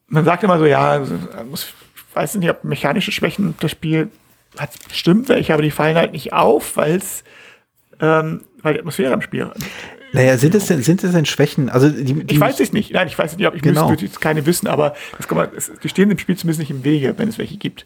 man 0.07 0.25
sagt 0.25 0.43
immer 0.43 0.57
so, 0.57 0.65
ja, 0.65 0.89
also, 0.89 1.13
ich 1.13 2.15
weiß 2.15 2.35
nicht, 2.35 2.49
ob 2.49 2.63
mechanische 2.63 3.11
Schwächen 3.11 3.53
das 3.59 3.69
Spiel 3.69 4.09
hat 4.57 4.71
bestimmt 4.87 5.29
welche, 5.29 5.53
aber 5.53 5.63
die 5.63 5.71
fallen 5.71 5.95
halt 5.95 6.11
nicht 6.11 6.33
auf, 6.33 6.77
weil 6.77 6.95
es 6.95 7.23
ähm, 7.99 8.41
weil 8.61 8.73
die 8.73 8.79
Atmosphäre 8.79 9.13
im 9.13 9.21
Spiel 9.21 9.51
naja, 10.13 10.37
sind 10.37 10.55
es 10.55 10.67
denn, 10.67 10.81
sind 10.81 11.03
es 11.03 11.11
denn 11.11 11.25
Schwächen? 11.25 11.69
Also 11.69 11.89
die, 11.89 12.13
die 12.13 12.33
ich 12.33 12.39
weiß 12.39 12.59
es 12.59 12.71
nicht. 12.71 12.93
Nein, 12.93 13.07
ich 13.07 13.17
weiß 13.17 13.31
es 13.31 13.37
nicht, 13.37 13.47
ob 13.47 13.55
ich 13.55 13.61
genau. 13.61 13.89
müsste 13.89 14.05
jetzt 14.05 14.21
keine 14.21 14.45
wissen, 14.45 14.67
aber 14.67 14.95
das 15.17 15.27
kann 15.27 15.37
man, 15.37 15.49
es, 15.55 15.71
die 15.83 15.89
stehen 15.89 16.09
im 16.09 16.17
Spiel 16.17 16.37
zumindest 16.37 16.59
nicht 16.59 16.71
im 16.71 16.83
Wege, 16.83 17.13
wenn 17.17 17.27
es 17.27 17.37
welche 17.37 17.57
gibt. 17.57 17.85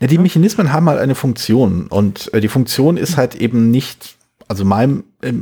Na, 0.00 0.06
die 0.06 0.18
Mechanismen 0.18 0.72
haben 0.72 0.88
halt 0.88 1.00
eine 1.00 1.14
Funktion 1.14 1.86
und 1.86 2.32
äh, 2.34 2.40
die 2.40 2.48
Funktion 2.48 2.96
ist 2.96 3.16
halt 3.16 3.36
eben 3.36 3.70
nicht, 3.70 4.16
also 4.48 4.64
meinem, 4.64 5.04
äh, 5.22 5.32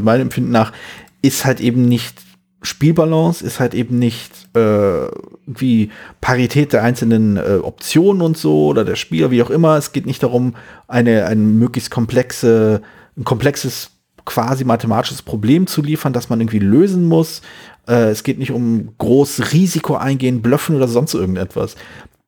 meinem 0.00 0.22
Empfinden 0.22 0.50
nach, 0.50 0.72
ist 1.20 1.44
halt 1.44 1.60
eben 1.60 1.86
nicht 1.86 2.21
Spielbalance 2.62 3.44
ist 3.44 3.60
halt 3.60 3.74
eben 3.74 3.98
nicht 3.98 4.30
äh, 4.56 5.08
wie 5.46 5.90
Parität 6.20 6.72
der 6.72 6.84
einzelnen 6.84 7.36
äh, 7.36 7.58
Optionen 7.62 8.22
und 8.22 8.38
so 8.38 8.66
oder 8.66 8.84
der 8.84 8.96
Spieler, 8.96 9.30
wie 9.30 9.42
auch 9.42 9.50
immer. 9.50 9.76
Es 9.76 9.92
geht 9.92 10.06
nicht 10.06 10.22
darum, 10.22 10.54
eine, 10.86 11.26
ein 11.26 11.58
möglichst 11.58 11.90
komplexe, 11.90 12.80
ein 13.16 13.24
komplexes, 13.24 13.90
quasi 14.24 14.64
mathematisches 14.64 15.22
Problem 15.22 15.66
zu 15.66 15.82
liefern, 15.82 16.12
das 16.12 16.30
man 16.30 16.40
irgendwie 16.40 16.60
lösen 16.60 17.06
muss. 17.06 17.42
Äh, 17.88 18.10
es 18.10 18.22
geht 18.22 18.38
nicht 18.38 18.52
um 18.52 18.94
groß 18.98 19.52
Risiko 19.52 19.96
eingehen, 19.96 20.42
blöffen 20.42 20.76
oder 20.76 20.86
sonst 20.86 21.14
irgendetwas. 21.14 21.74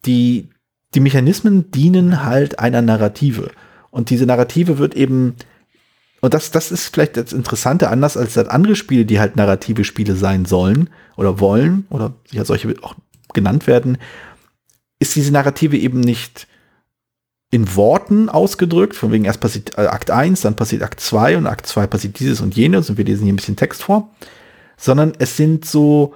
Die, 0.05 0.49
die 0.95 1.01
Mechanismen 1.01 1.70
dienen 1.70 2.24
halt 2.24 2.59
einer 2.59 2.82
Narrative. 2.82 3.53
Und 3.91 4.11
diese 4.11 4.26
Narrative 4.26 4.78
wird 4.78 4.97
eben 4.97 5.37
und 6.25 6.33
das, 6.33 6.51
das 6.51 6.72
ist 6.72 6.89
vielleicht 6.89 7.18
das 7.18 7.35
Interessante, 7.35 7.91
anders 7.91 8.16
als 8.16 8.33
das 8.33 8.49
andere 8.49 8.77
Spiele, 8.77 9.05
die 9.05 9.20
halt 9.20 9.37
narrative 9.37 9.85
Spiele 9.85 10.16
sein 10.16 10.47
sollen 10.47 10.89
oder 11.18 11.39
wollen 11.39 11.87
oder 11.91 12.14
sich 12.31 12.43
solche 12.45 12.75
auch 12.81 12.95
genannt 13.35 13.66
werden, 13.66 13.99
ist 14.99 15.14
diese 15.16 15.33
Narrative 15.33 15.77
eben 15.77 16.01
nicht 16.01 16.47
in 17.51 17.77
Worten 17.77 18.31
ausgedrückt, 18.31 18.97
von 18.97 19.12
wegen 19.12 19.27
erst 19.27 19.41
passiert 19.41 19.77
äh, 19.77 19.83
Akt 19.83 20.11
1, 20.11 20.41
dann 20.41 20.57
passiert 20.57 20.83
Akt 20.83 20.99
2 20.99 21.37
und 21.37 21.47
Akt 21.47 21.66
2 21.66 21.89
passiert 21.89 22.18
dieses 22.18 22.41
und 22.41 22.57
jenes 22.57 22.89
und 22.89 22.97
wir 22.97 23.05
lesen 23.05 23.25
hier 23.25 23.35
ein 23.35 23.37
bisschen 23.37 23.57
Text 23.57 23.83
vor, 23.83 24.09
sondern 24.79 25.12
es 25.18 25.37
sind 25.37 25.66
so 25.66 26.14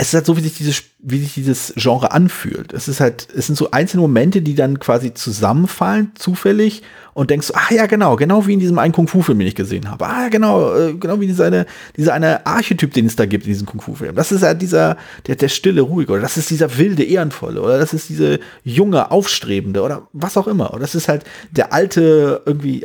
es 0.00 0.08
ist 0.08 0.14
halt 0.14 0.24
so, 0.24 0.34
wie 0.38 0.40
sich 0.40 0.56
dieses, 0.56 0.82
wie 1.00 1.18
sich 1.18 1.34
dieses 1.34 1.74
Genre 1.76 2.10
anfühlt. 2.12 2.72
Es 2.72 2.88
ist 2.88 3.00
halt, 3.00 3.28
es 3.36 3.48
sind 3.48 3.56
so 3.56 3.70
einzelne 3.70 4.00
Momente, 4.00 4.40
die 4.40 4.54
dann 4.54 4.80
quasi 4.80 5.12
zusammenfallen, 5.12 6.12
zufällig, 6.14 6.82
und 7.12 7.28
denkst 7.28 7.48
so, 7.48 7.54
ah 7.54 7.74
ja, 7.74 7.84
genau, 7.84 8.16
genau 8.16 8.46
wie 8.46 8.54
in 8.54 8.60
diesem 8.60 8.78
einen 8.78 8.94
Kung-Fu-Film, 8.94 9.38
den 9.38 9.48
ich 9.48 9.54
gesehen 9.54 9.90
habe. 9.90 10.06
Ah, 10.06 10.28
genau, 10.30 10.74
äh, 10.74 10.94
genau 10.94 11.20
wie 11.20 11.26
dieser 11.26 11.44
eine, 11.44 11.66
dieser 11.98 12.14
eine 12.14 12.46
Archetyp, 12.46 12.94
den 12.94 13.04
es 13.04 13.16
da 13.16 13.26
gibt 13.26 13.44
in 13.44 13.52
diesem 13.52 13.66
Kung-Fu-Film. 13.66 14.14
Das 14.14 14.32
ist 14.32 14.42
ja 14.42 14.54
dieser, 14.54 14.96
der, 15.26 15.36
der 15.36 15.48
stille, 15.48 15.82
ruhige, 15.82 16.12
oder 16.12 16.22
das 16.22 16.38
ist 16.38 16.48
dieser 16.48 16.78
wilde, 16.78 17.04
ehrenvolle, 17.04 17.60
oder 17.60 17.78
das 17.78 17.92
ist 17.92 18.08
diese 18.08 18.40
junge, 18.64 19.10
aufstrebende, 19.10 19.82
oder 19.82 20.08
was 20.14 20.38
auch 20.38 20.46
immer. 20.46 20.70
Oder 20.70 20.80
das 20.80 20.94
ist 20.94 21.08
halt 21.08 21.24
der 21.50 21.74
alte, 21.74 22.40
irgendwie, 22.46 22.84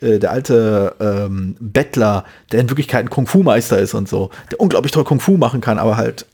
äh, 0.00 0.18
der 0.18 0.32
alte 0.32 0.96
ähm, 0.98 1.54
Bettler, 1.60 2.24
der 2.50 2.58
in 2.58 2.70
Wirklichkeit 2.70 3.04
ein 3.04 3.10
Kung-Fu-Meister 3.10 3.78
ist 3.78 3.94
und 3.94 4.08
so, 4.08 4.30
der 4.50 4.58
unglaublich 4.58 4.90
toll 4.90 5.04
Kung-Fu 5.04 5.36
machen 5.36 5.60
kann, 5.60 5.78
aber 5.78 5.96
halt 5.96 6.26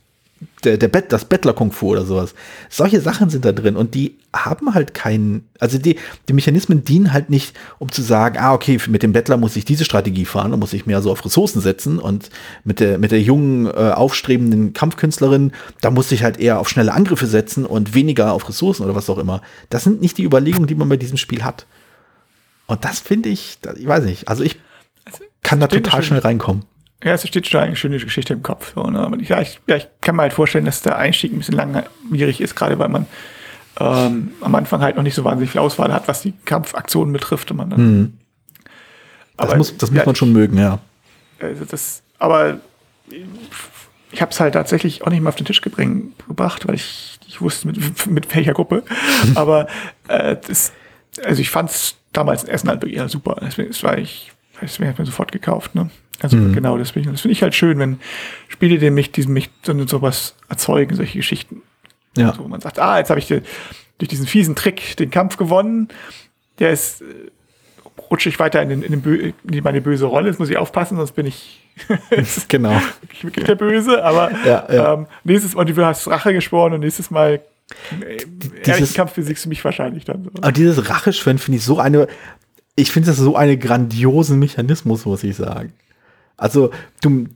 der, 0.64 0.78
der 0.78 0.88
Bett, 0.88 1.12
das 1.12 1.24
Bettler-Kung-Fu 1.24 1.88
oder 1.88 2.04
sowas. 2.04 2.34
Solche 2.68 3.00
Sachen 3.00 3.30
sind 3.30 3.44
da 3.44 3.52
drin 3.52 3.76
und 3.76 3.94
die 3.94 4.16
haben 4.34 4.74
halt 4.74 4.94
keinen, 4.94 5.48
also 5.58 5.78
die, 5.78 5.96
die 6.28 6.32
Mechanismen 6.32 6.84
dienen 6.84 7.12
halt 7.12 7.30
nicht, 7.30 7.56
um 7.78 7.90
zu 7.90 8.02
sagen, 8.02 8.38
ah, 8.38 8.54
okay, 8.54 8.78
mit 8.88 9.02
dem 9.02 9.12
Bettler 9.12 9.36
muss 9.36 9.56
ich 9.56 9.64
diese 9.64 9.84
Strategie 9.84 10.24
fahren, 10.24 10.52
da 10.52 10.56
muss 10.56 10.72
ich 10.72 10.86
mehr 10.86 11.02
so 11.02 11.10
auf 11.10 11.24
Ressourcen 11.24 11.60
setzen 11.60 11.98
und 11.98 12.30
mit 12.64 12.80
der, 12.80 12.98
mit 12.98 13.10
der 13.10 13.20
jungen, 13.20 13.66
äh, 13.66 13.92
aufstrebenden 13.92 14.72
Kampfkünstlerin, 14.72 15.52
da 15.80 15.90
muss 15.90 16.12
ich 16.12 16.22
halt 16.22 16.38
eher 16.38 16.60
auf 16.60 16.68
schnelle 16.68 16.92
Angriffe 16.92 17.26
setzen 17.26 17.66
und 17.66 17.94
weniger 17.94 18.32
auf 18.32 18.48
Ressourcen 18.48 18.84
oder 18.84 18.94
was 18.94 19.10
auch 19.10 19.18
immer. 19.18 19.42
Das 19.70 19.84
sind 19.84 20.00
nicht 20.00 20.18
die 20.18 20.24
Überlegungen, 20.24 20.66
die 20.66 20.74
man 20.74 20.88
bei 20.88 20.96
diesem 20.96 21.18
Spiel 21.18 21.44
hat. 21.44 21.66
Und 22.66 22.84
das 22.84 23.00
finde 23.00 23.28
ich, 23.28 23.58
ich 23.76 23.86
weiß 23.86 24.04
nicht, 24.04 24.28
also 24.28 24.42
ich 24.42 24.58
also, 25.04 25.24
kann 25.42 25.60
da 25.60 25.66
total 25.66 26.02
schnell 26.02 26.20
reinkommen. 26.20 26.64
Ja, 27.04 27.14
es 27.14 27.26
steht 27.26 27.46
schon 27.48 27.60
eine 27.60 27.76
schöne 27.76 27.98
Geschichte 27.98 28.32
im 28.32 28.42
Kopf. 28.42 28.74
So, 28.74 28.84
ne? 28.84 29.00
Aber 29.00 29.16
ich, 29.18 29.28
ja, 29.28 29.40
ich, 29.40 29.60
ja, 29.66 29.76
ich 29.76 29.88
kann 30.00 30.16
mir 30.16 30.22
halt 30.22 30.32
vorstellen, 30.32 30.64
dass 30.64 30.82
der 30.82 30.98
Einstieg 30.98 31.32
ein 31.32 31.38
bisschen 31.38 31.56
langwierig 31.56 32.40
ist, 32.40 32.54
gerade 32.54 32.78
weil 32.78 32.88
man 32.88 33.06
ähm, 33.80 34.32
am 34.40 34.54
Anfang 34.54 34.80
halt 34.82 34.96
noch 34.96 35.02
nicht 35.02 35.14
so 35.14 35.24
wahnsinnig 35.24 35.50
viel 35.50 35.60
Auswahl 35.60 35.92
hat, 35.92 36.06
was 36.08 36.22
die 36.22 36.32
Kampfaktionen 36.44 37.12
betrifft. 37.12 37.50
Und 37.50 37.56
man 37.56 37.70
dann, 37.70 37.80
mhm. 37.80 38.12
Das, 39.36 39.48
aber, 39.48 39.56
muss, 39.56 39.76
das 39.76 39.90
ja, 39.90 39.96
muss 39.96 40.06
man 40.06 40.14
schon 40.14 40.32
mögen, 40.32 40.58
ja. 40.58 40.78
Also 41.40 41.64
das, 41.64 42.02
aber 42.18 42.60
ich 44.12 44.20
habe 44.20 44.30
es 44.30 44.38
halt 44.38 44.54
tatsächlich 44.54 45.02
auch 45.02 45.10
nicht 45.10 45.22
mal 45.22 45.30
auf 45.30 45.36
den 45.36 45.46
Tisch 45.46 45.60
gebring, 45.60 46.12
gebracht, 46.28 46.68
weil 46.68 46.76
ich, 46.76 47.18
ich 47.26 47.40
wusste 47.40 47.66
mit, 47.66 48.06
mit 48.06 48.34
welcher 48.34 48.52
Gruppe. 48.52 48.84
aber 49.34 49.66
äh, 50.08 50.36
das, 50.46 50.72
also 51.24 51.40
ich 51.40 51.50
fand 51.50 51.70
es 51.70 51.96
damals 52.12 52.44
in 52.44 52.50
Essen 52.50 52.68
halt 52.68 52.82
wirklich 52.82 53.10
super. 53.10 53.38
Deswegen 53.40 53.68
das 53.68 53.82
war 53.82 53.98
ich, 53.98 54.32
deswegen 54.60 54.90
ich 54.90 54.98
mir 54.98 55.06
sofort 55.06 55.32
gekauft. 55.32 55.74
Ne? 55.74 55.90
Also 56.22 56.36
mhm. 56.36 56.52
genau 56.52 56.78
deswegen. 56.78 57.10
Das 57.10 57.22
finde 57.22 57.32
ich 57.32 57.42
halt 57.42 57.54
schön, 57.54 57.78
wenn 57.78 58.00
Spiele, 58.48 58.78
die 58.78 58.90
mich, 58.90 59.12
diesen 59.12 59.32
mich 59.32 59.50
so, 59.62 59.86
sowas 59.86 60.34
erzeugen, 60.48 60.94
solche 60.94 61.18
Geschichten. 61.18 61.62
Ja. 62.16 62.34
So, 62.34 62.46
man 62.46 62.60
sagt, 62.60 62.78
ah, 62.78 62.98
jetzt 62.98 63.10
habe 63.10 63.20
ich 63.20 63.26
die, 63.26 63.42
durch 63.98 64.08
diesen 64.08 64.26
fiesen 64.26 64.54
Trick 64.54 64.96
den 64.96 65.10
Kampf 65.10 65.36
gewonnen. 65.36 65.88
Der 66.58 66.70
ist, 66.70 67.02
äh, 67.02 67.04
rutsche 68.10 68.28
ich 68.28 68.38
weiter 68.38 68.62
in, 68.62 68.68
den, 68.68 68.82
in, 68.82 69.02
den 69.02 69.34
in 69.50 69.64
meine 69.64 69.80
böse 69.80 70.06
Rolle. 70.06 70.28
Jetzt 70.28 70.38
muss 70.38 70.50
ich 70.50 70.56
aufpassen, 70.56 70.96
sonst 70.96 71.12
bin 71.12 71.26
ich 71.26 71.60
genau. 72.48 72.70
wirklich, 73.00 73.24
wirklich 73.24 73.46
der 73.46 73.54
Böse. 73.54 74.04
Aber 74.04 74.30
ja, 74.44 74.66
ja. 74.72 74.94
Ähm, 74.94 75.06
nächstes 75.24 75.54
Mal, 75.54 75.64
du 75.64 75.84
hast 75.84 76.06
Rache 76.08 76.32
geschworen 76.32 76.74
und 76.74 76.80
nächstes 76.80 77.10
Mal 77.10 77.40
äh, 78.06 78.18
dieses, 78.66 78.94
Kampf 78.94 79.14
besiegst 79.14 79.44
du 79.44 79.48
mich 79.48 79.64
wahrscheinlich 79.64 80.04
dann. 80.04 80.24
So. 80.24 80.30
Aber 80.42 80.52
dieses 80.52 80.88
Racheschwören 80.88 81.38
finde 81.38 81.58
ich 81.58 81.64
so 81.64 81.78
eine, 81.78 82.06
ich 82.76 82.90
finde 82.90 83.08
das 83.08 83.18
so 83.18 83.36
einen 83.36 83.58
grandiosen 83.58 84.38
Mechanismus, 84.38 85.04
muss 85.04 85.24
ich 85.24 85.36
sagen. 85.36 85.72
Also, 86.36 86.70
du, 87.00 87.26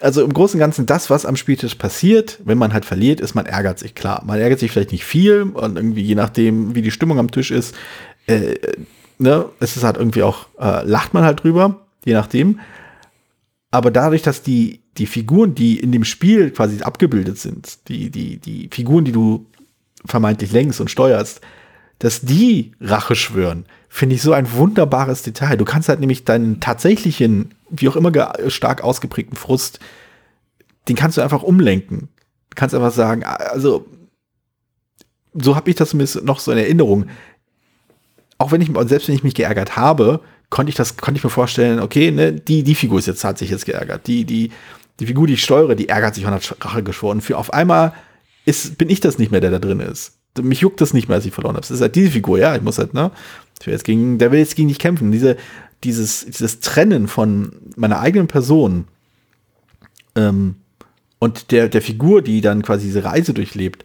also 0.00 0.22
im 0.22 0.32
Großen 0.32 0.58
und 0.58 0.60
Ganzen 0.60 0.86
das, 0.86 1.10
was 1.10 1.26
am 1.26 1.36
Spieltisch 1.36 1.74
passiert, 1.76 2.40
wenn 2.44 2.58
man 2.58 2.72
halt 2.72 2.84
verliert, 2.84 3.20
ist, 3.20 3.34
man 3.34 3.46
ärgert 3.46 3.78
sich, 3.78 3.94
klar. 3.94 4.22
Man 4.24 4.40
ärgert 4.40 4.60
sich 4.60 4.72
vielleicht 4.72 4.92
nicht 4.92 5.04
viel 5.04 5.42
und 5.42 5.76
irgendwie 5.76 6.02
je 6.02 6.14
nachdem, 6.14 6.74
wie 6.74 6.82
die 6.82 6.90
Stimmung 6.90 7.18
am 7.18 7.30
Tisch 7.30 7.50
ist, 7.50 7.74
äh, 8.26 8.54
ne, 9.18 9.46
es 9.60 9.76
ist 9.76 9.84
halt 9.84 9.96
irgendwie 9.96 10.22
auch, 10.22 10.46
äh, 10.58 10.84
lacht 10.84 11.14
man 11.14 11.24
halt 11.24 11.42
drüber, 11.42 11.86
je 12.04 12.14
nachdem. 12.14 12.60
Aber 13.70 13.90
dadurch, 13.90 14.22
dass 14.22 14.42
die, 14.42 14.82
die 14.96 15.06
Figuren, 15.06 15.54
die 15.54 15.78
in 15.78 15.92
dem 15.92 16.04
Spiel 16.04 16.50
quasi 16.50 16.82
abgebildet 16.82 17.38
sind, 17.38 17.88
die, 17.88 18.10
die, 18.10 18.38
die 18.38 18.68
Figuren, 18.72 19.04
die 19.04 19.12
du 19.12 19.46
vermeintlich 20.04 20.52
lenkst 20.52 20.80
und 20.80 20.90
steuerst, 20.90 21.40
dass 21.98 22.20
die 22.20 22.72
Rache 22.80 23.16
schwören, 23.16 23.64
finde 23.88 24.14
ich 24.14 24.22
so 24.22 24.32
ein 24.32 24.52
wunderbares 24.52 25.22
Detail. 25.22 25.56
Du 25.56 25.64
kannst 25.64 25.88
halt 25.88 26.00
nämlich 26.00 26.24
deinen 26.24 26.60
tatsächlichen, 26.60 27.54
wie 27.70 27.88
auch 27.88 27.96
immer 27.96 28.12
stark 28.48 28.82
ausgeprägten 28.82 29.36
Frust, 29.36 29.80
den 30.88 30.96
kannst 30.96 31.16
du 31.16 31.22
einfach 31.22 31.42
umlenken. 31.42 32.08
Du 32.50 32.54
kannst 32.54 32.74
einfach 32.74 32.92
sagen, 32.92 33.24
also 33.24 33.86
so 35.34 35.56
habe 35.56 35.68
ich 35.68 35.76
das 35.76 35.90
zumindest 35.90 36.24
noch 36.24 36.38
so 36.38 36.52
in 36.52 36.58
Erinnerung. 36.58 37.06
Auch 38.38 38.52
wenn 38.52 38.60
ich, 38.60 38.70
selbst 38.86 39.08
wenn 39.08 39.14
ich 39.14 39.24
mich 39.24 39.34
geärgert 39.34 39.76
habe, 39.76 40.20
konnte 40.50 40.70
ich 40.70 40.76
das, 40.76 40.96
konnte 40.96 41.18
ich 41.18 41.24
mir 41.24 41.30
vorstellen, 41.30 41.80
okay, 41.80 42.10
ne, 42.10 42.32
die, 42.32 42.62
die 42.62 42.74
Figur 42.74 42.98
ist 42.98 43.06
jetzt, 43.06 43.24
hat 43.24 43.38
sich 43.38 43.50
jetzt 43.50 43.66
geärgert. 43.66 44.06
Die, 44.06 44.24
die, 44.24 44.52
die 45.00 45.06
Figur, 45.06 45.26
die 45.26 45.34
ich 45.34 45.42
steuere, 45.42 45.74
die 45.74 45.88
ärgert 45.88 46.14
sich 46.14 46.24
und 46.24 46.32
hat 46.32 46.56
Rache 46.64 46.82
geschworen. 46.82 47.20
Für 47.20 47.36
auf 47.36 47.52
einmal 47.52 47.92
ist, 48.44 48.78
bin 48.78 48.88
ich 48.88 49.00
das 49.00 49.18
nicht 49.18 49.32
mehr, 49.32 49.40
der 49.40 49.50
da 49.50 49.58
drin 49.58 49.80
ist 49.80 50.16
mich 50.42 50.60
juckt 50.60 50.80
das 50.80 50.92
nicht 50.92 51.08
mehr, 51.08 51.16
als 51.16 51.26
ich 51.26 51.32
verloren 51.32 51.56
habe. 51.56 51.64
Es 51.64 51.70
ist 51.70 51.80
halt 51.80 51.96
diese 51.96 52.10
Figur, 52.10 52.38
ja, 52.38 52.54
ich 52.54 52.62
muss 52.62 52.78
halt, 52.78 52.94
ne? 52.94 53.10
Ich 53.60 53.66
will 53.66 53.72
jetzt 53.72 53.84
gegen, 53.84 54.18
der 54.18 54.32
will 54.32 54.38
jetzt 54.38 54.56
gegen 54.56 54.68
dich 54.68 54.78
kämpfen. 54.78 55.10
Diese, 55.12 55.36
dieses, 55.86 56.26
dieses 56.26 56.60
Trennen 56.60 57.08
von 57.08 57.52
meiner 57.76 58.00
eigenen 58.00 58.26
Person 58.26 58.86
ähm, 60.14 60.56
und 61.18 61.50
der, 61.52 61.68
der 61.68 61.82
Figur, 61.82 62.22
die 62.22 62.40
dann 62.40 62.62
quasi 62.62 62.86
diese 62.86 63.04
Reise 63.04 63.32
durchlebt, 63.32 63.84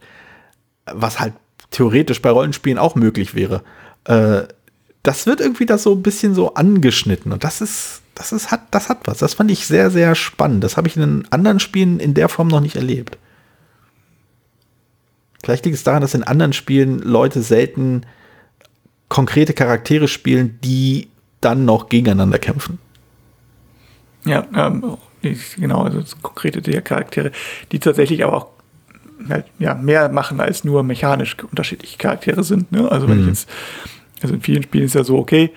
was 0.85 1.19
halt 1.19 1.33
theoretisch 1.69 2.21
bei 2.21 2.29
Rollenspielen 2.29 2.79
auch 2.79 2.95
möglich 2.95 3.35
wäre, 3.35 3.63
äh, 4.05 4.43
das 5.03 5.25
wird 5.25 5.41
irgendwie 5.41 5.65
das 5.65 5.83
so 5.83 5.93
ein 5.93 6.03
bisschen 6.03 6.35
so 6.35 6.53
angeschnitten. 6.53 7.31
Und 7.31 7.43
das 7.43 7.61
ist, 7.61 8.01
das 8.15 8.31
ist, 8.31 8.51
hat, 8.51 8.61
das 8.71 8.89
hat 8.89 8.99
was. 9.05 9.19
Das 9.19 9.33
fand 9.33 9.49
ich 9.49 9.65
sehr, 9.65 9.89
sehr 9.89 10.15
spannend. 10.15 10.63
Das 10.63 10.77
habe 10.77 10.87
ich 10.87 10.97
in 10.97 11.27
anderen 11.31 11.59
Spielen 11.59 11.99
in 11.99 12.13
der 12.13 12.29
Form 12.29 12.47
noch 12.47 12.59
nicht 12.59 12.75
erlebt. 12.75 13.17
Vielleicht 15.43 15.65
liegt 15.65 15.77
es 15.77 15.83
daran, 15.83 16.01
dass 16.01 16.13
in 16.13 16.23
anderen 16.23 16.53
Spielen 16.53 16.99
Leute 16.99 17.41
selten 17.41 18.05
konkrete 19.09 19.53
Charaktere 19.53 20.07
spielen, 20.07 20.59
die 20.63 21.09
dann 21.41 21.65
noch 21.65 21.89
gegeneinander 21.89 22.39
kämpfen. 22.39 22.79
Ja, 24.23 24.47
ähm, 24.55 24.97
genau, 25.57 25.83
also 25.83 26.01
konkrete 26.21 26.61
Charaktere, 26.81 27.31
die 27.71 27.79
tatsächlich 27.79 28.23
aber 28.23 28.37
auch 28.37 28.47
halt, 29.29 29.45
ja, 29.59 29.75
mehr 29.75 30.09
machen 30.09 30.39
als 30.39 30.63
nur 30.63 30.83
mechanisch 30.83 31.35
unterschiedliche 31.43 31.97
Charaktere 31.97 32.43
sind. 32.43 32.71
Ne? 32.71 32.91
Also 32.91 33.07
wenn 33.07 33.17
mhm. 33.17 33.23
ich 33.23 33.27
jetzt, 33.29 33.49
also 34.21 34.35
in 34.35 34.41
vielen 34.41 34.63
Spielen 34.63 34.85
ist 34.85 34.95
ja 34.95 35.03
so, 35.03 35.17
okay, 35.17 35.51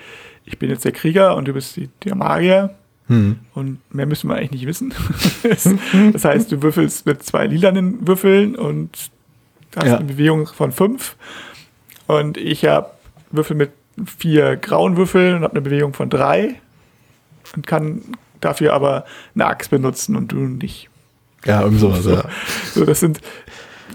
ich 0.45 0.59
bin 0.59 0.69
jetzt 0.69 0.85
der 0.85 0.91
Krieger 0.91 1.35
und 1.35 1.47
du 1.47 1.53
bist 1.53 1.75
die, 1.75 1.89
der 2.03 2.15
Magier. 2.15 2.75
Mhm. 3.07 3.39
Und 3.53 3.79
mehr 3.93 4.05
müssen 4.05 4.29
wir 4.29 4.35
eigentlich 4.35 4.51
nicht 4.51 4.65
wissen. 4.65 4.93
das 6.13 6.25
heißt, 6.25 6.51
du 6.51 6.61
würfelst 6.61 7.05
mit 7.05 7.23
zwei 7.23 7.45
lilanen 7.45 8.07
Würfeln 8.07 8.55
und 8.55 9.11
hast 9.75 9.87
ja. 9.87 9.97
eine 9.97 10.05
Bewegung 10.05 10.47
von 10.47 10.71
fünf. 10.71 11.15
Und 12.07 12.37
ich 12.37 12.65
habe 12.65 12.91
Würfel 13.31 13.55
mit 13.55 13.71
vier 14.17 14.57
grauen 14.57 14.97
Würfeln 14.97 15.37
und 15.37 15.43
habe 15.43 15.53
eine 15.53 15.61
Bewegung 15.61 15.93
von 15.93 16.09
drei. 16.09 16.55
Und 17.55 17.67
kann 17.67 18.01
dafür 18.41 18.73
aber 18.73 19.05
eine 19.33 19.45
Axt 19.45 19.69
benutzen 19.69 20.15
und 20.15 20.31
du 20.31 20.37
nicht. 20.37 20.89
Ja, 21.45 21.61
irgend 21.61 21.79
sowas, 21.79 22.03
so, 22.03 22.11
ja. 22.11 22.25
So, 22.73 22.85
das 22.85 22.99
sind, 22.99 23.21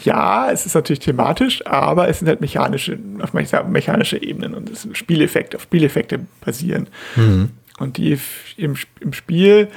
ja, 0.05 0.51
es 0.51 0.67
ist 0.67 0.75
natürlich 0.75 1.01
thematisch, 1.01 1.67
aber 1.67 2.09
es 2.09 2.21
sind 2.21 2.29
halt 2.29 2.41
mechanische, 2.41 2.99
auf 3.21 3.33
mechanische 3.33 4.23
Ebenen 4.23 4.55
und 4.55 4.71
es 4.71 4.83
sind 4.83 4.97
Spieleffekte, 4.97 5.57
auf 5.57 5.65
Spieleffekte 5.65 6.21
basieren. 6.45 6.87
Mhm. 7.17 7.51
Und 7.79 7.97
die 7.97 8.19
im, 8.57 8.77
im 9.01 9.13
Spiel 9.13 9.69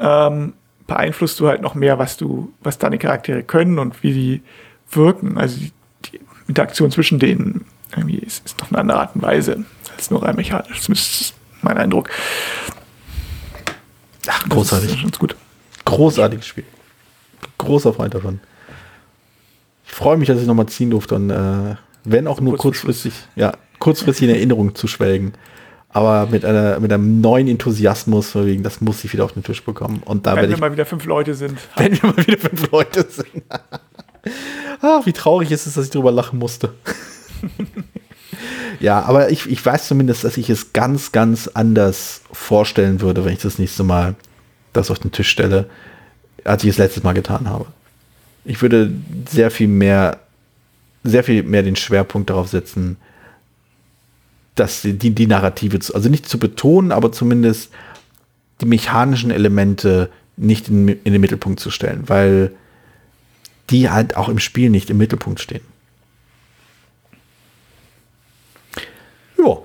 ähm, 0.00 0.54
beeinflusst 0.86 1.38
du 1.40 1.48
halt 1.48 1.60
noch 1.60 1.74
mehr, 1.74 1.98
was 1.98 2.16
du, 2.16 2.52
was 2.62 2.78
deine 2.78 2.98
Charaktere 2.98 3.42
können 3.42 3.78
und 3.78 4.02
wie 4.02 4.12
die 4.12 4.42
wirken. 4.90 5.36
Also 5.36 5.58
die, 5.58 5.72
die 6.06 6.20
Interaktion 6.48 6.90
zwischen 6.90 7.18
denen 7.18 7.66
irgendwie 7.92 8.18
ist, 8.18 8.44
ist 8.44 8.60
noch 8.60 8.70
eine 8.70 8.78
andere 8.78 9.00
Art 9.00 9.14
und 9.14 9.22
Weise 9.22 9.64
als 9.96 10.10
nur 10.10 10.22
rein 10.22 10.36
mechanisch. 10.36 10.86
Das 10.86 10.88
ist 10.88 11.34
mein 11.62 11.78
Eindruck. 11.78 12.10
Ach, 14.26 14.48
großartig. 14.48 14.90
Das 14.90 15.04
ist 15.04 15.18
gut. 15.18 15.36
Großartiges 15.84 16.46
Spiel. 16.46 16.64
Großer 17.58 17.92
Freund 17.92 18.14
davon. 18.14 18.40
Ich 19.84 19.92
freue 19.92 20.16
mich, 20.16 20.28
dass 20.28 20.40
ich 20.40 20.46
nochmal 20.46 20.66
ziehen 20.66 20.90
durfte 20.90 21.14
und 21.14 21.30
äh, 21.30 21.76
wenn 22.04 22.26
auch 22.26 22.40
nur 22.40 22.56
kurzfristig, 22.56 23.12
ja, 23.36 23.52
kurzfristig 23.78 24.28
in 24.28 24.34
Erinnerung 24.34 24.74
zu 24.74 24.88
schwelgen. 24.88 25.34
Aber 25.90 26.26
mit, 26.26 26.44
einer, 26.44 26.80
mit 26.80 26.90
einem 26.90 27.20
neuen 27.20 27.48
Enthusiasmus, 27.48 28.34
wegen, 28.34 28.62
das 28.62 28.80
muss 28.80 29.04
ich 29.04 29.12
wieder 29.12 29.24
auf 29.24 29.32
den 29.32 29.42
Tisch 29.42 29.62
bekommen. 29.62 30.02
Und 30.04 30.26
da 30.26 30.36
wenn 30.36 30.48
wir 30.48 30.54
ich, 30.54 30.60
mal 30.60 30.72
wieder 30.72 30.86
fünf 30.86 31.04
Leute 31.04 31.34
sind. 31.34 31.58
Wenn 31.76 31.92
wir 31.92 32.08
mal 32.08 32.26
wieder 32.26 32.38
fünf 32.38 32.70
Leute 32.70 33.06
sind. 33.10 33.42
ah, 34.80 35.02
wie 35.04 35.12
traurig 35.12 35.50
ist 35.50 35.66
es, 35.66 35.74
dass 35.74 35.84
ich 35.84 35.90
drüber 35.90 36.10
lachen 36.10 36.38
musste. 36.38 36.72
ja, 38.80 39.00
aber 39.02 39.30
ich, 39.30 39.48
ich 39.48 39.64
weiß 39.64 39.88
zumindest, 39.88 40.24
dass 40.24 40.36
ich 40.36 40.50
es 40.50 40.72
ganz, 40.72 41.12
ganz 41.12 41.48
anders 41.48 42.22
vorstellen 42.32 43.00
würde, 43.00 43.24
wenn 43.24 43.32
ich 43.34 43.40
das 43.40 43.58
nächste 43.58 43.84
Mal 43.84 44.14
das 44.72 44.90
auf 44.90 44.98
den 44.98 45.12
Tisch 45.12 45.28
stelle, 45.28 45.68
als 46.44 46.64
ich 46.64 46.70
es 46.70 46.78
letztes 46.78 47.02
Mal 47.02 47.12
getan 47.12 47.48
habe. 47.48 47.66
Ich 48.44 48.60
würde 48.62 48.92
sehr 49.28 49.50
viel 49.50 49.68
mehr, 49.68 50.20
sehr 51.04 51.24
viel 51.24 51.42
mehr 51.42 51.62
den 51.62 51.76
Schwerpunkt 51.76 52.30
darauf 52.30 52.48
setzen, 52.48 52.96
dass 54.54 54.82
die, 54.82 54.94
die 54.94 55.26
Narrative, 55.26 55.78
also 55.94 56.08
nicht 56.08 56.28
zu 56.28 56.38
betonen, 56.38 56.92
aber 56.92 57.12
zumindest 57.12 57.70
die 58.60 58.66
mechanischen 58.66 59.30
Elemente 59.30 60.10
nicht 60.36 60.68
in, 60.68 60.88
in 60.88 61.12
den 61.12 61.20
Mittelpunkt 61.20 61.60
zu 61.60 61.70
stellen, 61.70 62.08
weil 62.08 62.52
die 63.70 63.90
halt 63.90 64.16
auch 64.16 64.28
im 64.28 64.38
Spiel 64.38 64.70
nicht 64.70 64.90
im 64.90 64.98
Mittelpunkt 64.98 65.40
stehen. 65.40 65.62
Ja. 69.38 69.58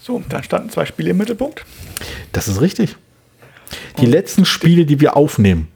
So, 0.00 0.22
da 0.28 0.42
standen 0.42 0.70
zwei 0.70 0.86
Spiele 0.86 1.10
im 1.10 1.18
Mittelpunkt. 1.18 1.64
Das 2.32 2.48
ist 2.48 2.60
richtig. 2.60 2.96
Die 3.98 4.06
Und 4.06 4.10
letzten 4.10 4.44
Spiele, 4.44 4.84
die 4.84 5.00
wir 5.00 5.16
aufnehmen. 5.16 5.68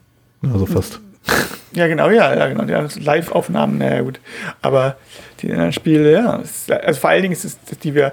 Also 0.43 0.67
fast. 0.67 1.01
Ja, 1.73 1.87
genau, 1.87 2.11
ja, 2.11 2.35
ja 2.35 2.49
genau. 2.49 2.65
Ja, 2.65 2.87
Live-Aufnahmen, 2.97 3.79
naja, 3.79 4.03
gut. 4.03 4.21
Aber 4.63 4.97
die 5.41 5.51
anderen 5.51 5.73
Spiele, 5.73 6.13
ja. 6.13 6.43
Also 6.69 7.01
vor 7.01 7.11
allen 7.11 7.23
Dingen 7.23 7.33
ist 7.33 7.45
es, 7.45 7.59
die 7.83 7.95
wir 7.95 8.13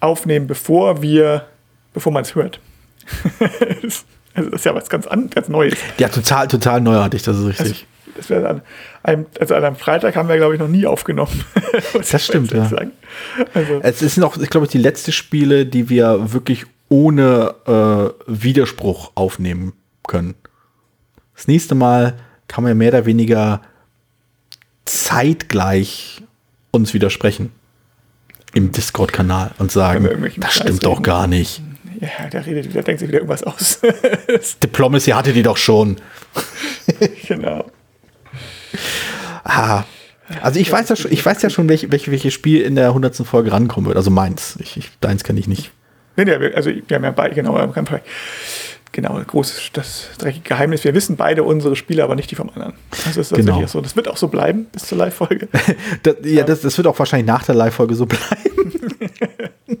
aufnehmen, 0.00 0.46
bevor 0.46 1.02
wir, 1.02 1.46
bevor 1.92 2.12
man 2.12 2.22
es 2.22 2.34
hört. 2.34 2.60
also 3.38 4.04
das 4.34 4.46
ist 4.52 4.64
ja 4.64 4.74
was 4.74 4.88
ganz, 4.88 5.06
ganz 5.06 5.48
Neues. 5.48 5.76
Ja, 5.98 6.08
total, 6.08 6.48
total 6.48 6.80
neuartig, 6.80 7.22
das 7.22 7.38
ist 7.38 7.46
richtig. 7.46 7.66
Also, 7.66 7.95
das 8.16 8.30
wäre 8.30 8.48
an 8.48 8.62
einem, 9.02 9.26
also 9.38 9.54
an 9.54 9.64
einem 9.64 9.76
Freitag 9.76 10.16
haben 10.16 10.28
wir, 10.28 10.36
glaube 10.36 10.54
ich, 10.54 10.60
noch 10.60 10.68
nie 10.68 10.86
aufgenommen. 10.86 11.44
das 11.92 12.24
stimmt, 12.24 12.52
ja. 12.52 12.70
Also. 13.54 13.80
Es 13.82 13.98
sind 14.00 14.22
auch, 14.24 14.36
ich 14.36 14.50
glaube, 14.50 14.66
die 14.66 14.78
letzten 14.78 15.12
Spiele, 15.12 15.66
die 15.66 15.88
wir 15.88 16.32
wirklich 16.32 16.66
ohne 16.88 17.54
äh, 17.66 18.30
Widerspruch 18.30 19.12
aufnehmen 19.14 19.72
können. 20.06 20.34
Das 21.34 21.48
nächste 21.48 21.74
Mal 21.74 22.14
kann 22.48 22.64
man 22.64 22.76
mehr 22.76 22.88
oder 22.88 23.06
weniger 23.06 23.62
zeitgleich 24.84 26.22
uns 26.70 26.94
widersprechen 26.94 27.50
im 28.54 28.72
Discord-Kanal 28.72 29.50
und 29.58 29.70
sagen, 29.72 30.08
das 30.38 30.54
stimmt 30.54 30.84
doch 30.84 31.02
gar 31.02 31.26
nicht. 31.26 31.60
Ja, 32.00 32.28
der 32.28 32.44
redet 32.46 32.68
wieder, 32.68 32.82
denkt 32.82 33.00
sich 33.00 33.08
wieder 33.08 33.18
irgendwas 33.18 33.42
aus. 33.42 33.80
Diplomacy 34.62 35.10
hatte 35.10 35.32
die 35.32 35.42
doch 35.42 35.56
schon. 35.56 35.96
genau. 37.26 37.64
Ah. 39.44 39.84
Also 40.42 40.58
ich 40.58 40.70
weiß 40.72 40.88
ja 40.88 40.96
schon, 40.96 41.12
ich 41.12 41.24
weiß 41.24 41.42
ja 41.42 41.50
schon, 41.50 41.68
welche, 41.68 41.92
welche, 41.92 42.10
welches 42.10 42.34
Spiel 42.34 42.62
in 42.62 42.74
der 42.74 42.88
100. 42.88 43.16
Folge 43.18 43.52
rankommen 43.52 43.86
wird. 43.86 43.96
Also 43.96 44.10
meins. 44.10 44.56
Ich, 44.60 44.76
ich, 44.76 44.90
deins 45.00 45.22
kenne 45.22 45.38
ich 45.38 45.46
nicht. 45.46 45.70
Nee, 46.16 46.24
nee, 46.24 46.34
also 46.54 46.70
wir 46.70 46.94
haben 46.96 47.04
ja 47.04 47.10
beide, 47.10 47.34
genau, 47.34 47.54
genau, 48.92 49.20
groß, 49.24 49.70
das 49.74 50.08
dreckige 50.18 50.48
Geheimnis. 50.48 50.82
Wir 50.82 50.94
wissen 50.94 51.16
beide 51.16 51.42
unsere 51.44 51.76
Spiele, 51.76 52.02
aber 52.02 52.16
nicht 52.16 52.30
die 52.30 52.34
vom 52.34 52.48
anderen. 52.48 52.72
Das 52.90 53.16
ist 53.16 53.28
tatsächlich 53.28 53.46
Genau. 53.46 53.66
so. 53.66 53.80
Das 53.82 53.94
wird 53.94 54.08
auch 54.08 54.16
so 54.16 54.28
bleiben 54.28 54.64
bis 54.72 54.86
zur 54.86 54.98
Live-Folge. 54.98 55.48
Das, 56.02 56.16
ja, 56.24 56.42
das, 56.42 56.62
das 56.62 56.76
wird 56.76 56.86
auch 56.88 56.98
wahrscheinlich 56.98 57.26
nach 57.26 57.44
der 57.44 57.54
Live-Folge 57.54 57.94
so 57.94 58.06
bleiben. 58.06 58.96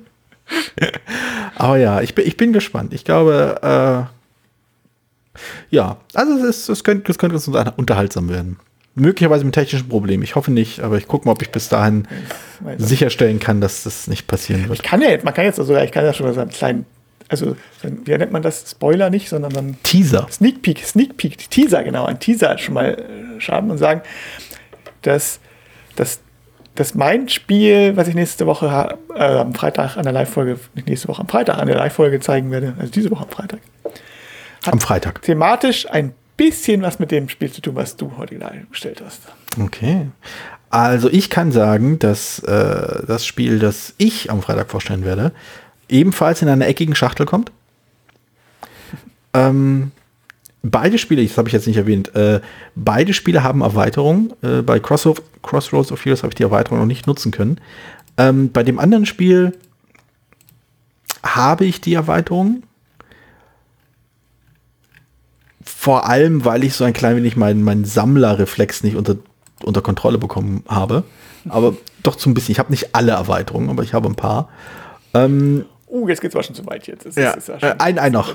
Aber 1.56 1.78
ja, 1.78 2.02
ich 2.02 2.14
bin, 2.14 2.26
ich 2.26 2.36
bin 2.36 2.52
gespannt. 2.52 2.92
Ich 2.92 3.04
glaube, 3.04 4.08
äh, 5.36 5.74
ja, 5.74 5.96
also 6.14 6.34
es, 6.34 6.44
ist, 6.44 6.68
es, 6.68 6.84
könnte, 6.84 7.10
es 7.10 7.18
könnte 7.18 7.36
uns 7.36 7.48
unterhaltsam 7.48 8.28
werden. 8.28 8.58
Möglicherweise 8.98 9.44
mit 9.44 9.54
technischen 9.54 9.88
Problemen. 9.88 10.22
Ich 10.22 10.34
hoffe 10.36 10.50
nicht, 10.50 10.80
aber 10.80 10.96
ich 10.96 11.06
gucke 11.06 11.26
mal, 11.26 11.32
ob 11.32 11.42
ich 11.42 11.50
bis 11.50 11.68
dahin 11.68 12.08
sicherstellen 12.78 13.38
kann, 13.38 13.60
dass 13.60 13.82
das 13.84 14.08
nicht 14.08 14.26
passieren 14.26 14.68
wird. 14.68 14.78
Ich 14.78 14.82
kann 14.82 15.02
ja 15.02 15.10
jetzt, 15.10 15.24
man 15.24 15.34
kann 15.34 15.44
jetzt 15.44 15.60
also, 15.60 15.76
ich 15.76 15.92
kann 15.92 16.04
ja 16.04 16.14
schon 16.14 16.32
so 16.32 16.40
einen 16.40 16.50
kleinen, 16.50 16.86
also, 17.28 17.56
wie 17.82 18.16
nennt 18.16 18.32
man 18.32 18.40
das? 18.42 18.70
Spoiler 18.70 19.10
nicht, 19.10 19.28
sondern 19.28 19.52
dann 19.52 19.76
Teaser. 19.82 20.26
Sneak 20.30 20.62
Peek, 20.62 20.78
Sneak 20.84 21.16
Peek, 21.18 21.50
Teaser, 21.50 21.84
genau, 21.84 22.06
ein 22.06 22.18
Teaser 22.18 22.56
schon 22.56 22.74
mal 22.74 22.94
äh, 22.94 23.40
schaden 23.40 23.70
und 23.70 23.78
sagen, 23.78 24.00
dass, 25.02 25.40
dass, 25.96 26.20
dass 26.74 26.94
mein 26.94 27.28
Spiel, 27.28 27.96
was 27.96 28.08
ich 28.08 28.14
nächste 28.14 28.46
Woche 28.46 28.96
äh, 29.14 29.22
am 29.22 29.54
Freitag 29.54 29.96
an 29.98 30.04
der 30.04 30.12
Live-Folge, 30.12 30.58
nicht 30.74 30.88
nächste 30.88 31.08
Woche, 31.08 31.20
am 31.20 31.28
Freitag 31.28 31.58
an 31.58 31.66
der 31.66 31.76
Live-Folge 31.76 32.20
zeigen 32.20 32.50
werde, 32.50 32.74
also 32.78 32.90
diese 32.90 33.10
Woche 33.10 33.24
am 33.24 33.30
Freitag, 33.30 33.58
Am 34.64 34.80
Freitag. 34.80 35.20
thematisch 35.22 35.86
ein 35.90 36.14
bisschen 36.36 36.82
was 36.82 36.98
mit 36.98 37.10
dem 37.10 37.28
Spiel 37.28 37.50
zu 37.50 37.60
tun, 37.60 37.74
was 37.74 37.96
du 37.96 38.12
heute 38.16 38.38
gestellt 38.70 39.02
hast. 39.04 39.22
Okay. 39.60 40.06
Also 40.70 41.08
ich 41.10 41.30
kann 41.30 41.52
sagen, 41.52 41.98
dass 41.98 42.40
äh, 42.40 43.06
das 43.06 43.24
Spiel, 43.24 43.58
das 43.58 43.94
ich 43.98 44.30
am 44.30 44.42
Freitag 44.42 44.70
vorstellen 44.70 45.04
werde, 45.04 45.32
ebenfalls 45.88 46.42
in 46.42 46.48
einer 46.48 46.66
eckigen 46.66 46.94
Schachtel 46.94 47.24
kommt. 47.24 47.52
ähm, 49.34 49.92
beide 50.62 50.98
Spiele, 50.98 51.24
das 51.24 51.38
habe 51.38 51.48
ich 51.48 51.54
jetzt 51.54 51.66
nicht 51.66 51.76
erwähnt, 51.76 52.14
äh, 52.14 52.40
beide 52.74 53.14
Spiele 53.14 53.42
haben 53.42 53.60
Erweiterungen. 53.60 54.32
Äh, 54.42 54.62
bei 54.62 54.80
Cross 54.80 55.08
Crossroads 55.42 55.92
of 55.92 56.04
Heroes 56.04 56.22
habe 56.22 56.32
ich 56.32 56.36
die 56.36 56.42
Erweiterung 56.42 56.80
noch 56.80 56.86
nicht 56.86 57.06
nutzen 57.06 57.30
können. 57.30 57.60
Ähm, 58.18 58.50
bei 58.50 58.62
dem 58.62 58.78
anderen 58.78 59.06
Spiel 59.06 59.52
habe 61.24 61.64
ich 61.64 61.80
die 61.80 61.94
Erweiterung. 61.94 62.62
Vor 65.86 66.08
allem, 66.08 66.44
weil 66.44 66.64
ich 66.64 66.74
so 66.74 66.82
ein 66.82 66.92
klein 66.92 67.14
wenig 67.14 67.36
meinen 67.36 67.62
mein 67.62 67.84
Sammlerreflex 67.84 68.82
nicht 68.82 68.96
unter, 68.96 69.14
unter 69.62 69.82
Kontrolle 69.82 70.18
bekommen 70.18 70.64
habe. 70.66 71.04
Aber 71.48 71.76
doch 72.02 72.18
so 72.18 72.28
ein 72.28 72.34
bisschen. 72.34 72.50
Ich 72.50 72.58
habe 72.58 72.72
nicht 72.72 72.92
alle 72.96 73.12
Erweiterungen, 73.12 73.70
aber 73.70 73.84
ich 73.84 73.94
habe 73.94 74.08
ein 74.08 74.16
paar. 74.16 74.48
Ähm, 75.14 75.64
Uh, 75.88 76.08
jetzt 76.08 76.20
geht's 76.20 76.34
aber 76.34 76.42
schon 76.42 76.56
zu 76.56 76.66
weit 76.66 76.88
jetzt. 76.88 77.06
Das 77.06 77.14
ja, 77.14 77.30
ist 77.30 77.48
äh, 77.48 77.60
schon- 77.60 77.78
ein, 77.78 78.00
ein 78.00 78.10
noch. 78.10 78.34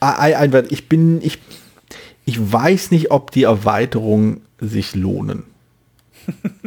Ein, 0.00 0.52
ein, 0.54 0.66
ich 0.68 0.86
bin, 0.90 1.22
ich, 1.22 1.38
ich 2.26 2.52
weiß 2.52 2.90
nicht, 2.90 3.10
ob 3.10 3.30
die 3.30 3.44
Erweiterungen 3.44 4.42
sich 4.60 4.94
lohnen. 4.94 5.44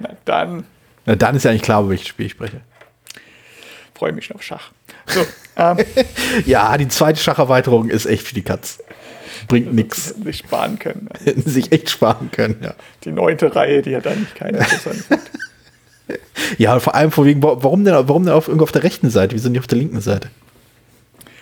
Na, 0.00 0.08
dann 0.24 0.64
Na, 1.06 1.14
dann 1.14 1.36
ist 1.36 1.44
ja 1.44 1.50
eigentlich 1.52 1.62
klar, 1.62 1.80
über 1.82 1.90
welches 1.90 2.08
Spiel 2.08 2.26
ich 2.26 2.32
spreche. 2.32 2.60
freue 3.94 4.10
ich 4.10 4.16
mich 4.16 4.26
schon 4.26 4.34
auf 4.36 4.42
Schach. 4.42 4.72
So, 5.06 5.20
ähm, 5.56 5.78
Ja, 6.46 6.76
die 6.78 6.88
zweite 6.88 7.20
Schacherweiterung 7.20 7.88
ist 7.88 8.06
echt 8.06 8.26
für 8.26 8.34
die 8.34 8.42
Katz. 8.42 8.78
Bringt 9.48 9.72
nichts. 9.74 10.08
hätten 10.08 10.24
sich 10.24 10.38
sparen 10.38 10.78
können. 10.78 11.08
Hätten 11.24 11.48
sich 11.50 11.72
echt 11.72 11.90
sparen 11.90 12.30
können, 12.30 12.56
ja. 12.62 12.74
Die 13.04 13.10
neunte 13.12 13.54
Reihe, 13.54 13.82
die 13.82 13.94
hat 13.96 14.06
eigentlich 14.06 14.34
keine 14.34 14.58
interessante. 14.58 15.18
Ja, 16.58 16.78
vor 16.80 16.94
allem 16.94 17.10
vor 17.10 17.24
wegen, 17.24 17.42
wa- 17.42 17.56
warum 17.60 17.84
denn, 17.84 17.94
warum 17.94 18.24
denn 18.26 18.34
auf, 18.34 18.48
irgendwo 18.48 18.64
auf 18.64 18.72
der 18.72 18.82
rechten 18.82 19.08
Seite? 19.08 19.34
Wieso 19.34 19.48
nicht 19.48 19.60
auf 19.60 19.66
der 19.68 19.78
linken 19.78 20.00
Seite? 20.00 20.28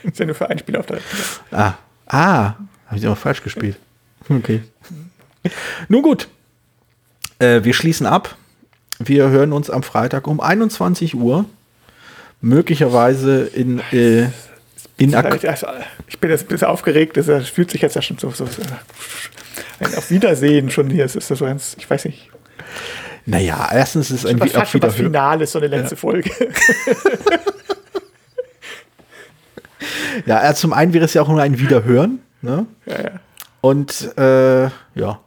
Ist 0.04 0.18
ja 0.18 0.26
nur 0.26 0.34
für 0.34 0.48
ein 0.48 0.58
Spiel 0.58 0.76
auf 0.76 0.86
der 0.86 0.96
rechten 0.98 1.16
Seite. 1.16 1.40
Ah, 1.50 1.74
ah, 2.06 2.54
habe 2.86 2.96
ich 2.96 3.02
immer 3.02 3.16
falsch 3.16 3.42
gespielt. 3.42 3.76
Okay. 4.28 4.62
Nun 5.88 6.02
gut. 6.02 6.28
Äh, 7.38 7.64
wir 7.64 7.74
schließen 7.74 8.06
ab. 8.06 8.36
Wir 8.98 9.30
hören 9.30 9.52
uns 9.52 9.70
am 9.70 9.82
Freitag 9.82 10.26
um 10.28 10.40
21 10.40 11.14
Uhr. 11.16 11.46
Möglicherweise 12.40 13.44
in, 13.44 13.80
äh, 13.92 14.28
in 14.96 15.14
ich 16.06 16.18
bin 16.18 16.30
jetzt 16.30 16.42
ein 16.42 16.48
bisschen 16.48 16.68
aufgeregt, 16.68 17.16
das 17.16 17.26
das 17.26 17.48
fühlt 17.48 17.70
sich 17.70 17.82
jetzt 17.82 17.96
ja 17.96 18.02
schon 18.02 18.18
so, 18.18 18.30
so, 18.30 18.46
so 18.46 18.62
ein 19.80 19.94
Auf 19.94 20.10
Wiedersehen 20.10 20.70
schon 20.70 20.90
hier. 20.90 21.04
Es 21.04 21.16
ist 21.16 21.28
so 21.28 21.36
ganz, 21.36 21.76
ich 21.78 21.88
weiß 21.88 22.06
nicht, 22.06 22.30
Naja, 23.26 23.68
erstens 23.72 24.10
ist 24.10 24.24
es 24.24 24.26
ein 24.26 24.38
fast 24.38 24.52
schon 24.52 24.62
was 24.62 24.74
Wiederhören. 24.74 25.06
Finales, 25.12 25.52
so 25.52 25.58
eine 25.58 25.68
letzte 25.68 25.96
Folge. 25.96 26.30
Ja, 30.26 30.54
zum 30.54 30.72
einen 30.72 30.92
wäre 30.92 31.04
es 31.04 31.14
ja 31.14 31.22
auch 31.22 31.28
nur 31.28 31.40
ein 31.40 31.58
Wiederhören. 31.58 32.20
Ne? 32.42 32.66
ja, 32.86 33.02
ja. 33.02 33.10
Und 33.60 34.16
äh, 34.16 34.64
ja. 34.94 35.20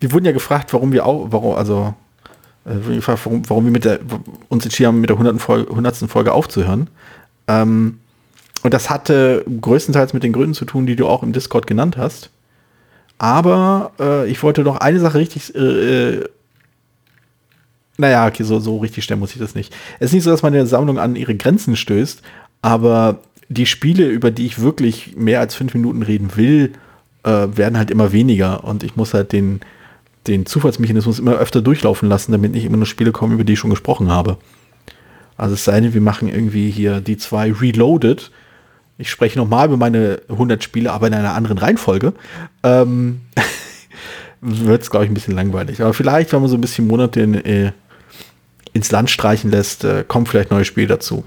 Wir 0.00 0.12
wurden 0.12 0.24
ja 0.24 0.32
gefragt, 0.32 0.72
warum 0.72 0.92
wir 0.92 1.06
auch, 1.06 1.26
warum, 1.30 1.54
also, 1.54 1.94
warum, 2.64 3.48
warum 3.48 3.64
wir 3.64 3.72
mit 3.72 3.84
der, 3.84 4.00
uns 4.48 4.64
entschieden 4.64 4.88
haben, 4.88 5.00
mit 5.00 5.10
der 5.10 5.16
100. 5.16 5.40
Folge, 5.40 5.70
100. 5.70 5.96
Folge 6.08 6.32
aufzuhören. 6.32 6.88
Ähm, 7.48 7.98
und 8.62 8.72
das 8.72 8.90
hatte 8.90 9.44
größtenteils 9.60 10.12
mit 10.12 10.22
den 10.22 10.32
Gründen 10.32 10.54
zu 10.54 10.64
tun, 10.64 10.86
die 10.86 10.96
du 10.96 11.06
auch 11.06 11.22
im 11.22 11.32
Discord 11.32 11.66
genannt 11.66 11.96
hast. 11.96 12.30
Aber 13.18 13.92
äh, 14.00 14.28
ich 14.30 14.42
wollte 14.42 14.62
noch 14.62 14.76
eine 14.76 15.00
Sache 15.00 15.18
richtig, 15.18 15.54
äh, 15.54 15.58
äh, 15.58 16.24
naja, 17.98 18.26
okay, 18.26 18.42
so, 18.42 18.58
so 18.58 18.78
richtig 18.78 19.04
stellen 19.04 19.20
muss 19.20 19.32
ich 19.32 19.38
das 19.38 19.54
nicht. 19.54 19.74
Es 20.00 20.06
ist 20.06 20.14
nicht 20.14 20.24
so, 20.24 20.30
dass 20.30 20.42
meine 20.42 20.66
Sammlung 20.66 20.98
an 20.98 21.16
ihre 21.16 21.34
Grenzen 21.34 21.76
stößt, 21.76 22.22
aber 22.62 23.20
die 23.48 23.66
Spiele, 23.66 24.06
über 24.06 24.30
die 24.30 24.46
ich 24.46 24.60
wirklich 24.60 25.14
mehr 25.16 25.40
als 25.40 25.54
fünf 25.54 25.74
Minuten 25.74 26.02
reden 26.02 26.36
will, 26.36 26.72
äh, 27.24 27.46
werden 27.54 27.78
halt 27.78 27.90
immer 27.90 28.12
weniger 28.12 28.64
und 28.64 28.82
ich 28.82 28.96
muss 28.96 29.14
halt 29.14 29.32
den, 29.32 29.60
den 30.26 30.46
Zufallsmechanismus 30.46 31.18
immer 31.18 31.36
öfter 31.36 31.62
durchlaufen 31.62 32.08
lassen, 32.08 32.32
damit 32.32 32.52
nicht 32.52 32.64
immer 32.64 32.76
nur 32.76 32.86
Spiele 32.86 33.12
kommen, 33.12 33.34
über 33.34 33.44
die 33.44 33.54
ich 33.54 33.58
schon 33.58 33.70
gesprochen 33.70 34.10
habe. 34.10 34.38
Also 35.36 35.54
es 35.54 35.64
sei 35.64 35.80
denn, 35.80 35.94
wir 35.94 36.00
machen 36.00 36.28
irgendwie 36.28 36.70
hier 36.70 37.00
die 37.00 37.16
zwei 37.16 37.52
Reloaded. 37.52 38.30
Ich 38.98 39.10
spreche 39.10 39.38
nochmal 39.38 39.66
über 39.66 39.76
meine 39.76 40.20
100 40.28 40.62
Spiele, 40.62 40.92
aber 40.92 41.08
in 41.08 41.14
einer 41.14 41.34
anderen 41.34 41.58
Reihenfolge. 41.58 42.12
Ähm, 42.62 43.22
Wird 44.40 44.82
es, 44.82 44.90
glaube 44.90 45.04
ich, 45.04 45.10
ein 45.10 45.14
bisschen 45.14 45.34
langweilig. 45.34 45.80
Aber 45.80 45.94
vielleicht, 45.94 46.32
wenn 46.32 46.40
man 46.40 46.50
so 46.50 46.56
ein 46.56 46.60
bisschen 46.60 46.86
Monate 46.86 47.20
in, 47.20 47.34
äh, 47.34 47.72
ins 48.72 48.90
Land 48.90 49.10
streichen 49.10 49.50
lässt, 49.50 49.84
äh, 49.84 50.04
kommen 50.06 50.26
vielleicht 50.26 50.50
neue 50.50 50.64
Spiele 50.64 50.88
dazu. 50.88 51.24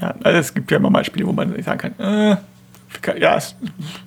ja, 0.00 0.14
also 0.22 0.38
es 0.38 0.54
gibt 0.54 0.70
ja 0.70 0.76
immer 0.76 0.90
mal 0.90 1.04
Spiele, 1.04 1.26
wo 1.26 1.32
man 1.32 1.62
sagen 1.62 1.94
kann, 1.96 1.98
äh, 1.98 2.36
ja, 3.18 3.36
ist, 3.36 3.56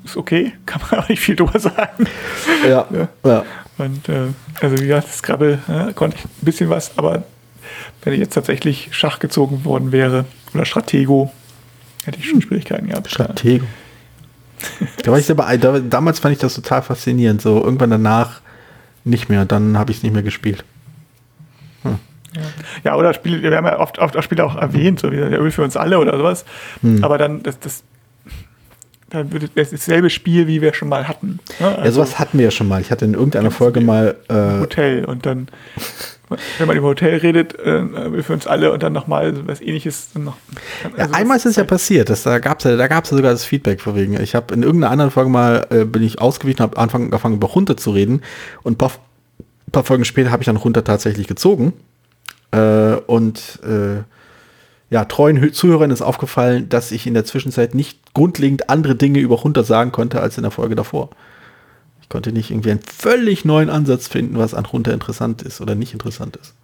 ist 0.04 0.18
okay, 0.18 0.54
kann 0.66 0.82
man 0.90 1.02
auch 1.02 1.10
nicht 1.10 1.22
viel 1.22 1.36
drüber 1.36 1.60
sagen. 1.60 2.08
Ja. 2.68 2.86
Ja. 2.92 3.08
ja. 3.26 3.46
Und 3.78 4.10
äh, 4.10 4.28
also 4.62 4.78
wie 4.78 4.88
gesagt, 4.88 5.08
Scrabble 5.10 5.60
äh, 5.68 5.94
konnte 5.94 6.18
ich 6.18 6.26
ein 6.26 6.30
bisschen 6.42 6.70
was, 6.70 6.98
aber 6.98 7.24
wenn 8.04 8.14
ich 8.14 8.20
jetzt 8.20 8.34
tatsächlich 8.34 8.90
Schach 8.92 9.20
gezogen 9.20 9.64
worden 9.66 9.92
wäre 9.92 10.26
oder 10.54 10.66
Stratego, 10.66 11.32
hätte 12.06 12.20
ich 12.20 12.30
schon 12.30 12.42
Schwierigkeiten 12.42 12.88
gehabt. 12.88 13.10
Stratego. 13.10 13.66
da 15.04 15.12
war 15.12 15.20
ich 15.20 15.30
aber, 15.32 15.58
da, 15.58 15.80
damals 15.80 16.20
fand 16.20 16.34
ich 16.34 16.40
das 16.40 16.56
total 16.56 16.82
faszinierend. 16.82 17.42
So 17.42 17.64
irgendwann 17.64 17.92
danach 17.92 18.42
nicht 19.04 19.30
mehr. 19.30 19.46
Dann 19.46 19.78
habe 19.78 19.92
ich 19.92 19.98
es 19.98 20.04
nicht 20.04 20.14
mehr 20.14 20.24
gespielt. 20.24 20.64
Ja, 22.84 22.96
oder 22.96 23.14
Spiele, 23.14 23.42
wir 23.42 23.58
haben 23.58 23.66
ja 23.66 23.80
oft, 23.80 24.00
oft 24.00 24.16
auch 24.16 24.24
Spiele 24.24 24.46
auch 24.46 24.56
erwähnt, 24.56 25.00
so 25.00 25.12
wie 25.12 25.18
der 25.18 25.42
Öl 25.42 25.52
für 25.52 25.64
uns 25.64 25.76
alle 25.76 26.00
oder 26.00 26.18
sowas. 26.18 26.46
Hm. 26.82 27.04
Aber 27.04 27.18
dann, 27.18 27.44
das, 27.44 27.60
das, 27.60 27.84
dann 29.10 29.32
würde 29.32 29.50
das 29.54 29.72
dasselbe 29.72 30.10
Spiel, 30.10 30.48
wie 30.48 30.62
wir 30.62 30.74
schon 30.74 30.90
mal 30.90 31.08
hatten. 31.08 31.40
Ne? 31.60 31.68
Ja, 31.68 31.76
Also 31.76 31.96
sowas 31.96 32.20
hatten 32.20 32.38
wir 32.38 32.46
ja 32.46 32.52
schon 32.52 32.68
mal. 32.68 32.82
Ich 32.82 32.92
hatte 32.92 33.06
in 33.06 33.14
irgendeiner 33.14 33.52
Folge 33.52 33.82
mal. 33.82 34.16
Äh, 34.28 34.60
Hotel 34.60 35.06
und 35.06 35.26
dann, 35.26 35.48
wenn 36.58 36.68
man 36.68 36.78
über 36.78 36.88
Hotel 36.88 37.18
redet, 37.18 37.58
äh, 37.60 37.82
Öl 37.82 38.24
für 38.24 38.34
uns 38.34 38.48
alle 38.48 38.72
und 38.72 38.84
dann 38.84 38.94
nochmal 38.94 39.48
was 39.48 39.62
ähnliches. 39.62 40.10
Noch, 40.16 40.38
ja, 40.96 41.04
also 41.04 41.14
einmal 41.14 41.38
das 41.38 41.46
ist 41.46 41.52
es 41.52 41.58
ja 41.58 41.64
passiert. 41.64 42.10
Das, 42.10 42.24
da 42.24 42.40
gab 42.40 42.60
es 42.60 42.66
ja, 42.66 42.76
da 42.76 42.88
gab's 42.88 43.10
ja 43.12 43.18
sogar 43.18 43.32
das 43.32 43.46
Feedback 43.46 43.82
vor 43.82 43.96
wegen. 43.96 44.20
Ich 44.22 44.36
habe 44.36 44.54
in 44.54 44.64
irgendeiner 44.64 44.92
anderen 44.92 45.12
Folge 45.12 45.30
mal 45.30 45.68
äh, 45.70 45.86
bin 45.86 46.04
ich 46.04 46.22
ausgewichen, 46.22 46.62
habe 46.62 46.78
angefangen 46.78 47.36
über 47.36 47.48
Runter 47.48 47.78
zu 47.78 47.92
reden 47.92 48.22
und 48.64 48.74
ein 48.74 48.78
paar, 48.78 48.92
paar 49.72 49.84
Folgen 49.84 50.06
später 50.06 50.32
habe 50.32 50.44
ich 50.44 50.48
dann 50.48 50.58
Runter 50.58 50.84
tatsächlich 50.84 51.28
gezogen. 51.28 51.74
Äh, 52.52 52.96
und 53.08 53.60
äh, 53.64 54.04
ja, 54.90 55.06
treuen 55.06 55.40
Hö- 55.40 55.52
Zuhörern 55.52 55.92
ist 55.92 56.02
aufgefallen, 56.02 56.70
dass 56.70 56.92
ich 56.92 57.06
in 57.06 57.14
der 57.14 57.26
Zwischenzeit 57.26 57.76
nicht 57.76 58.14
grundlegend 58.14 58.70
andere 58.70 58.96
Dinge 58.96 59.20
über 59.20 59.36
Runter 59.36 59.64
sagen 59.64 59.92
konnte 59.92 60.20
als 60.22 60.38
in 60.38 60.44
der 60.44 60.52
Folge 60.52 60.76
davor. 60.76 61.10
Ich 62.02 62.10
konnte 62.10 62.32
nicht 62.32 62.50
irgendwie 62.50 62.72
einen 62.72 62.82
völlig 62.82 63.46
neuen 63.46 63.70
Ansatz 63.70 64.08
finden, 64.08 64.38
was 64.38 64.56
an 64.56 64.66
Runter 64.66 64.94
interessant 64.94 65.44
ist 65.44 65.62
oder 65.62 65.76
nicht 65.76 65.94
interessant 65.94 66.38
ist. 66.38 66.56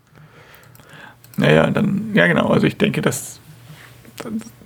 Naja, 1.37 1.69
dann, 1.69 2.11
ja 2.15 2.25
genau, 2.25 2.47
also 2.47 2.65
ich 2.65 2.77
denke, 2.77 3.01
dass 3.01 3.39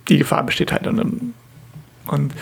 die 0.08 0.18
Gefahr 0.20 0.44
besteht 0.46 0.72
halt. 0.72 0.88
Und, 0.88 1.34
und 2.08 2.34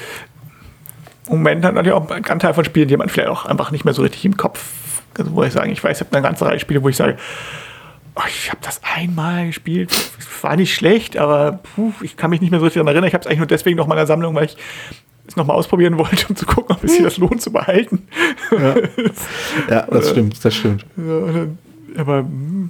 im 1.25 1.37
Moment 1.37 1.65
hat 1.65 1.73
natürlich 1.73 1.93
auch 1.93 2.09
ein 2.11 2.25
Anteil 2.25 2.53
von 2.53 2.63
Spielen, 2.63 2.87
die 2.87 2.97
man 2.97 3.09
vielleicht 3.09 3.29
auch 3.29 3.45
einfach 3.45 3.71
nicht 3.71 3.85
mehr 3.85 3.93
so 3.93 4.03
richtig 4.03 4.23
im 4.25 4.37
Kopf, 4.37 5.01
also 5.17 5.33
wo 5.33 5.43
ich 5.43 5.53
sage, 5.53 5.71
ich 5.71 5.83
weiß, 5.83 5.97
ich 5.97 6.05
habe 6.05 6.15
eine 6.15 6.27
ganze 6.27 6.45
Reihe 6.45 6.59
Spiele, 6.59 6.83
wo 6.83 6.89
ich 6.89 6.95
sage, 6.95 7.17
oh, 8.17 8.23
ich 8.27 8.49
habe 8.49 8.59
das 8.61 8.81
einmal 8.83 9.47
gespielt, 9.47 9.91
war 10.41 10.55
nicht 10.55 10.73
schlecht, 10.73 11.17
aber 11.17 11.59
puh, 11.75 11.93
ich 12.01 12.17
kann 12.17 12.29
mich 12.29 12.41
nicht 12.41 12.51
mehr 12.51 12.59
so 12.59 12.65
richtig 12.65 12.79
daran 12.79 12.87
erinnern. 12.87 13.07
Ich 13.07 13.13
habe 13.13 13.21
es 13.21 13.27
eigentlich 13.27 13.39
nur 13.39 13.47
deswegen 13.47 13.77
noch 13.77 13.85
in 13.85 13.89
meiner 13.89 14.07
Sammlung, 14.07 14.35
weil 14.35 14.45
ich 14.45 14.57
es 15.27 15.35
nochmal 15.35 15.55
ausprobieren 15.55 15.97
wollte, 15.97 16.27
um 16.29 16.35
zu 16.35 16.45
gucken, 16.45 16.75
ob 16.75 16.83
es 16.83 16.93
sich 16.93 17.03
das 17.03 17.17
lohnt 17.17 17.41
zu 17.41 17.51
behalten. 17.51 18.07
Ja, 18.51 18.75
ja 19.69 19.81
das 19.87 20.09
stimmt, 20.09 20.43
das 20.43 20.55
stimmt. 20.55 20.85
Ja, 20.95 21.47
aber 21.97 22.19
hm, 22.19 22.69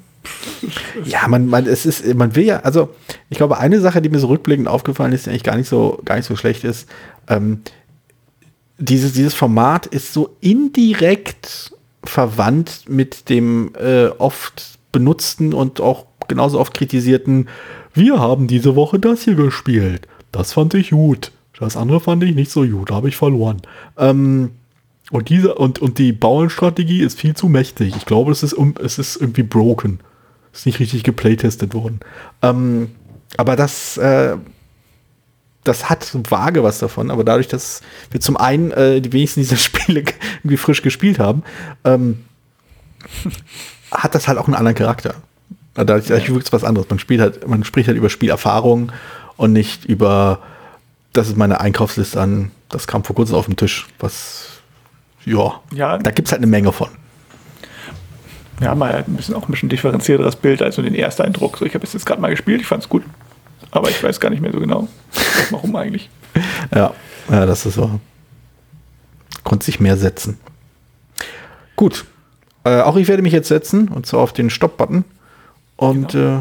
Ja, 1.03 1.27
man, 1.27 1.47
man, 1.47 1.65
es 1.65 1.85
ist, 1.85 2.13
man 2.15 2.35
will 2.35 2.45
ja, 2.45 2.59
also 2.61 2.89
ich 3.29 3.37
glaube, 3.37 3.57
eine 3.57 3.79
Sache, 3.79 4.01
die 4.01 4.09
mir 4.09 4.19
so 4.19 4.27
rückblickend 4.27 4.67
aufgefallen 4.67 5.13
ist, 5.13 5.25
die 5.25 5.29
eigentlich 5.29 5.43
gar 5.43 5.57
nicht 5.57 5.69
so, 5.69 6.01
gar 6.03 6.15
nicht 6.15 6.25
so 6.25 6.35
schlecht 6.35 6.63
ist, 6.63 6.89
ähm, 7.27 7.61
dieses, 8.79 9.13
dieses 9.13 9.33
Format 9.33 9.87
ist 9.87 10.13
so 10.13 10.35
indirekt 10.39 11.71
verwandt 12.03 12.83
mit 12.87 13.29
dem 13.29 13.73
äh, 13.75 14.07
oft 14.17 14.76
benutzten 14.91 15.53
und 15.53 15.81
auch 15.81 16.05
genauso 16.27 16.59
oft 16.59 16.73
kritisierten, 16.73 17.49
wir 17.93 18.19
haben 18.19 18.47
diese 18.47 18.75
Woche 18.75 18.99
das 18.99 19.23
hier 19.23 19.35
gespielt. 19.35 20.07
Das 20.31 20.53
fand 20.53 20.73
ich 20.73 20.91
gut. 20.91 21.31
Das 21.59 21.75
andere 21.75 21.99
fand 21.99 22.23
ich 22.23 22.35
nicht 22.35 22.51
so 22.51 22.65
gut, 22.65 22.91
da 22.91 22.95
habe 22.95 23.09
ich 23.09 23.17
verloren. 23.17 23.61
Ähm, 23.97 24.51
und 25.09 25.29
diese 25.29 25.55
und, 25.55 25.79
und 25.79 25.97
die 25.97 26.11
Bauernstrategie 26.11 27.01
ist 27.01 27.19
viel 27.19 27.35
zu 27.35 27.47
mächtig. 27.47 27.95
Ich 27.95 28.05
glaube, 28.05 28.31
es 28.31 28.43
ist, 28.43 28.55
es 28.83 28.99
ist 28.99 29.15
irgendwie 29.15 29.43
broken. 29.43 29.99
Ist 30.53 30.65
nicht 30.65 30.79
richtig 30.79 31.03
geplaytestet 31.03 31.73
worden. 31.73 32.01
Ähm, 32.41 32.91
aber 33.37 33.55
das, 33.55 33.97
äh, 33.97 34.37
das 35.63 35.89
hat 35.89 36.09
vage 36.29 36.63
was 36.63 36.79
davon. 36.79 37.09
Aber 37.09 37.23
dadurch, 37.23 37.47
dass 37.47 37.81
wir 38.11 38.19
zum 38.19 38.37
einen 38.37 38.71
äh, 38.71 39.01
die 39.01 39.13
wenigsten 39.13 39.41
dieser 39.41 39.55
Spiele 39.57 40.03
irgendwie 40.39 40.57
frisch 40.57 40.81
gespielt 40.81 41.19
haben, 41.19 41.43
ähm, 41.83 42.25
hat 43.91 44.15
das 44.15 44.27
halt 44.27 44.37
auch 44.37 44.45
einen 44.47 44.55
anderen 44.55 44.75
Charakter. 44.75 45.15
Dadurch, 45.75 46.07
dadurch 46.07 46.29
wirkt 46.33 46.47
es 46.47 46.53
was 46.53 46.63
anderes. 46.63 46.89
Man 46.89 46.99
spielt 46.99 47.21
halt, 47.21 47.47
man 47.47 47.63
spricht 47.63 47.87
halt 47.87 47.97
über 47.97 48.09
Spielerfahrung 48.09 48.91
und 49.37 49.53
nicht 49.53 49.85
über, 49.85 50.39
das 51.13 51.27
ist 51.27 51.37
meine 51.37 51.59
Einkaufsliste 51.59 52.19
an, 52.19 52.51
das 52.69 52.87
kam 52.87 53.03
vor 53.03 53.15
kurzem 53.15 53.35
auf 53.35 53.45
den 53.45 53.55
Tisch, 53.55 53.85
was 53.99 54.49
ja, 55.25 55.59
Ja. 55.73 55.97
da 55.97 56.11
gibt 56.11 56.27
es 56.27 56.31
halt 56.31 56.39
eine 56.41 56.47
Menge 56.47 56.71
von. 56.71 56.87
wir 58.59 58.69
haben 58.69 58.83
halt 58.83 59.07
ein 59.07 59.15
bisschen 59.15 59.35
auch 59.35 59.47
ein 59.47 59.51
bisschen 59.51 59.69
differenzierteres 59.69 60.35
Bild 60.35 60.61
als 60.61 60.77
nur 60.77 60.85
den 60.85 60.95
ersten 60.95 61.21
Eindruck. 61.23 61.57
So, 61.57 61.65
ich 61.65 61.75
habe 61.75 61.85
es 61.85 61.93
jetzt 61.93 62.05
gerade 62.05 62.21
mal 62.21 62.29
gespielt, 62.29 62.61
ich 62.61 62.67
fand 62.67 62.83
es 62.83 62.89
gut. 62.89 63.03
Aber 63.69 63.89
ich 63.89 64.01
weiß 64.01 64.19
gar 64.19 64.29
nicht 64.29 64.41
mehr 64.41 64.51
so 64.53 64.59
genau, 64.59 64.87
warum 65.51 65.75
eigentlich. 65.75 66.09
Ja, 66.73 66.93
ja, 67.29 67.45
das 67.45 67.65
ist 67.65 67.73
so. 67.75 67.99
Konnte 69.43 69.65
sich 69.65 69.79
mehr 69.79 69.97
setzen. 69.97 70.37
Gut. 71.75 72.05
Äh, 72.67 72.81
auch 72.81 72.97
ich 72.97 73.07
werde 73.07 73.23
mich 73.23 73.33
jetzt 73.33 73.47
setzen, 73.47 73.87
und 73.87 74.05
zwar 74.05 74.21
auf 74.21 74.33
den 74.33 74.49
Stopp-Button. 74.49 75.05
Und 75.77 76.15
äh, 76.15 76.39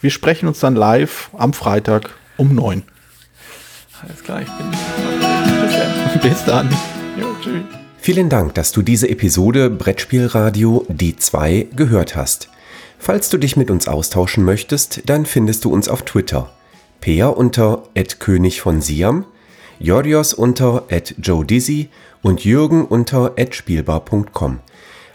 wir 0.00 0.10
sprechen 0.10 0.48
uns 0.48 0.60
dann 0.60 0.74
live 0.74 1.30
am 1.36 1.52
Freitag 1.52 2.10
um 2.36 2.54
9. 2.54 2.82
Alles 4.02 4.22
klar, 4.22 4.42
ich 4.42 4.48
bin. 4.48 4.70
Bis 4.70 5.74
dann. 5.78 6.20
Bis 6.20 6.44
dann. 6.44 6.70
Jo, 7.18 7.26
tschüss. 7.42 7.62
Vielen 7.98 8.28
Dank, 8.28 8.52
dass 8.54 8.72
du 8.72 8.82
diese 8.82 9.08
Episode 9.08 9.70
Brettspielradio 9.70 10.84
die 10.88 11.16
2 11.16 11.68
gehört 11.74 12.16
hast. 12.16 12.50
Falls 12.98 13.30
du 13.30 13.38
dich 13.38 13.56
mit 13.56 13.70
uns 13.70 13.88
austauschen 13.88 14.44
möchtest, 14.44 15.08
dann 15.08 15.24
findest 15.24 15.64
du 15.64 15.72
uns 15.72 15.88
auf 15.88 16.02
Twitter. 16.02 16.50
Peer 17.00 17.36
unter 17.36 17.84
König 18.18 18.60
von 18.60 18.82
Siam, 18.82 19.24
Jorios 19.78 20.34
unter 20.34 20.84
Joe 21.18 21.44
Dizzy 21.46 21.88
und 22.22 22.44
Jürgen 22.44 22.84
unter 22.84 23.32
spielbar.com. 23.50 24.60